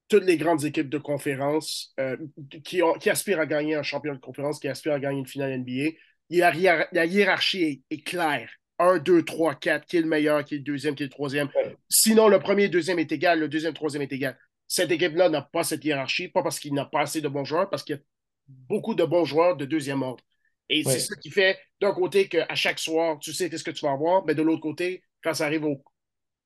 [0.09, 2.17] toutes les grandes équipes de conférence euh,
[2.65, 5.91] qui, aspirent à gagner un champion de conférence, qui aspirent à gagner une finale NBA,
[6.31, 8.51] la, hiérarchie est, claire.
[8.81, 11.11] 1, 2, 3, 4, qui est le meilleur, qui est le deuxième, qui est le
[11.11, 11.49] troisième.
[11.89, 14.39] Sinon, le premier et le deuxième est égal, le deuxième, troisième est égal.
[14.69, 17.69] Cette équipe-là n'a pas cette hiérarchie, pas parce qu'il n'a pas assez de bons joueurs,
[17.71, 18.03] parce qu'il y a
[18.47, 20.23] beaucoup de bons joueurs de deuxième ordre.
[20.69, 23.85] Et c'est ça qui fait, d'un côté, qu'à chaque soir, tu sais qu'est-ce que tu
[23.85, 25.83] vas avoir, mais de l'autre côté, quand ça arrive au.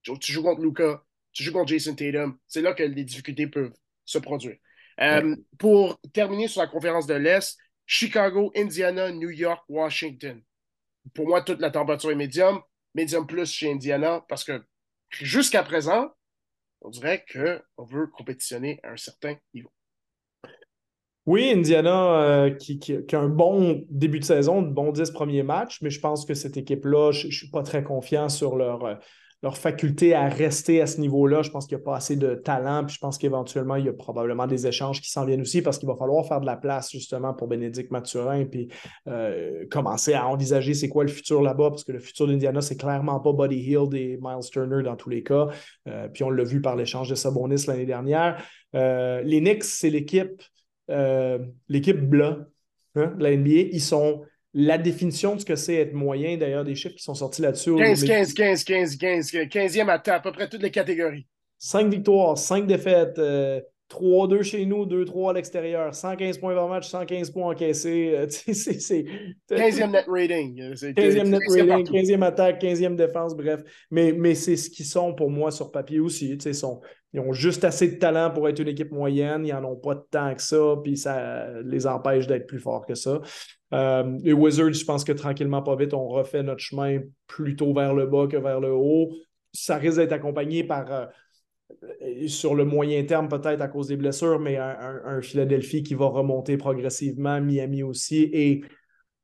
[0.02, 3.72] Tu joues contre Luca, tu joues contre Jason Tatum, c'est là que les difficultés peuvent
[4.04, 4.56] se produire.
[5.00, 10.40] Euh, pour terminer sur la conférence de l'Est, Chicago, Indiana, New York, Washington.
[11.14, 12.60] Pour moi, toute la température est médium,
[12.94, 14.62] médium plus chez Indiana, parce que
[15.10, 16.10] jusqu'à présent,
[16.82, 19.72] on dirait qu'on veut compétitionner à un certain niveau.
[21.24, 22.80] Oui, Indiana euh, qui,
[23.12, 26.34] a un bon début de saison, de bons 10 premiers matchs, mais je pense que
[26.34, 28.94] cette équipe-là, je ne suis pas très confiant sur leur, euh,
[29.42, 31.42] leur faculté à rester à ce niveau-là.
[31.42, 33.88] Je pense qu'il n'y a pas assez de talent, puis je pense qu'éventuellement, il y
[33.88, 36.56] a probablement des échanges qui s'en viennent aussi parce qu'il va falloir faire de la
[36.56, 38.68] place justement pour Bénédicte Mathurin, puis
[39.08, 42.76] euh, commencer à envisager c'est quoi le futur là-bas, parce que le futur d'Indiana, c'est
[42.76, 45.48] clairement pas Buddy Hill et Miles Turner dans tous les cas.
[45.88, 48.40] Euh, puis on l'a vu par l'échange de Sabonis l'année dernière.
[48.76, 50.40] Euh, les Knicks, c'est l'équipe,
[51.68, 52.52] l'équipe bleue
[52.94, 53.70] hein, de la NBA.
[53.72, 54.22] Ils sont
[54.54, 57.74] la définition de ce que c'est être moyen, d'ailleurs, des chiffres qui sont sortis là-dessus.
[57.74, 61.26] 15, 15, 15, 15, 15, 15e à, à peu près toutes les catégories.
[61.58, 66.88] Cinq victoires, cinq défaites, euh, 3-2 chez nous, 2-3 à l'extérieur, 115 points par match,
[66.88, 68.14] 115 points encaissés.
[68.26, 70.60] 15e net rating.
[70.74, 73.60] 15e net rating, 15e attaque, 15e défense, bref.
[73.90, 76.38] Mais, mais c'est ce qu'ils sont pour moi sur papier aussi.
[76.54, 76.80] Sont,
[77.12, 79.46] ils ont juste assez de talent pour être une équipe moyenne.
[79.46, 82.86] Ils n'en ont pas de temps que ça, puis ça les empêche d'être plus forts
[82.86, 83.20] que ça.
[83.72, 87.94] Euh, les Wizards, je pense que tranquillement, pas vite, on refait notre chemin plutôt vers
[87.94, 89.10] le bas que vers le haut.
[89.52, 90.90] Ça risque d'être accompagné par.
[90.92, 91.06] Euh,
[92.26, 96.56] sur le moyen terme, peut-être à cause des blessures, mais un, Philadelphie qui va remonter
[96.58, 98.62] progressivement, Miami aussi, et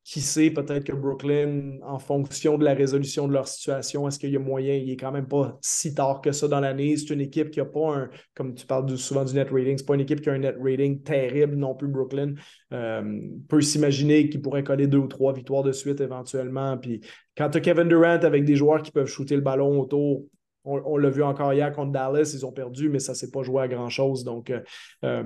[0.08, 4.30] qui sait, peut-être que Brooklyn, en fonction de la résolution de leur situation, est-ce qu'il
[4.30, 6.96] y a moyen, il n'est quand même pas si tard que ça dans l'année.
[6.96, 9.84] C'est une équipe qui n'a pas un, comme tu parles souvent du net rating, c'est
[9.84, 12.32] pas une équipe qui a un net rating terrible non plus, Brooklyn.
[12.72, 13.20] Euh,
[13.50, 16.78] peut s'imaginer qu'il pourrait coller deux ou trois victoires de suite éventuellement.
[16.78, 17.02] Puis
[17.36, 20.24] quand tu as Kevin Durant avec des joueurs qui peuvent shooter le ballon autour,
[20.64, 23.42] on, l'a vu encore hier contre Dallas, ils ont perdu, mais ça ne s'est pas
[23.42, 24.24] joué à grand-chose.
[24.24, 24.60] Donc, euh,
[25.04, 25.24] euh,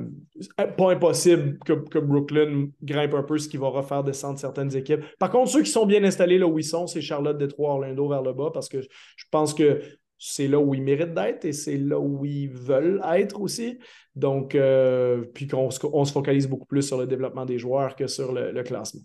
[0.57, 5.03] pas impossible que, Brooklyn grimpe un peu, ce qui va refaire descendre certaines équipes.
[5.19, 8.09] Par contre, ceux qui sont bien installés là où ils sont, c'est Charlotte, Détroit, Orlando
[8.09, 9.81] vers le bas, parce que je pense que
[10.19, 13.79] c'est là où ils méritent d'être et c'est là où ils veulent être aussi.
[14.15, 18.33] Donc, euh, puis qu'on se focalise beaucoup plus sur le développement des joueurs que sur
[18.33, 19.03] le, le classement.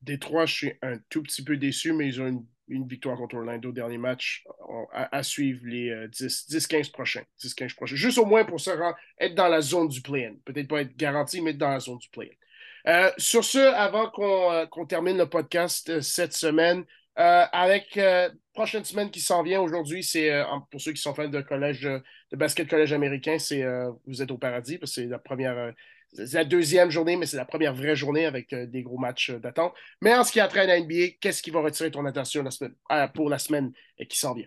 [0.00, 3.36] Détroit, je suis un tout petit peu déçu, mais ils ont une une victoire contre
[3.36, 4.44] Orlando, dernier match,
[4.92, 7.96] à, suivre les 10-15 euh, prochains, 10-15 prochains.
[7.96, 10.34] Juste au moins pour se rendre, être dans la zone du play-in.
[10.44, 12.34] Peut-être pas être garanti, mais être dans la zone du play-in.
[12.90, 16.84] Euh, sur ce, avant euh, qu'on termine le podcast cette semaine,
[17.14, 18.00] avec
[18.54, 20.32] prochaine semaine qui s'en vient aujourd'hui, c'est
[20.70, 23.62] pour ceux qui sont fans de collège de basket collège américain, c'est
[24.06, 25.74] vous êtes au paradis parce que c'est la première
[26.12, 29.30] c'est la deuxième journée, mais c'est la première vraie journée avec euh, des gros matchs
[29.30, 29.72] euh, d'attente.
[30.00, 33.30] Mais en ce qui a la NBA, qu'est-ce qui va retirer ton attention euh, pour
[33.30, 33.72] la semaine
[34.08, 34.46] qui s'en vient?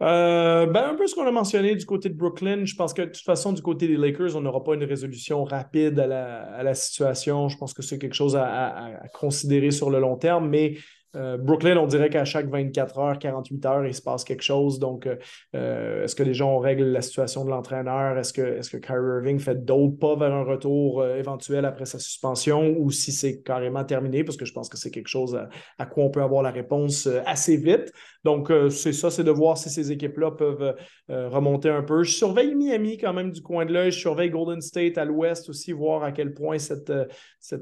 [0.00, 2.64] ben, un peu ce qu'on a mentionné du côté de Brooklyn.
[2.64, 5.44] Je pense que de toute façon, du côté des Lakers, on n'aura pas une résolution
[5.44, 7.48] rapide à la, situation.
[7.48, 10.76] Je pense que c'est quelque chose à, considérer sur le long terme, mais
[11.14, 14.78] euh, Brooklyn, on dirait qu'à chaque 24 heures, 48 heures, il se passe quelque chose.
[14.78, 15.16] Donc, euh,
[15.54, 18.18] euh, est-ce que les gens règle la situation de l'entraîneur?
[18.18, 21.98] Est-ce que, est que Kyrie Irving fait d'autres pas vers un retour éventuel après sa
[21.98, 24.24] suspension ou si c'est carrément terminé?
[24.24, 25.38] Parce que je pense que c'est quelque chose
[25.78, 27.92] à, quoi on peut avoir la réponse assez vite.
[28.24, 30.74] Donc, c'est ça, c'est de voir si ces équipes-là peuvent
[31.08, 32.04] remonter un peu.
[32.04, 33.90] Je surveille Miami quand même du coin de l'œil.
[33.90, 36.92] Je surveille Golden State à l'ouest aussi, voir à quel point cette,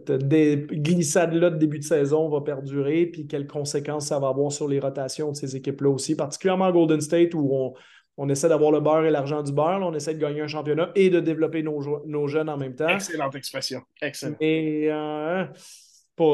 [0.00, 3.06] glissade-là de début de saison va perdurer.
[3.06, 7.34] Puis, conséquences ça va avoir sur les rotations de ces équipes-là aussi, particulièrement Golden State
[7.34, 7.74] où
[8.16, 9.80] on, essaie d'avoir le beurre et l'argent du beurre.
[9.82, 12.88] on essaie de gagner un championnat et de développer nos, nos jeunes en même temps.
[12.88, 13.80] Excellente expression.
[14.02, 14.36] Excellent.
[14.40, 15.44] Et euh,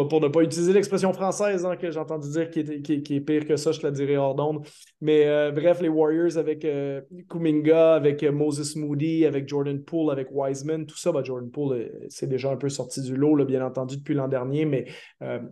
[0.09, 3.57] pour, ne pas utiliser l'expression française hein, que j'ai entendu dire qui est, pire que
[3.57, 4.67] ça, je te la dirai hors d'onde.
[5.01, 10.11] Mais euh, bref, les Warriors avec euh, Kuminga, avec euh, Moses Moody, avec Jordan Poole,
[10.11, 13.65] avec Wiseman, tout ça, bah, Jordan Poole, c'est déjà un peu sorti du lot, bien
[13.65, 14.87] entendu, depuis l'an dernier, mais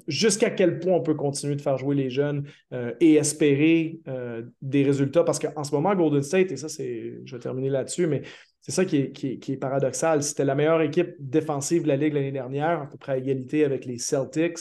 [0.09, 2.45] jusqu'à quel point on peut continuer de faire jouer les jeunes
[3.01, 4.01] et espérer
[4.63, 5.23] des résultats?
[5.23, 8.23] Parce qu'en ce moment, Golden State, et ça, c'est, je vais terminer là-dessus, mais
[8.67, 10.23] c'est ça qui est, paradoxal.
[10.23, 13.63] C'était la meilleure équipe défensive de la Ligue l'année dernière, à peu près à égalité
[13.63, 14.57] avec les Celtics.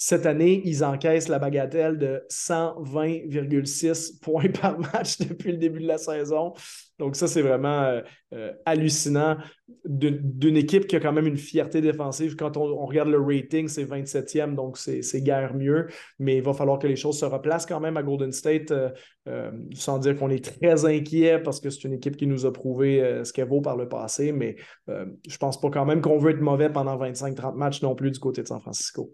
[0.00, 5.88] Cette année, ils encaissent la bagatelle de 120,6 points par match depuis le début de
[5.88, 6.54] la saison.
[7.00, 8.00] Donc ça, c'est vraiment euh,
[8.32, 9.38] euh, hallucinant
[9.84, 12.36] d'une équipe qui a quand même une fierté défensive.
[12.36, 15.88] Quand on, regarde le rating, c'est 27e, donc c'est guère mieux.
[16.20, 19.50] Mais il va falloir que les choses se replacent quand même à Golden State, euh,
[19.74, 23.22] sans dire qu'on est très inquiet parce que c'est une équipe qui nous a prouvé
[23.24, 24.30] ce qu'elle vaut par le passé.
[24.30, 24.54] Mais
[24.86, 28.20] je pense pas quand même qu'on veut être mauvais pendant 25-30 matchs non plus du
[28.20, 29.12] côté de San Francisco.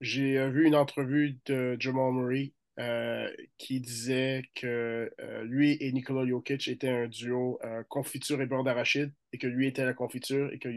[0.00, 6.24] J'ai vu une entrevue de Jamal Murray euh, qui disait que euh, lui et Nikola
[6.28, 10.52] Jokic étaient un duo euh, confiture et beurre d'arachide et que lui était la confiture
[10.52, 10.68] et que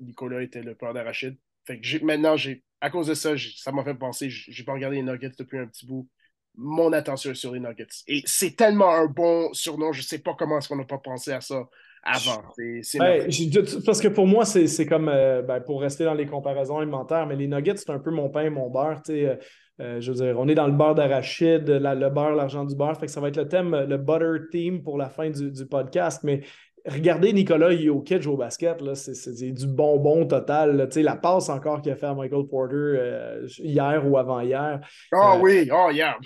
[0.00, 1.36] Nicolas était le beurre d'arachide.
[1.66, 4.96] Fait que maintenant, j'ai, à cause de ça, ça m'a fait penser, j'ai pas regardé
[4.96, 6.08] les Nuggets depuis un petit bout.
[6.54, 7.86] Mon attention est sur les Nuggets.
[8.06, 11.32] Et c'est tellement un bon surnom, je sais pas comment est-ce qu'on n'a pas pensé
[11.32, 11.68] à ça
[12.02, 12.42] avant.
[13.84, 17.46] parce que pour moi, c'est comme, ben, pour rester dans les comparaisons alimentaires, mais les
[17.46, 19.02] nuggets, c'est un peu mon pain et mon beurre.
[19.80, 22.98] Euh, je veux dire, on est dans le beurre d'arachide, le beurre, l'argent du beurre.
[22.98, 26.22] Fait que ça va être le thème, le butter theme pour la fin du, podcast.
[26.24, 26.42] Mais
[26.86, 30.88] regardez Nicolas Jokic au basket, c'est du bonbon total.
[30.94, 34.80] La passe encore qu'il a fait à Michael Porter euh, hier ou avant-hier.
[35.12, 36.18] Ah oui, oh hier.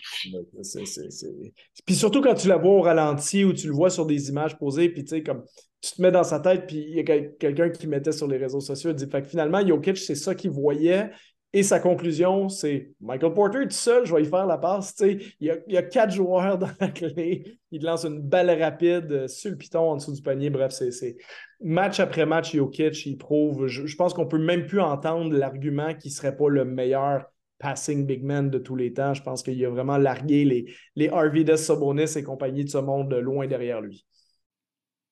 [1.86, 4.59] Puis surtout quand tu la vois au ralenti ou tu le vois sur des images
[4.59, 5.44] posées, puis tu sais, comme
[5.87, 8.37] tu te mets dans sa tête, puis il y a quelqu'un qui mettait sur les
[8.37, 11.11] réseaux sociaux, il dit, fait que finalement, Jokic, c'est ça qu'il voyait,
[11.53, 14.95] Et sa conclusion, c'est Michael Porter tout seul, je vais y faire la passe.
[15.01, 17.59] Il y, a, il y a quatre joueurs dans la clé.
[17.71, 20.51] Il lance une balle rapide euh, sur le piton en dessous du panier.
[20.51, 21.17] Bref, c'est
[21.61, 23.69] match après match, Jokic, il prouve.
[23.69, 27.25] Je, pense qu'on peut même plus entendre l'argument qu'il ne serait pas le meilleur
[27.59, 29.15] passing big man de tous les temps.
[29.15, 33.15] Je pense qu'il a vraiment largué les, les Arvidas Sabonis et compagnie de ce monde
[33.15, 34.05] loin derrière lui.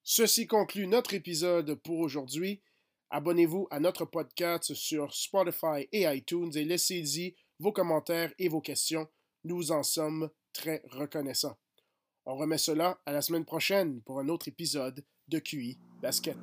[0.06, 2.60] Ceci conclut notre épisode pour aujourd'hui.
[3.08, 9.08] Abonnez-vous à notre podcast sur Spotify et iTunes et laissez-y vos commentaires et vos questions.
[9.44, 11.56] Nous en sommes très reconnaissants.
[12.26, 16.36] On remet cela à la semaine prochaine pour un autre épisode de QI Basket.